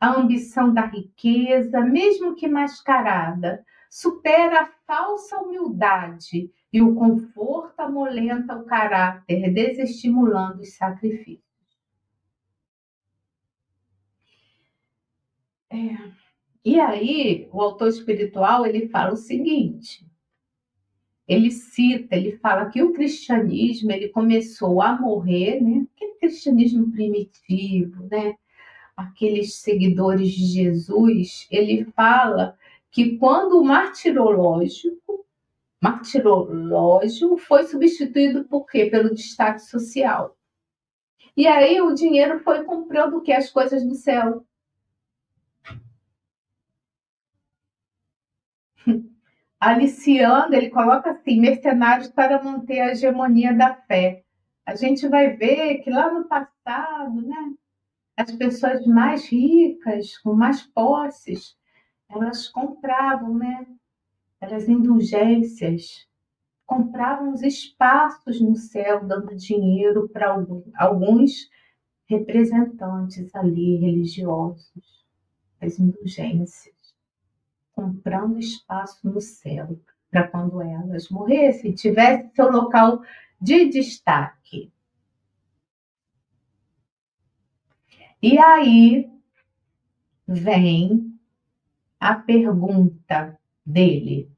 a 0.04 0.20
ambição 0.20 0.74
da 0.74 0.86
riqueza, 0.86 1.80
mesmo 1.80 2.36
que 2.36 2.46
mascarada, 2.46 3.66
supera 3.90 4.64
a 4.64 4.70
falsa 4.86 5.40
humildade 5.40 6.52
e 6.72 6.82
o 6.82 6.96
conforto 6.96 7.80
amolenta 7.80 8.56
o 8.56 8.66
caráter, 8.66 9.54
desestimulando 9.54 10.62
os 10.62 10.74
sacrifícios. 10.76 11.44
É. 15.70 15.98
E 16.66 16.80
aí, 16.80 17.50
o 17.52 17.62
autor 17.62 17.90
espiritual 17.90 18.66
ele 18.66 18.88
fala 18.88 19.14
o 19.14 19.18
seguinte: 19.18 20.06
ele 21.28 21.52
cita, 21.52 22.16
ele 22.16 22.38
fala 22.38 22.70
que 22.70 22.82
o 22.82 22.94
cristianismo 22.94 23.92
ele 23.92 24.10
começou 24.10 24.82
a 24.82 25.00
morrer, 25.00 25.60
né? 25.62 25.86
Aquele 25.96 26.16
cristianismo 26.20 26.92
primitivo, 26.92 28.08
né? 28.10 28.36
aqueles 28.96 29.56
seguidores 29.56 30.32
de 30.32 30.46
Jesus, 30.46 31.48
ele 31.50 31.86
fala 31.96 32.58
que 32.94 33.18
quando 33.18 33.60
o 33.60 33.66
martirológico, 33.66 35.26
martirológico 35.82 37.38
foi 37.38 37.64
substituído 37.64 38.46
por 38.46 38.68
quê? 38.68 38.86
Pelo 38.86 39.16
destaque 39.16 39.62
social. 39.64 40.38
E 41.36 41.48
aí 41.48 41.82
o 41.82 41.96
dinheiro 41.96 42.40
foi 42.42 42.64
comprando 42.64 43.18
o 43.18 43.22
que? 43.22 43.34
As 43.34 43.50
coisas 43.50 43.84
do 43.84 43.96
céu. 43.96 44.46
Aliciando, 49.60 50.54
ele 50.54 50.70
coloca 50.70 51.10
assim, 51.10 51.40
mercenários 51.42 52.10
para 52.10 52.44
manter 52.44 52.80
a 52.80 52.92
hegemonia 52.92 53.56
da 53.56 53.74
fé. 53.74 54.24
A 54.68 54.76
gente 54.76 55.08
vai 55.08 55.36
ver 55.36 55.80
que 55.80 55.90
lá 55.90 56.14
no 56.14 56.26
passado, 56.26 57.22
né, 57.24 57.54
as 58.16 58.32
pessoas 58.36 58.86
mais 58.86 59.28
ricas, 59.28 60.16
com 60.20 60.34
mais 60.36 60.62
posses, 60.62 61.58
elas 62.14 62.48
compravam, 62.48 63.38
né? 63.38 63.66
Elas 64.40 64.68
indulgências, 64.68 66.08
compravam 66.66 67.34
os 67.34 67.42
espaços 67.42 68.42
no 68.42 68.56
céu, 68.56 69.06
dando 69.06 69.36
dinheiro 69.36 70.10
para 70.10 70.36
alguns 70.76 71.50
representantes 72.06 73.34
ali 73.34 73.78
religiosos, 73.78 75.06
as 75.62 75.80
indulgências, 75.80 76.76
comprando 77.72 78.38
espaço 78.38 79.08
no 79.08 79.22
céu 79.22 79.80
para 80.12 80.28
quando 80.28 80.62
elas 80.62 81.10
morressem, 81.10 81.74
tivesse 81.74 82.30
seu 82.36 82.52
local 82.52 83.02
de 83.42 83.68
destaque. 83.70 84.72
E 88.22 88.38
aí 88.38 89.12
vem 90.28 91.13
a 92.10 92.16
pergunta 92.16 93.40
dele: 93.66 94.30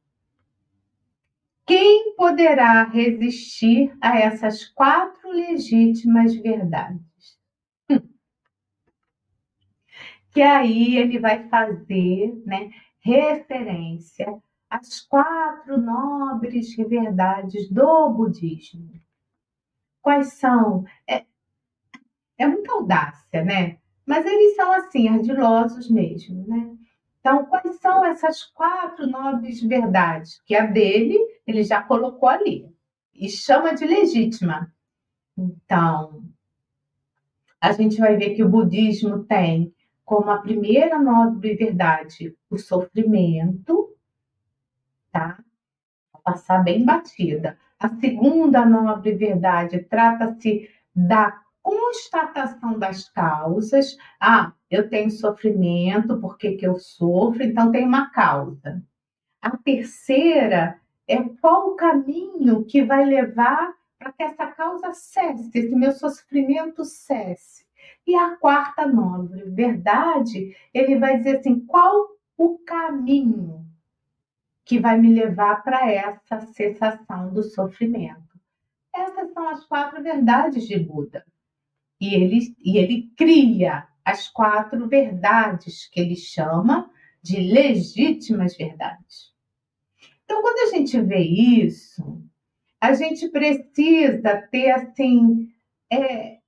quem 1.65 2.15
poderá 2.15 2.83
resistir 2.83 3.95
a 4.01 4.17
essas 4.17 4.65
quatro 4.65 5.29
legítimas 5.31 6.35
verdades? 6.35 7.05
Que 10.31 10.41
aí 10.41 10.97
ele 10.97 11.17
vai 11.19 11.47
fazer 11.49 12.41
né, 12.45 12.69
referência 12.99 14.39
às 14.69 14.99
quatro 15.01 15.77
nobres 15.81 16.75
verdades 16.75 17.69
do 17.69 18.09
budismo. 18.09 18.91
quais 20.01 20.33
são. 20.33 20.85
É, 21.07 21.25
é 22.37 22.47
muita 22.47 22.71
audácia, 22.73 23.43
né? 23.43 23.77
Mas 24.05 24.25
eles 24.25 24.55
são 24.55 24.71
assim, 24.71 25.07
ardilosos 25.09 25.89
mesmo, 25.89 26.45
né? 26.47 26.77
Então, 27.25 27.43
quais 27.43 27.77
são 27.77 28.05
essas 28.05 28.43
quatro 28.43 29.07
nobres 29.07 29.59
verdades? 29.59 30.39
Que 30.45 30.55
a 30.55 30.67
dele, 30.67 31.17
ele 31.47 31.63
já 31.63 31.81
colocou 31.81 32.29
ali 32.29 32.71
e 33.15 33.27
chama 33.27 33.73
de 33.73 33.83
legítima. 33.83 34.71
Então, 35.35 36.23
a 37.59 37.71
gente 37.71 37.97
vai 37.97 38.15
ver 38.15 38.35
que 38.35 38.43
o 38.43 38.47
budismo 38.47 39.23
tem 39.23 39.73
como 40.05 40.29
a 40.29 40.37
primeira 40.37 40.99
nobre 40.99 41.55
verdade 41.55 42.37
o 42.47 42.59
sofrimento, 42.59 43.97
tá? 45.11 45.43
Passar 46.23 46.63
bem 46.63 46.85
batida. 46.85 47.57
A 47.79 47.89
segunda 47.89 48.63
nobre 48.63 49.13
verdade 49.13 49.79
trata-se 49.79 50.69
da 50.95 51.41
constatação 51.65 52.77
das 52.77 53.09
causas. 53.09 53.97
Ah, 54.19 54.53
eu 54.69 54.87
tenho 54.87 55.09
sofrimento, 55.09 56.19
por 56.19 56.37
que, 56.37 56.51
que 56.51 56.67
eu 56.67 56.75
sofro? 56.75 57.41
Então 57.41 57.71
tem 57.71 57.83
uma 57.83 58.11
causa. 58.11 58.83
A 59.41 59.57
terceira 59.57 60.79
é 61.07 61.17
qual 61.41 61.69
o 61.69 61.75
caminho 61.75 62.63
que 62.65 62.83
vai 62.83 63.03
levar 63.03 63.73
para 63.97 64.11
que 64.11 64.21
essa 64.21 64.45
causa 64.45 64.93
cesse, 64.93 65.57
esse 65.57 65.75
meu 65.75 65.91
sofrimento 65.91 66.85
cesse. 66.85 67.65
E 68.05 68.15
a 68.15 68.35
quarta 68.35 68.85
nobre 68.85 69.49
verdade, 69.49 70.55
ele 70.71 70.99
vai 70.99 71.17
dizer 71.17 71.37
assim: 71.37 71.59
qual 71.61 72.09
o 72.37 72.59
caminho 72.59 73.65
que 74.63 74.79
vai 74.79 74.99
me 74.99 75.11
levar 75.11 75.63
para 75.63 75.91
essa 75.91 76.41
cessação 76.41 77.33
do 77.33 77.41
sofrimento? 77.41 78.21
Essas 78.93 79.33
são 79.33 79.49
as 79.49 79.65
quatro 79.65 80.01
verdades 80.03 80.67
de 80.67 80.77
Buda. 80.77 81.25
E 81.99 82.13
ele, 82.13 82.55
e 82.59 82.77
ele 82.77 83.11
cria 83.17 83.87
as 84.03 84.27
quatro 84.27 84.87
verdades 84.87 85.87
que 85.87 85.99
ele 85.99 86.15
chama 86.15 86.91
de 87.21 87.39
legítimas 87.39 88.55
verdades. 88.55 89.33
Então, 90.23 90.41
quando 90.41 90.67
a 90.67 90.77
gente 90.77 90.99
vê 91.01 91.19
isso, 91.19 92.23
a 92.79 92.93
gente 92.93 93.29
precisa 93.29 94.41
ter, 94.51 94.71
assim, 94.71 95.49
é, 95.91 96.39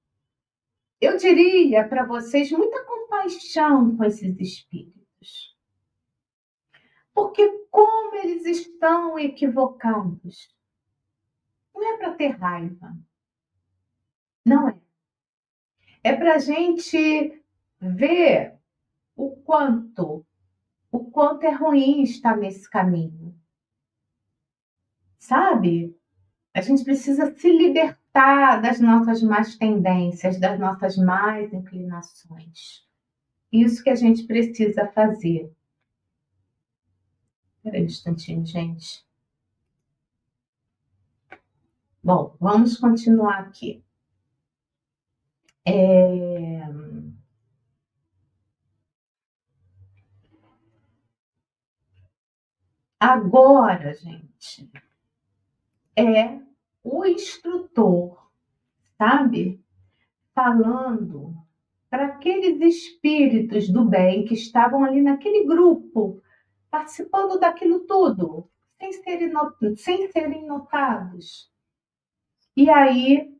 eu 0.99 1.17
diria 1.17 1.87
para 1.87 2.05
vocês, 2.05 2.51
muita 2.51 2.83
compaixão 2.83 3.95
com 3.95 4.03
esses 4.03 4.39
espíritos. 4.39 5.55
Porque 7.13 7.47
como 7.71 8.15
eles 8.15 8.45
estão 8.45 9.17
equivocados. 9.19 10.55
Não 11.73 11.93
é 11.93 11.97
para 11.97 12.13
ter 12.13 12.29
raiva. 12.29 12.97
Não 14.45 14.69
é. 14.69 14.86
É 16.07 16.15
para 16.15 16.35
a 16.35 16.39
gente 16.39 17.43
ver 17.81 18.53
o 19.13 19.31
quanto, 19.31 20.25
o 20.89 21.11
quanto 21.11 21.43
é 21.43 21.51
ruim 21.51 22.01
estar 22.01 22.37
nesse 22.37 22.69
caminho. 22.69 23.37
Sabe? 25.19 25.93
A 26.53 26.61
gente 26.61 26.85
precisa 26.85 27.35
se 27.35 27.51
libertar 27.51 28.61
das 28.61 28.79
nossas 28.79 29.21
más 29.21 29.57
tendências, 29.57 30.39
das 30.39 30.57
nossas 30.57 30.95
más 30.95 31.51
inclinações. 31.51 32.87
Isso 33.51 33.83
que 33.83 33.89
a 33.89 33.95
gente 33.95 34.23
precisa 34.23 34.87
fazer. 34.87 35.53
Espera 37.57 37.81
um 37.81 37.83
instantinho, 37.83 38.45
gente. 38.45 39.05
Bom, 42.01 42.33
vamos 42.39 42.77
continuar 42.77 43.39
aqui. 43.39 43.83
É... 45.67 46.47
Agora, 52.97 53.93
gente, 53.93 54.71
é 55.93 56.39
o 56.81 57.05
instrutor, 57.05 58.31
sabe? 58.97 59.61
Falando 60.33 61.35
para 61.89 62.05
aqueles 62.07 62.61
espíritos 62.61 63.69
do 63.69 63.83
bem 63.83 64.23
que 64.25 64.35
estavam 64.35 64.85
ali 64.85 65.01
naquele 65.01 65.45
grupo, 65.45 66.21
participando 66.71 67.39
daquilo 67.39 67.81
tudo, 67.81 68.49
sem 68.79 68.93
serem, 68.93 69.33
sem 69.75 70.11
serem 70.11 70.47
notados. 70.47 71.51
E 72.55 72.69
aí, 72.69 73.36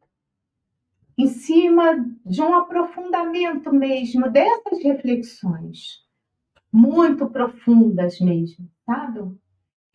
em 1.18 1.28
cima 1.28 2.06
de 2.26 2.42
um 2.42 2.54
aprofundamento 2.56 3.74
mesmo 3.74 4.30
dessas 4.30 4.84
reflexões, 4.84 6.06
muito 6.72 7.28
profundas 7.30 8.20
mesmo, 8.20 8.70
sabe? 8.86 9.36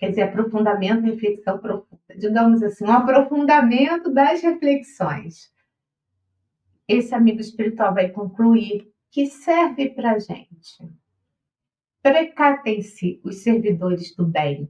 quer 0.03 0.09
dizer, 0.09 0.23
aprofundamento, 0.23 1.05
reflexão 1.05 1.59
profunda. 1.59 2.03
Digamos 2.18 2.61
assim, 2.61 2.85
um 2.85 2.91
aprofundamento 2.91 4.12
das 4.12 4.43
reflexões. 4.43 5.49
Esse 6.89 7.14
amigo 7.14 7.41
espiritual 7.41 7.95
vai 7.95 8.09
concluir 8.09 8.93
que 9.12 9.27
serve 9.27 9.91
para 9.91 10.18
gente. 10.18 10.93
Precatem-se 12.03 13.20
os 13.23 13.45
servidores 13.45 14.12
do 14.16 14.27
bem, 14.27 14.68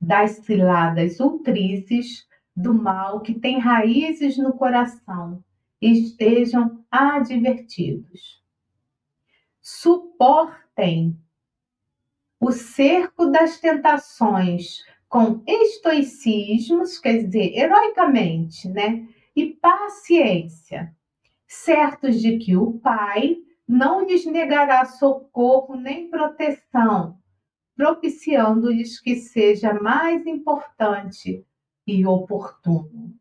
das 0.00 0.38
ciladas 0.46 1.20
ultrizes 1.20 2.26
do 2.56 2.72
mal 2.72 3.20
que 3.20 3.34
tem 3.34 3.58
raízes 3.58 4.38
no 4.38 4.54
coração 4.54 5.44
estejam 5.80 6.84
advertidos. 6.90 8.42
Suportem 9.60 11.18
o 12.40 12.52
cerco 12.52 13.26
das 13.26 13.58
tentações 13.58 14.84
com 15.08 15.42
estoicismos, 15.46 16.98
quer 16.98 17.24
dizer, 17.24 17.56
heroicamente, 17.56 18.68
né? 18.68 19.08
E 19.34 19.54
paciência, 19.54 20.94
certos 21.46 22.20
de 22.20 22.38
que 22.38 22.56
o 22.56 22.74
Pai 22.78 23.36
não 23.66 24.04
lhes 24.04 24.24
negará 24.26 24.84
socorro 24.84 25.74
nem 25.76 26.08
proteção, 26.08 27.18
propiciando-lhes 27.74 29.00
que 29.00 29.16
seja 29.16 29.74
mais 29.74 30.26
importante 30.26 31.44
e 31.86 32.06
oportuno. 32.06 33.14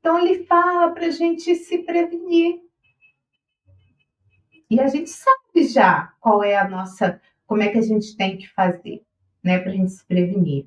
Então, 0.00 0.18
ele 0.18 0.44
fala 0.44 0.90
para 0.92 1.06
a 1.06 1.10
gente 1.10 1.54
se 1.54 1.78
prevenir, 1.78 2.62
e 4.70 4.80
a 4.80 4.86
gente 4.86 5.08
sabe 5.08 5.64
já 5.64 6.12
qual 6.20 6.42
é 6.42 6.56
a 6.56 6.68
nossa, 6.68 7.20
como 7.46 7.62
é 7.62 7.68
que 7.68 7.78
a 7.78 7.82
gente 7.82 8.16
tem 8.16 8.36
que 8.36 8.46
fazer, 8.48 9.02
né, 9.42 9.58
para 9.58 9.70
a 9.70 9.74
gente 9.74 9.90
se 9.90 10.04
prevenir. 10.04 10.66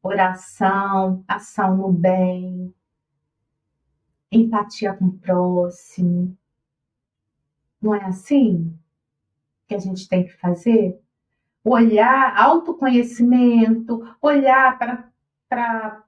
Oração, 0.00 1.24
ação 1.26 1.76
no 1.76 1.92
bem, 1.92 2.72
empatia 4.30 4.94
com 4.94 5.06
o 5.06 5.18
próximo. 5.18 6.36
Não 7.82 7.94
é 7.94 8.04
assim 8.04 8.78
que 9.66 9.74
a 9.74 9.78
gente 9.78 10.08
tem 10.08 10.24
que 10.24 10.32
fazer? 10.36 11.00
Olhar, 11.64 12.36
autoconhecimento, 12.36 14.08
olhar 14.22 14.78
para 15.48 16.04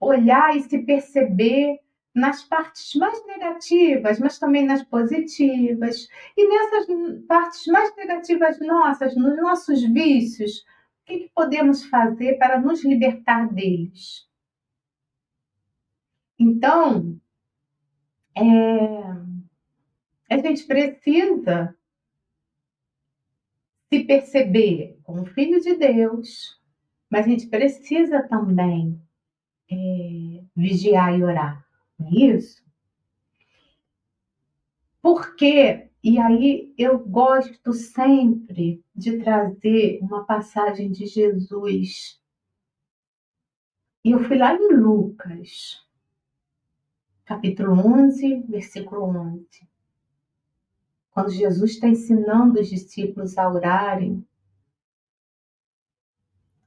olhar 0.00 0.56
e 0.56 0.60
se 0.62 0.78
perceber 0.78 1.80
nas 2.14 2.42
partes 2.42 2.94
mais 2.94 3.24
negativas, 3.26 4.18
mas 4.18 4.38
também 4.38 4.64
nas 4.64 4.82
positivas. 4.82 6.08
E 6.34 6.48
nessas 6.48 6.86
partes 7.26 7.66
mais 7.66 7.94
negativas 7.94 8.58
nossas, 8.60 9.14
nos 9.14 9.36
nossos 9.36 9.82
vícios, 9.82 10.60
o 10.60 10.64
que, 11.04 11.18
que 11.20 11.30
podemos 11.34 11.84
fazer 11.84 12.38
para 12.38 12.58
nos 12.58 12.82
libertar 12.82 13.52
deles? 13.52 14.26
Então, 16.38 17.20
é, 18.34 18.44
a 20.30 20.38
gente 20.38 20.64
precisa 20.64 21.76
se 23.92 24.04
perceber 24.04 24.98
como 25.02 25.26
filho 25.26 25.60
de 25.60 25.76
Deus, 25.76 26.58
mas 27.10 27.26
a 27.26 27.28
gente 27.28 27.46
precisa 27.46 28.22
também 28.22 29.00
é, 29.70 30.44
vigiar 30.54 31.18
e 31.18 31.22
orar 31.22 31.66
não 31.98 32.08
é 32.08 32.36
isso? 32.36 32.64
Porque, 35.00 35.88
e 36.02 36.18
aí 36.18 36.74
eu 36.76 36.98
gosto 36.98 37.72
sempre 37.72 38.84
de 38.94 39.18
trazer 39.18 39.98
uma 40.02 40.24
passagem 40.24 40.90
de 40.90 41.06
Jesus. 41.06 42.20
E 44.04 44.10
eu 44.10 44.20
fui 44.20 44.36
lá 44.36 44.54
em 44.54 44.74
Lucas, 44.74 45.84
capítulo 47.24 47.72
11, 47.72 48.42
versículo 48.48 49.04
11. 49.04 49.46
Quando 51.10 51.30
Jesus 51.30 51.72
está 51.72 51.88
ensinando 51.88 52.60
os 52.60 52.68
discípulos 52.68 53.38
a 53.38 53.48
orarem, 53.48 54.26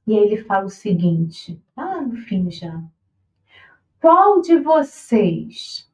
e 0.06 0.14
aí 0.14 0.24
ele 0.24 0.44
fala 0.44 0.66
o 0.66 0.70
seguinte, 0.70 1.62
lá 1.76 1.89
já. 2.50 2.82
Qual 4.00 4.40
de 4.40 4.58
vocês, 4.58 5.90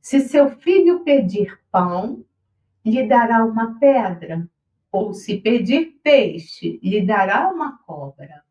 se 0.00 0.20
seu 0.20 0.50
filho 0.50 1.00
pedir 1.00 1.60
pão, 1.70 2.24
lhe 2.84 3.06
dará 3.06 3.44
uma 3.44 3.78
pedra? 3.78 4.48
Ou 4.92 5.12
se 5.12 5.36
pedir 5.38 6.00
peixe, 6.02 6.78
lhe 6.82 7.04
dará 7.04 7.48
uma 7.48 7.78
cobra? 7.78 8.44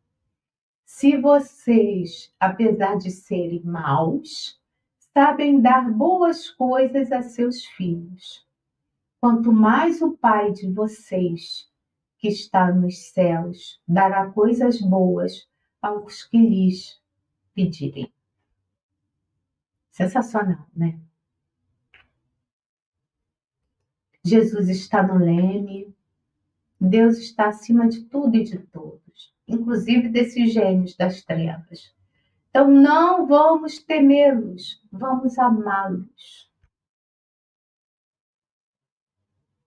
Se 0.84 1.16
vocês, 1.16 2.34
apesar 2.38 2.98
de 2.98 3.10
serem 3.10 3.62
maus, 3.62 4.60
sabem 5.14 5.60
dar 5.60 5.90
boas 5.90 6.50
coisas 6.50 7.10
a 7.10 7.22
seus 7.22 7.64
filhos, 7.64 8.46
quanto 9.20 9.52
mais 9.52 10.02
o 10.02 10.12
Pai 10.12 10.52
de 10.52 10.70
vocês, 10.70 11.70
que 12.18 12.28
está 12.28 12.70
nos 12.70 12.98
céus, 12.98 13.80
dará 13.88 14.30
coisas 14.30 14.78
boas 14.80 15.48
aos 15.80 16.22
que 16.22 16.36
lhes 16.36 16.99
pedirem. 17.60 18.10
Sensacional, 19.90 20.66
né? 20.74 20.98
Jesus 24.24 24.68
está 24.68 25.02
no 25.02 25.18
leme, 25.18 25.94
Deus 26.80 27.18
está 27.18 27.48
acima 27.48 27.88
de 27.88 28.04
tudo 28.04 28.36
e 28.36 28.44
de 28.44 28.58
todos, 28.58 29.34
inclusive 29.46 30.08
desses 30.08 30.52
gênios 30.52 30.96
das 30.96 31.22
trevas. 31.22 31.94
Então 32.48 32.70
não 32.70 33.26
vamos 33.26 33.78
temê-los, 33.78 34.82
vamos 34.90 35.38
amá-los. 35.38 36.50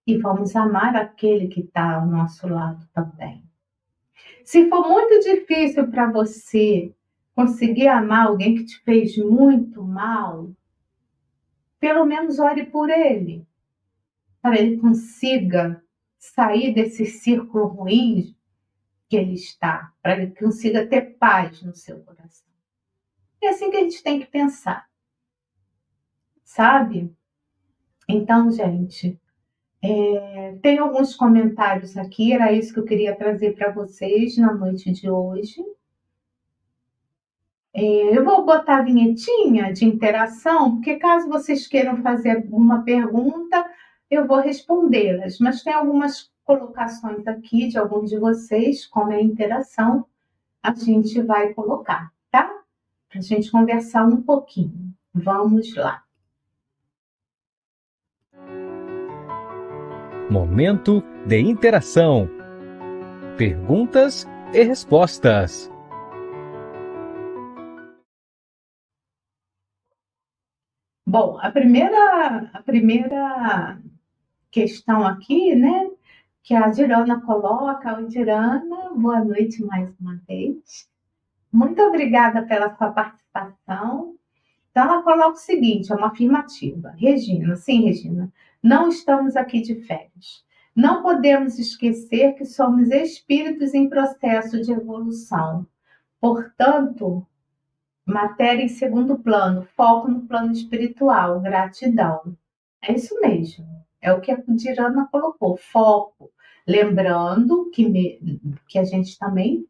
E 0.05 0.17
vamos 0.17 0.53
amar 0.55 0.95
aquele 0.95 1.47
que 1.47 1.61
está 1.61 1.95
ao 1.95 2.05
nosso 2.05 2.47
lado 2.47 2.85
também. 2.91 3.43
Se 4.43 4.67
for 4.67 4.87
muito 4.87 5.19
difícil 5.21 5.89
para 5.89 6.11
você 6.11 6.93
conseguir 7.36 7.88
amar 7.88 8.27
alguém 8.27 8.55
que 8.55 8.65
te 8.65 8.79
fez 8.81 9.17
muito 9.17 9.84
mal, 9.84 10.51
pelo 11.79 12.05
menos 12.05 12.39
ore 12.39 12.65
por 12.65 12.89
ele, 12.89 13.45
para 14.41 14.59
ele 14.59 14.77
consiga 14.77 15.84
sair 16.17 16.73
desse 16.73 17.05
círculo 17.05 17.65
ruim 17.65 18.36
que 19.09 19.17
ele 19.17 19.34
está, 19.34 19.93
para 20.01 20.17
ele 20.17 20.31
consiga 20.36 20.88
ter 20.88 21.17
paz 21.17 21.61
no 21.61 21.75
seu 21.75 21.99
coração. 22.01 22.47
É 23.41 23.49
assim 23.49 23.69
que 23.69 23.77
a 23.77 23.81
gente 23.81 24.01
tem 24.01 24.19
que 24.19 24.25
pensar, 24.25 24.88
sabe? 26.43 27.13
Então, 28.07 28.49
gente, 28.49 29.19
é, 29.81 30.57
tem 30.61 30.77
alguns 30.77 31.13
comentários 31.15 31.97
aqui, 31.97 32.31
era 32.31 32.53
isso 32.53 32.73
que 32.73 32.79
eu 32.79 32.86
queria 32.86 33.15
trazer 33.15 33.53
para 33.53 33.71
vocês 33.71 34.38
na 34.38 34.53
noite 34.53 34.91
de 34.91 35.09
hoje. 35.09 35.61
É, 37.74 38.17
eu 38.17 38.24
vou 38.24 38.45
botar 38.45 38.78
a 38.78 38.82
vinhetinha 38.84 39.74
de 39.74 39.86
interação, 39.86 40.76
porque 40.76 40.95
caso 40.95 41.28
vocês 41.28 41.67
queiram 41.67 41.97
fazer 42.03 42.45
uma 42.51 42.84
pergunta, 42.84 43.65
eu 44.09 44.28
vou 44.28 44.39
respondê-las. 44.39 45.39
Mas 45.39 45.63
tem 45.63 45.74
algumas 45.74 46.32
colocações 46.45 47.26
aqui 47.26 47.67
de 47.67 47.78
alguns 47.78 48.11
de 48.11 48.19
vocês, 48.19 48.86
como 48.86 49.11
é 49.11 49.15
a 49.15 49.21
interação, 49.21 50.05
a 50.61 50.74
gente 50.74 51.19
vai 51.21 51.53
colocar, 51.53 52.11
tá? 52.30 52.45
Para 53.09 53.19
a 53.19 53.21
gente 53.21 53.49
conversar 53.49 54.05
um 54.05 54.21
pouquinho. 54.21 54.93
Vamos 55.13 55.76
lá. 55.76 56.03
Momento 60.30 61.03
de 61.26 61.39
interação. 61.39 62.30
Perguntas 63.38 64.28
e 64.53 64.63
respostas. 64.63 65.72
Bom, 71.14 71.38
a 71.39 71.51
primeira, 71.51 72.49
a 72.51 72.64
primeira 72.64 73.80
questão 74.49 75.05
aqui, 75.05 75.53
né, 75.53 75.88
que 76.41 76.55
a 76.55 76.70
Dirana 76.70 77.22
coloca, 77.22 77.99
o 77.99 78.07
Dirana, 78.07 78.89
boa 78.95 79.24
noite 79.24 79.64
mais 79.64 79.93
uma 79.99 80.20
vez. 80.28 80.89
Muito 81.51 81.80
obrigada 81.84 82.41
pela 82.47 82.76
sua 82.76 82.91
participação. 82.91 84.16
Então, 84.72 84.86
ela 84.86 85.03
coloca 85.03 85.34
o 85.34 85.36
seguinte: 85.36 85.91
é 85.91 85.95
uma 85.95 86.07
afirmativa. 86.07 86.95
Regina, 86.97 87.55
sim, 87.57 87.84
Regina, 87.84 88.34
não 88.64 88.89
estamos 88.89 89.36
aqui 89.36 89.61
de 89.61 89.76
férias. 89.84 90.43
Não 90.76 91.03
podemos 91.03 91.59
esquecer 91.59 92.34
que 92.34 92.43
somos 92.43 92.89
espíritos 92.89 93.76
em 93.76 93.88
processo 93.88 94.59
de 94.59 94.72
evolução. 94.72 95.68
Portanto, 96.20 97.24
Matéria 98.06 98.64
em 98.64 98.68
segundo 98.68 99.18
plano, 99.18 99.68
foco 99.76 100.10
no 100.10 100.22
plano 100.28 100.51
espiritual, 100.51 101.39
gratidão. 101.39 102.36
É 102.82 102.93
isso 102.93 103.20
mesmo. 103.22 103.66
É 104.01 104.12
o 104.12 104.20
que 104.20 104.32
a 104.32 104.43
Dirana 104.49 105.08
colocou, 105.10 105.56
foco. 105.56 106.30
Lembrando 106.68 107.70
que, 107.72 107.88
me, 107.88 108.41
que 108.68 108.78
a 108.78 108.84
gente 108.84 109.18
também 109.18 109.66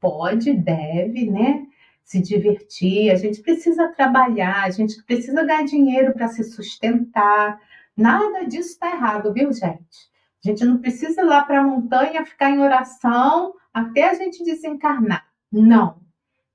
pode, 0.00 0.52
deve, 0.52 1.30
né? 1.30 1.66
Se 2.04 2.20
divertir, 2.20 3.10
a 3.10 3.16
gente 3.16 3.40
precisa 3.40 3.88
trabalhar, 3.88 4.64
a 4.64 4.70
gente 4.70 5.02
precisa 5.04 5.44
ganhar 5.44 5.64
dinheiro 5.64 6.12
para 6.12 6.28
se 6.28 6.44
sustentar. 6.44 7.60
Nada 7.96 8.44
disso 8.44 8.70
está 8.70 8.90
errado, 8.90 9.32
viu, 9.32 9.52
gente? 9.52 10.10
A 10.44 10.48
gente 10.48 10.64
não 10.64 10.78
precisa 10.78 11.22
ir 11.22 11.24
lá 11.24 11.44
para 11.44 11.60
a 11.60 11.62
montanha 11.62 12.26
ficar 12.26 12.50
em 12.50 12.58
oração 12.58 13.54
até 13.72 14.10
a 14.10 14.14
gente 14.14 14.44
desencarnar. 14.44 15.24
Não. 15.50 16.01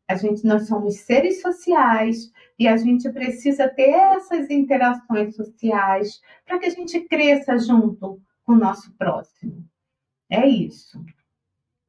A 0.07 0.15
gente, 0.15 0.45
nós 0.45 0.67
somos 0.67 0.99
seres 0.99 1.41
sociais 1.41 2.31
e 2.57 2.67
a 2.67 2.77
gente 2.77 3.09
precisa 3.11 3.67
ter 3.67 3.89
essas 3.89 4.49
interações 4.49 5.35
sociais 5.35 6.21
para 6.45 6.57
que 6.59 6.65
a 6.65 6.69
gente 6.69 7.01
cresça 7.01 7.57
junto 7.57 8.21
com 8.45 8.53
o 8.53 8.57
nosso 8.57 8.93
próximo. 8.93 9.65
É 10.29 10.47
isso. 10.47 11.03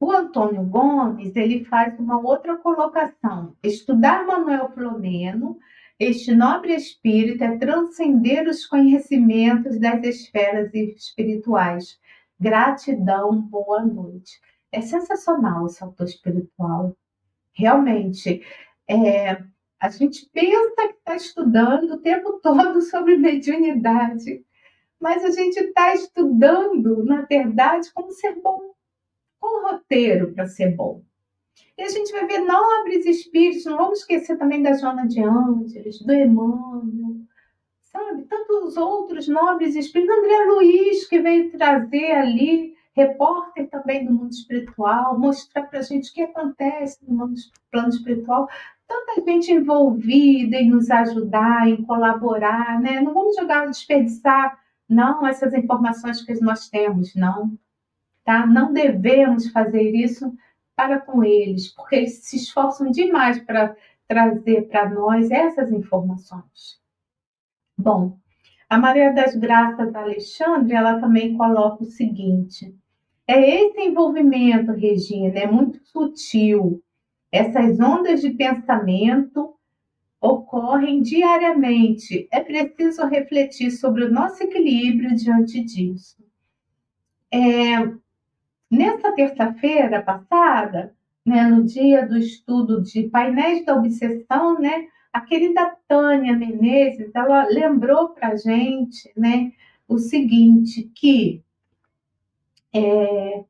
O 0.01 0.11
Antônio 0.11 0.63
Gomes 0.63 1.35
ele 1.35 1.63
faz 1.65 1.97
uma 1.99 2.19
outra 2.19 2.57
colocação. 2.57 3.55
Estudar 3.63 4.25
Manuel 4.25 4.69
Filomeno, 4.71 5.57
este 5.99 6.33
nobre 6.33 6.73
espírito, 6.73 7.43
é 7.43 7.57
transcender 7.57 8.47
os 8.47 8.65
conhecimentos 8.65 9.79
das 9.79 10.01
esferas 10.03 10.73
espirituais. 10.73 11.99
Gratidão, 12.39 13.41
boa 13.41 13.85
noite. 13.85 14.39
É 14.71 14.81
sensacional 14.81 15.65
esse 15.65 15.83
autor 15.83 16.05
espiritual 16.05 16.95
realmente, 17.59 18.41
é, 18.87 19.43
a 19.79 19.89
gente 19.89 20.29
pensa 20.31 20.87
que 20.87 20.93
está 20.93 21.15
estudando 21.15 21.93
o 21.93 22.01
tempo 22.01 22.39
todo 22.41 22.81
sobre 22.81 23.17
mediunidade, 23.17 24.43
mas 24.99 25.23
a 25.23 25.31
gente 25.31 25.57
está 25.59 25.93
estudando, 25.93 27.03
na 27.03 27.21
verdade, 27.21 27.91
como 27.93 28.11
ser 28.11 28.35
bom, 28.41 28.73
com 29.39 29.69
roteiro 29.69 30.33
para 30.33 30.47
ser 30.47 30.75
bom. 30.75 31.03
E 31.77 31.83
a 31.83 31.89
gente 31.89 32.11
vai 32.11 32.25
ver 32.25 32.39
nobres 32.39 33.05
espíritos, 33.05 33.65
não 33.65 33.77
vamos 33.77 33.99
esquecer 33.99 34.37
também 34.37 34.61
da 34.61 34.73
Joana 34.73 35.07
de 35.07 35.21
Ângeles, 35.21 36.01
do 36.01 36.13
Emmanuel, 36.13 37.15
sabe? 37.79 38.23
Tantos 38.23 38.75
outros 38.77 39.27
nobres 39.27 39.75
espíritos, 39.75 40.17
André 40.17 40.45
Luiz, 40.45 41.07
que 41.07 41.19
veio 41.19 41.51
trazer 41.51 42.11
ali 42.11 42.73
repórter 42.99 43.69
também 43.69 44.05
do 44.05 44.13
mundo 44.13 44.31
espiritual, 44.31 45.17
mostrar 45.17 45.63
para 45.63 45.79
a 45.79 45.81
gente 45.81 46.09
o 46.09 46.13
que 46.13 46.21
acontece 46.23 46.99
no 47.07 47.17
mundo, 47.17 47.35
plano 47.71 47.89
espiritual. 47.89 48.49
Tanta 48.87 49.21
gente 49.23 49.51
envolvida 49.51 50.57
em 50.57 50.69
nos 50.69 50.89
ajudar, 50.91 51.67
em 51.69 51.83
colaborar, 51.83 52.79
né? 52.81 52.99
Não 53.01 53.13
vamos 53.13 53.35
jogar, 53.35 53.67
desperdiçar, 53.67 54.59
não, 54.87 55.25
essas 55.25 55.53
informações 55.53 56.21
que 56.21 56.33
nós 56.41 56.69
temos, 56.69 57.15
não. 57.15 57.57
Tá? 58.25 58.45
Não 58.45 58.73
devemos 58.73 59.49
fazer 59.49 59.91
isso 59.95 60.33
para 60.75 60.99
com 60.99 61.23
eles, 61.23 61.67
porque 61.69 61.95
eles 61.95 62.23
se 62.23 62.37
esforçam 62.37 62.89
demais 62.91 63.39
para 63.39 63.75
trazer 64.07 64.67
para 64.67 64.89
nós 64.89 65.29
essas 65.29 65.71
informações. 65.71 66.79
Bom, 67.77 68.17
a 68.69 68.77
Maria 68.77 69.13
das 69.13 69.35
Graças 69.35 69.95
Alexandre, 69.95 70.73
ela 70.75 70.99
também 70.99 71.35
coloca 71.35 71.83
o 71.83 71.87
seguinte: 71.87 72.75
é 73.31 73.63
esse 73.63 73.79
envolvimento, 73.81 74.71
Regina, 74.71 75.37
é 75.37 75.45
muito 75.45 75.79
sutil. 75.85 76.81
Essas 77.31 77.79
ondas 77.79 78.21
de 78.21 78.31
pensamento 78.31 79.53
ocorrem 80.19 81.03
diariamente. 81.03 82.27
É 82.31 82.39
preciso 82.39 83.05
refletir 83.05 83.69
sobre 83.69 84.05
o 84.05 84.11
nosso 84.11 84.41
equilíbrio 84.41 85.15
diante 85.15 85.63
disso. 85.63 86.17
É, 87.31 87.87
nessa 88.69 89.11
terça-feira 89.11 90.01
passada, 90.01 90.95
né, 91.23 91.43
no 91.43 91.63
dia 91.63 92.07
do 92.07 92.17
estudo 92.17 92.81
de 92.81 93.03
painéis 93.09 93.63
da 93.63 93.75
obsessão, 93.75 94.59
né, 94.59 94.87
a 95.13 95.21
querida 95.21 95.77
Tânia 95.87 96.35
Menezes, 96.35 97.11
ela 97.13 97.45
lembrou 97.45 98.09
para 98.09 98.35
gente 98.35 99.11
né, 99.15 99.51
o 99.87 99.99
seguinte, 99.99 100.89
que 100.95 101.43
é, 102.73 103.43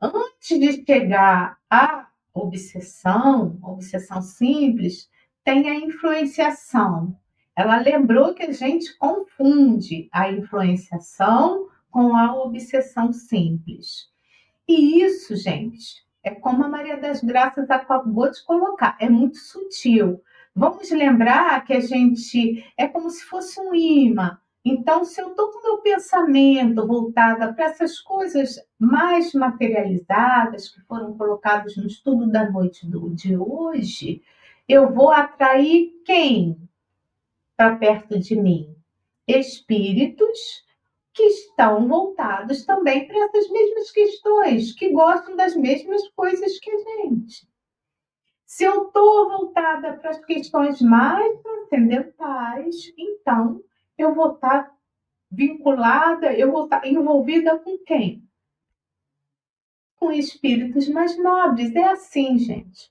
antes 0.00 0.58
de 0.58 0.84
chegar 0.84 1.58
à 1.68 2.08
obsessão, 2.32 3.58
obsessão 3.62 4.22
simples, 4.22 5.08
tem 5.44 5.68
a 5.68 5.74
influenciação. 5.74 7.16
Ela 7.56 7.78
lembrou 7.78 8.34
que 8.34 8.42
a 8.42 8.52
gente 8.52 8.96
confunde 8.96 10.08
a 10.12 10.30
influenciação 10.30 11.68
com 11.90 12.16
a 12.16 12.34
obsessão 12.34 13.12
simples. 13.12 14.08
E 14.66 15.02
isso, 15.02 15.34
gente, 15.34 16.04
é 16.22 16.30
como 16.30 16.64
a 16.64 16.68
Maria 16.68 16.96
das 16.96 17.22
Graças 17.22 17.70
acabou 17.70 18.30
de 18.30 18.42
colocar, 18.44 18.96
é 19.00 19.08
muito 19.08 19.38
sutil. 19.38 20.22
Vamos 20.54 20.90
lembrar 20.90 21.64
que 21.64 21.72
a 21.72 21.80
gente 21.80 22.64
é 22.76 22.86
como 22.86 23.10
se 23.10 23.24
fosse 23.24 23.60
um 23.60 23.74
imã. 23.74 24.38
Então, 24.64 25.04
se 25.04 25.20
eu 25.20 25.30
estou 25.30 25.50
com 25.50 25.62
meu 25.62 25.78
pensamento 25.78 26.86
voltado 26.86 27.54
para 27.54 27.64
essas 27.64 27.98
coisas 27.98 28.56
mais 28.78 29.32
materializadas 29.32 30.68
que 30.68 30.80
foram 30.82 31.16
colocadas 31.16 31.76
no 31.76 31.86
estudo 31.86 32.30
da 32.30 32.50
noite 32.50 32.86
do, 32.86 33.08
de 33.10 33.36
hoje, 33.36 34.22
eu 34.68 34.92
vou 34.92 35.10
atrair 35.10 36.02
quem 36.04 36.68
para 37.56 37.76
perto 37.76 38.18
de 38.18 38.36
mim? 38.36 38.76
Espíritos 39.26 40.64
que 41.12 41.22
estão 41.22 41.88
voltados 41.88 42.64
também 42.64 43.06
para 43.06 43.24
essas 43.24 43.50
mesmas 43.50 43.90
questões, 43.90 44.72
que 44.72 44.90
gostam 44.90 45.36
das 45.36 45.56
mesmas 45.56 46.06
coisas 46.10 46.58
que 46.58 46.70
a 46.70 46.78
gente. 46.78 47.48
Se 48.44 48.64
eu 48.64 48.86
estou 48.86 49.28
voltada 49.28 49.94
para 49.94 50.10
as 50.10 50.24
questões 50.24 50.82
mais 50.82 51.40
transcendentais, 51.40 52.92
então 52.98 53.62
eu 54.00 54.14
vou 54.14 54.34
estar 54.34 54.64
tá 54.64 54.76
vinculada, 55.30 56.32
eu 56.32 56.50
vou 56.50 56.64
estar 56.64 56.80
tá 56.80 56.88
envolvida 56.88 57.58
com 57.58 57.78
quem? 57.78 58.28
Com 59.96 60.10
espíritos 60.12 60.88
mais 60.88 61.16
nobres. 61.18 61.74
É 61.74 61.84
assim, 61.84 62.38
gente. 62.38 62.90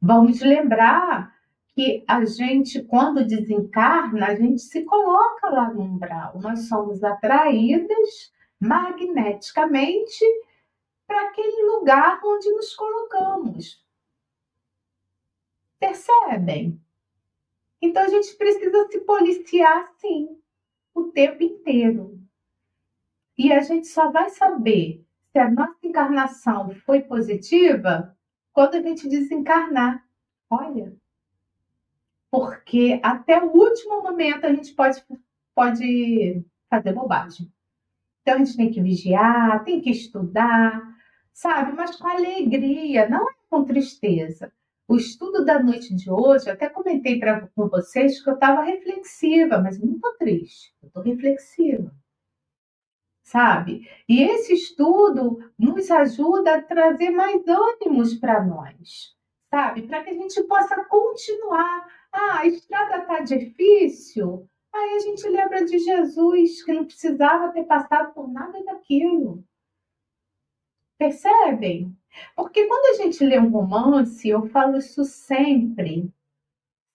Vamos 0.00 0.40
lembrar 0.40 1.32
que 1.74 2.04
a 2.06 2.24
gente, 2.24 2.82
quando 2.84 3.26
desencarna, 3.26 4.26
a 4.26 4.34
gente 4.34 4.62
se 4.62 4.84
coloca 4.84 5.48
lá 5.48 5.72
no 5.72 5.82
umbral. 5.82 6.38
Nós 6.40 6.68
somos 6.68 7.02
atraídas 7.02 8.32
magneticamente 8.60 10.24
para 11.06 11.28
aquele 11.28 11.62
lugar 11.66 12.20
onde 12.24 12.50
nos 12.52 12.74
colocamos. 12.74 13.82
Percebem? 15.78 16.80
Então 17.82 18.04
a 18.04 18.08
gente 18.08 18.34
precisa 18.36 18.86
se 18.88 19.00
policiar 19.00 19.92
sim, 19.96 20.38
o 20.94 21.04
tempo 21.04 21.42
inteiro. 21.42 22.22
E 23.36 23.52
a 23.52 23.60
gente 23.60 23.88
só 23.88 24.08
vai 24.12 24.30
saber 24.30 25.04
se 25.32 25.38
a 25.38 25.50
nossa 25.50 25.76
encarnação 25.82 26.70
foi 26.86 27.00
positiva 27.00 28.16
quando 28.52 28.76
a 28.76 28.82
gente 28.82 29.08
desencarnar. 29.08 30.06
Olha. 30.48 30.94
Porque 32.30 33.00
até 33.02 33.42
o 33.42 33.50
último 33.50 34.00
momento 34.02 34.44
a 34.44 34.54
gente 34.54 34.72
pode, 34.74 35.02
pode 35.54 36.44
fazer 36.70 36.92
bobagem. 36.92 37.52
Então 38.20 38.34
a 38.34 38.38
gente 38.38 38.56
tem 38.56 38.70
que 38.70 38.80
vigiar, 38.80 39.64
tem 39.64 39.80
que 39.80 39.90
estudar, 39.90 40.80
sabe? 41.32 41.72
Mas 41.72 41.96
com 41.96 42.06
alegria, 42.06 43.08
não 43.08 43.28
é 43.28 43.34
com 43.50 43.64
tristeza. 43.64 44.52
O 44.88 44.96
estudo 44.96 45.44
da 45.44 45.62
noite 45.62 45.94
de 45.94 46.10
hoje, 46.10 46.48
eu 46.48 46.54
até 46.54 46.68
comentei 46.68 47.18
pra, 47.18 47.46
com 47.48 47.68
vocês 47.68 48.22
que 48.22 48.28
eu 48.28 48.34
estava 48.34 48.62
reflexiva, 48.62 49.58
mas 49.58 49.78
não 49.78 49.94
estou 49.94 50.12
triste, 50.14 50.74
eu 50.82 50.88
estou 50.88 51.02
reflexiva. 51.02 51.94
Sabe? 53.22 53.88
E 54.08 54.22
esse 54.22 54.52
estudo 54.52 55.38
nos 55.58 55.90
ajuda 55.90 56.56
a 56.56 56.62
trazer 56.62 57.10
mais 57.10 57.42
ânimos 57.46 58.14
para 58.14 58.44
nós, 58.44 59.16
sabe? 59.48 59.82
Para 59.86 60.02
que 60.02 60.10
a 60.10 60.14
gente 60.14 60.42
possa 60.44 60.84
continuar. 60.84 61.86
Ah, 62.12 62.40
a 62.40 62.46
estrada 62.46 62.98
está 62.98 63.20
difícil. 63.20 64.48
Aí 64.72 64.96
a 64.96 64.98
gente 65.00 65.26
lembra 65.28 65.64
de 65.64 65.78
Jesus, 65.78 66.62
que 66.64 66.72
não 66.72 66.84
precisava 66.84 67.52
ter 67.52 67.64
passado 67.64 68.12
por 68.12 68.30
nada 68.30 68.62
daquilo. 68.64 69.44
Percebem? 70.98 71.96
Porque 72.36 72.66
quando 72.66 72.94
a 72.94 73.02
gente 73.02 73.24
lê 73.24 73.38
um 73.38 73.50
romance, 73.50 74.28
eu 74.28 74.46
falo 74.48 74.78
isso 74.78 75.04
sempre, 75.04 76.10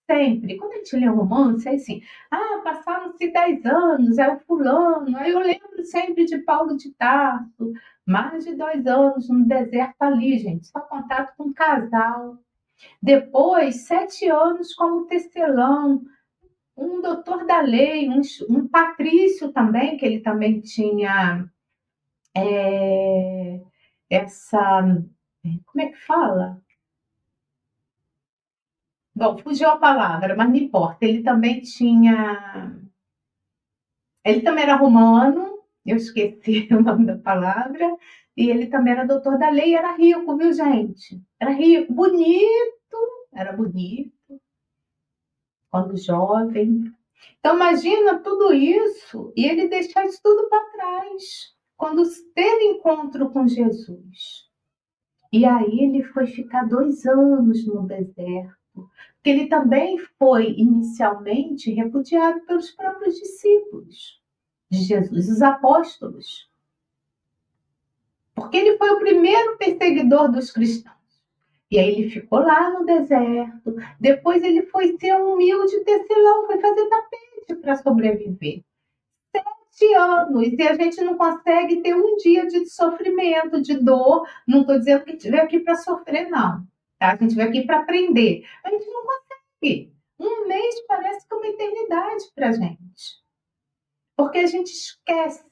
sempre. 0.10 0.58
Quando 0.58 0.74
a 0.74 0.78
gente 0.78 0.96
lê 0.96 1.10
um 1.10 1.16
romance, 1.16 1.68
é 1.68 1.76
assim, 1.76 2.02
ah, 2.32 2.62
passaram-se 2.64 3.32
10 3.32 3.66
anos, 3.66 4.18
é 4.18 4.30
o 4.30 4.40
fulano. 4.40 5.18
Aí 5.18 5.32
eu 5.32 5.40
lembro 5.40 5.84
sempre 5.84 6.26
de 6.26 6.40
Paulo 6.40 6.78
de 6.78 6.92
Tarso, 6.94 7.74
mais 8.06 8.46
de 8.46 8.56
dois 8.56 8.86
anos 8.88 9.30
no 9.30 9.46
deserto 9.46 10.02
ali, 10.02 10.38
gente, 10.40 10.68
só 10.68 10.80
contato 10.82 11.36
com 11.38 11.46
um 11.46 11.54
casal. 11.54 12.38
Depois, 13.02 13.88
sete 13.88 14.30
anos 14.30 14.74
como 14.74 15.08
tecelão, 15.08 16.04
um 16.76 17.02
doutor 17.02 17.46
da 17.46 17.60
lei, 17.60 18.08
um, 18.08 18.22
um 18.50 18.68
patrício 18.68 19.52
também, 19.52 19.98
que 19.98 20.06
ele 20.06 20.20
também 20.20 20.62
tinha 20.62 21.50
é, 22.36 23.60
essa. 24.10 24.82
Como 25.66 25.82
é 25.82 25.88
que 25.88 25.98
fala? 25.98 26.62
Bom, 29.16 29.38
fugiu 29.40 29.70
a 29.70 29.78
palavra, 29.78 30.36
mas 30.36 30.48
não 30.50 30.56
importa. 30.56 31.06
Ele 31.06 31.24
também 31.24 31.62
tinha. 31.62 32.80
Ele 34.24 34.42
também 34.42 34.64
era 34.64 34.76
romano, 34.76 35.60
eu 35.86 35.98
esqueci 35.98 36.68
o 36.72 36.82
nome 36.82 37.06
da 37.06 37.18
palavra, 37.18 37.98
e 38.36 38.50
ele 38.50 38.68
também 38.68 38.94
era 38.94 39.06
doutor 39.08 39.38
da 39.40 39.50
lei, 39.50 39.76
era 39.76 39.96
rico, 39.96 40.38
viu, 40.38 40.54
gente? 40.54 41.22
Era 41.40 41.52
rico, 41.52 41.94
bonito, 41.94 43.28
era 43.34 43.54
bonito, 43.54 44.14
quando 45.72 45.98
jovem. 45.98 46.94
Então, 47.40 47.56
imagina 47.56 48.20
tudo 48.20 48.54
isso 48.54 49.34
e 49.36 49.46
ele 49.46 49.68
deixar 49.70 50.06
isso 50.06 50.20
tudo 50.22 50.50
para 50.50 50.72
trás 50.72 51.57
quando 51.78 52.04
teve 52.34 52.66
encontro 52.66 53.30
com 53.30 53.48
Jesus. 53.48 54.50
E 55.32 55.46
aí 55.46 55.82
ele 55.82 56.04
foi 56.04 56.26
ficar 56.26 56.64
dois 56.64 57.06
anos 57.06 57.66
no 57.66 57.86
deserto, 57.86 58.58
porque 58.74 59.30
ele 59.30 59.48
também 59.48 59.98
foi 60.18 60.54
inicialmente 60.58 61.72
repudiado 61.72 62.42
pelos 62.42 62.72
próprios 62.72 63.16
discípulos 63.16 64.22
de 64.70 64.80
Jesus, 64.80 65.30
os 65.30 65.42
apóstolos. 65.42 66.50
Porque 68.34 68.58
ele 68.58 68.78
foi 68.78 68.90
o 68.92 69.00
primeiro 69.00 69.58
perseguidor 69.58 70.32
dos 70.32 70.52
cristãos. 70.52 70.96
E 71.70 71.78
aí 71.78 71.92
ele 71.92 72.10
ficou 72.10 72.40
lá 72.40 72.70
no 72.70 72.86
deserto. 72.86 73.76
Depois 74.00 74.42
ele 74.44 74.64
foi 74.68 74.98
ser 74.98 75.14
um 75.16 75.34
humilde 75.34 75.84
tecelão, 75.84 76.46
foi 76.46 76.60
fazer 76.60 76.88
tapete 76.88 77.56
para 77.62 77.76
sobreviver 77.76 78.64
anos 79.94 80.48
e 80.48 80.62
a 80.62 80.74
gente 80.74 81.02
não 81.02 81.18
consegue 81.18 81.82
ter 81.82 81.96
um 81.96 82.16
dia 82.18 82.48
de 82.48 82.66
sofrimento, 82.66 83.62
de 83.62 83.78
dor. 83.78 84.28
Não 84.48 84.62
estou 84.62 84.78
dizendo 84.80 85.06
que 85.06 85.18
veio 85.30 85.44
aqui 85.44 85.60
para 85.60 85.76
sofrer, 85.76 86.30
não. 86.30 86.66
Tá? 87.00 87.14
A 87.14 87.16
gente 87.16 87.36
veio 87.36 87.50
aqui 87.50 87.64
para 87.64 87.80
aprender. 87.80 88.46
A 88.64 88.70
gente 88.70 88.88
não 88.88 89.04
consegue. 89.06 89.94
Um 90.20 90.48
mês 90.48 90.76
parece 90.88 91.28
que 91.28 91.34
é 91.34 91.38
uma 91.38 91.48
eternidade 91.48 92.24
para 92.36 92.50
a 92.50 92.52
gente. 92.52 93.22
Porque 94.16 94.40
a 94.40 94.48
gente 94.48 94.72
esquece 94.72 95.46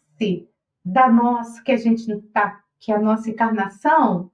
da 0.83 1.09
nossa, 1.09 1.61
que 1.61 1.71
a 1.71 1.77
gente 1.77 2.21
tá, 2.33 2.63
que 2.79 2.91
a 2.91 2.99
nossa 2.99 3.29
encarnação, 3.29 4.31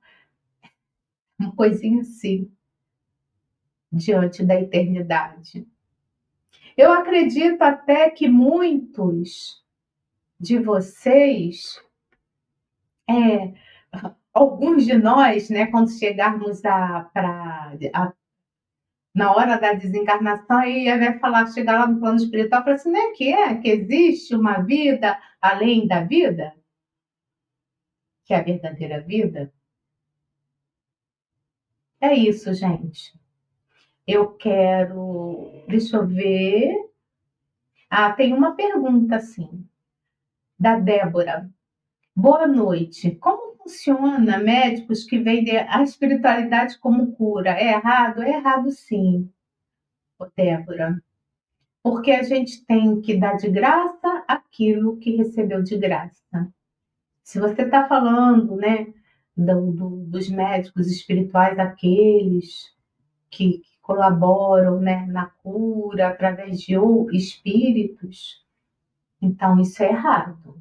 uma 1.39 1.55
coisinha 1.55 2.01
assim, 2.01 2.51
diante 3.91 4.43
da 4.43 4.59
eternidade. 4.59 5.67
Eu 6.77 6.91
acredito 6.93 7.61
até 7.61 8.09
que 8.09 8.29
muitos 8.29 9.60
de 10.41 10.57
vocês, 10.57 11.79
é, 13.07 13.53
alguns 14.33 14.85
de 14.85 14.97
nós, 14.97 15.49
né, 15.49 15.67
quando 15.67 15.91
chegarmos 15.91 16.65
a, 16.65 17.03
pra, 17.13 17.77
a, 17.93 18.13
na 19.13 19.31
hora 19.33 19.59
da 19.59 19.73
desencarnação, 19.73 20.57
aí 20.57 20.85
vai 20.97 21.19
falar, 21.19 21.45
chegar 21.47 21.79
lá 21.79 21.87
no 21.87 21.99
plano 21.99 22.17
espiritual, 22.17 22.63
falar 22.63 22.75
assim, 22.75 22.91
não 22.91 22.99
é 22.99 23.11
que 23.13 23.31
é? 23.31 23.55
Que 23.57 23.69
existe 23.69 24.33
uma 24.35 24.61
vida 24.61 25.19
além 25.39 25.87
da 25.87 26.03
vida? 26.03 26.55
Que 28.25 28.33
é 28.33 28.37
a 28.37 28.43
verdadeira 28.43 29.01
vida? 29.01 29.53
É 31.99 32.15
isso, 32.15 32.51
gente. 32.53 33.13
Eu 34.07 34.33
quero. 34.35 35.63
Deixa 35.67 35.97
eu 35.97 36.07
ver. 36.07 36.75
Ah, 37.89 38.11
tem 38.13 38.33
uma 38.33 38.55
pergunta 38.55 39.17
assim 39.17 39.69
da 40.61 40.77
Débora. 40.77 41.49
Boa 42.15 42.45
noite. 42.45 43.15
Como 43.15 43.57
funciona 43.57 44.37
médicos 44.37 45.03
que 45.03 45.17
vendem 45.17 45.57
a 45.57 45.81
espiritualidade 45.81 46.77
como 46.77 47.13
cura? 47.13 47.49
É 47.49 47.71
errado? 47.71 48.21
É 48.21 48.29
errado 48.29 48.69
sim, 48.69 49.27
Débora. 50.37 51.01
Porque 51.81 52.11
a 52.11 52.21
gente 52.21 52.63
tem 52.67 53.01
que 53.01 53.17
dar 53.17 53.37
de 53.37 53.49
graça 53.49 54.23
aquilo 54.27 54.97
que 54.97 55.15
recebeu 55.15 55.63
de 55.63 55.79
graça. 55.79 56.53
Se 57.23 57.39
você 57.39 57.63
está 57.63 57.87
falando, 57.87 58.55
né, 58.55 58.93
do, 59.35 59.71
do, 59.71 59.89
dos 60.05 60.29
médicos 60.29 60.91
espirituais, 60.91 61.57
aqueles 61.57 62.71
que, 63.31 63.63
colaboram 63.81 64.79
né, 64.79 65.07
na 65.07 65.25
cura 65.25 66.09
através 66.09 66.61
de 66.61 66.75
espíritos, 67.11 68.40
então 69.21 69.59
isso 69.59 69.83
é 69.83 69.89
errado. 69.89 70.59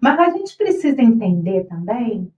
Mas 0.00 0.18
a 0.18 0.30
gente 0.30 0.56
precisa 0.56 1.02
entender 1.02 1.64
também 1.64 2.32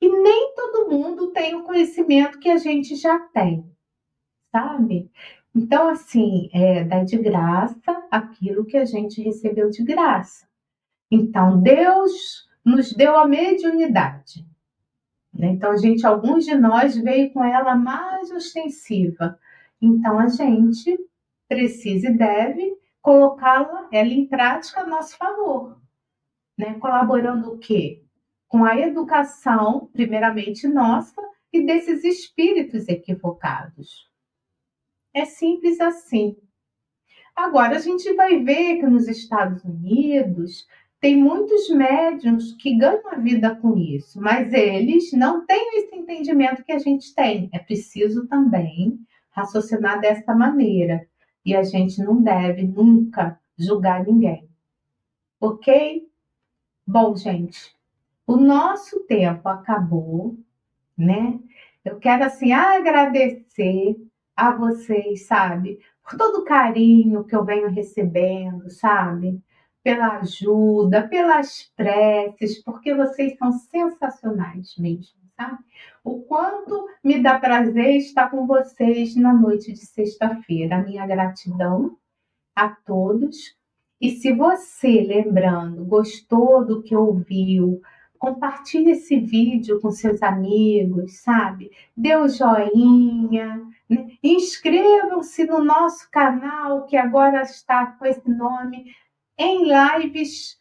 que 0.00 0.08
nem 0.08 0.54
todo 0.54 0.90
mundo 0.90 1.28
tem 1.32 1.54
o 1.54 1.64
conhecimento 1.64 2.38
que 2.38 2.48
a 2.48 2.56
gente 2.56 2.94
já 2.94 3.18
tem, 3.18 3.64
sabe? 4.52 5.10
Então, 5.54 5.88
assim, 5.88 6.48
é 6.52 6.84
dar 6.84 7.04
de 7.04 7.16
graça 7.18 8.06
aquilo 8.10 8.64
que 8.64 8.76
a 8.76 8.84
gente 8.84 9.20
recebeu 9.22 9.70
de 9.70 9.82
graça. 9.82 10.46
Então, 11.10 11.60
Deus 11.60 12.48
nos 12.64 12.92
deu 12.92 13.16
a 13.16 13.26
mediunidade. 13.26 14.46
Né? 15.32 15.48
Então, 15.48 15.72
a 15.72 15.76
gente, 15.76 16.06
alguns 16.06 16.44
de 16.44 16.54
nós 16.54 16.96
veio 16.96 17.32
com 17.32 17.42
ela 17.42 17.74
mais 17.74 18.30
ostensiva. 18.30 19.38
Então, 19.80 20.18
a 20.18 20.28
gente 20.28 20.98
precisa 21.48 22.08
e 22.08 22.16
deve 22.16 22.77
colocá-la 23.00 23.88
ela 23.92 24.08
em 24.08 24.26
prática 24.26 24.80
a 24.80 24.86
nosso 24.86 25.16
favor, 25.16 25.80
né? 26.56 26.74
Colaborando 26.78 27.52
o 27.52 27.58
quê? 27.58 28.04
Com 28.48 28.64
a 28.64 28.78
educação, 28.78 29.88
primeiramente 29.92 30.66
nossa, 30.66 31.20
e 31.52 31.64
desses 31.64 32.04
espíritos 32.04 32.88
equivocados. 32.88 34.08
É 35.14 35.24
simples 35.24 35.80
assim. 35.80 36.36
Agora, 37.34 37.76
a 37.76 37.80
gente 37.80 38.12
vai 38.14 38.42
ver 38.42 38.78
que 38.78 38.86
nos 38.86 39.06
Estados 39.08 39.64
Unidos 39.64 40.66
tem 41.00 41.16
muitos 41.16 41.70
médiums 41.70 42.52
que 42.54 42.76
ganham 42.76 43.08
a 43.08 43.14
vida 43.14 43.54
com 43.54 43.76
isso, 43.76 44.20
mas 44.20 44.52
eles 44.52 45.12
não 45.12 45.46
têm 45.46 45.78
esse 45.78 45.94
entendimento 45.94 46.64
que 46.64 46.72
a 46.72 46.78
gente 46.78 47.14
tem. 47.14 47.48
É 47.52 47.58
preciso 47.60 48.26
também 48.26 48.98
raciocinar 49.30 50.00
dessa 50.00 50.34
maneira. 50.34 51.06
E 51.48 51.56
a 51.56 51.62
gente 51.62 52.02
não 52.02 52.22
deve 52.22 52.62
nunca 52.62 53.40
julgar 53.58 54.04
ninguém. 54.04 54.46
Ok? 55.40 56.06
Bom, 56.86 57.16
gente, 57.16 57.74
o 58.26 58.36
nosso 58.36 59.00
tempo 59.06 59.48
acabou, 59.48 60.36
né? 60.94 61.40
Eu 61.82 61.98
quero 61.98 62.24
assim 62.24 62.52
agradecer 62.52 63.96
a 64.36 64.52
vocês, 64.52 65.26
sabe, 65.26 65.80
por 66.02 66.18
todo 66.18 66.40
o 66.40 66.44
carinho 66.44 67.24
que 67.24 67.34
eu 67.34 67.42
venho 67.46 67.70
recebendo, 67.70 68.68
sabe? 68.68 69.42
pela 69.82 70.18
ajuda, 70.18 71.08
pelas 71.08 71.72
preces, 71.74 72.62
porque 72.62 72.94
vocês 72.94 73.38
são 73.38 73.50
sensacionais 73.52 74.76
mesmo, 74.76 75.18
tá? 75.34 75.58
O 76.08 76.22
quanto 76.22 76.88
me 77.04 77.22
dá 77.22 77.38
prazer 77.38 77.98
estar 77.98 78.30
com 78.30 78.46
vocês 78.46 79.14
na 79.14 79.30
noite 79.30 79.74
de 79.74 79.84
sexta-feira. 79.84 80.82
Minha 80.82 81.06
gratidão 81.06 81.98
a 82.56 82.70
todos. 82.70 83.54
E 84.00 84.12
se 84.12 84.32
você, 84.32 85.02
lembrando, 85.02 85.84
gostou 85.84 86.64
do 86.64 86.82
que 86.82 86.96
ouviu, 86.96 87.82
compartilhe 88.18 88.92
esse 88.92 89.20
vídeo 89.20 89.82
com 89.82 89.90
seus 89.90 90.22
amigos, 90.22 91.18
sabe? 91.18 91.70
Dê 91.94 92.16
o 92.16 92.24
um 92.24 92.28
joinha, 92.30 93.68
né? 93.86 94.16
inscrevam-se 94.22 95.44
no 95.44 95.62
nosso 95.62 96.10
canal 96.10 96.86
que 96.86 96.96
agora 96.96 97.42
está 97.42 97.84
com 97.84 98.06
esse 98.06 98.30
nome 98.30 98.94
em 99.36 99.66
lives 99.68 100.58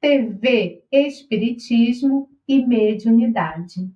TV 0.00 0.84
Espiritismo 0.92 2.30
e 2.46 2.64
Mediunidade. 2.64 3.92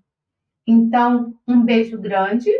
Então, 0.70 1.34
um 1.48 1.64
beijo 1.64 1.98
grande, 1.98 2.50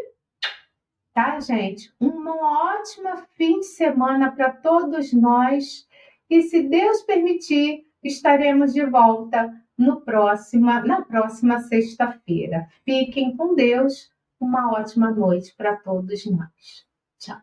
tá, 1.13 1.39
gente? 1.41 1.93
Uma 2.01 2.35
ótima 2.73 3.19
fim 3.37 3.61
de 3.61 3.67
semana 3.67 4.33
para 4.33 4.51
todos 4.51 5.13
nós. 5.13 5.87
E 6.31 6.41
se 6.41 6.63
Deus 6.63 7.03
permitir, 7.03 7.85
estaremos 8.03 8.73
de 8.73 8.83
volta 8.87 9.55
no 9.77 10.01
próxima, 10.01 10.81
na 10.81 11.03
próxima 11.03 11.61
sexta-feira. 11.61 12.67
Fiquem 12.83 13.37
com 13.37 13.55
Deus. 13.55 14.11
Uma 14.41 14.73
ótima 14.73 15.11
noite 15.11 15.55
para 15.55 15.77
todos 15.77 16.25
nós. 16.25 16.87
Tchau. 17.19 17.37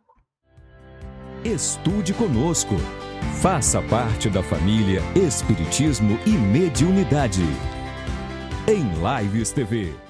Estude 1.44 2.12
conosco. 2.16 2.74
Faça 3.40 3.84
parte 3.84 4.32
da 4.32 4.42
família 4.42 5.02
Espiritismo 5.16 6.18
e 6.26 6.32
Mediunidade. 6.32 7.44
Em 8.68 8.82
Lives 9.22 9.52
TV. 9.52 10.05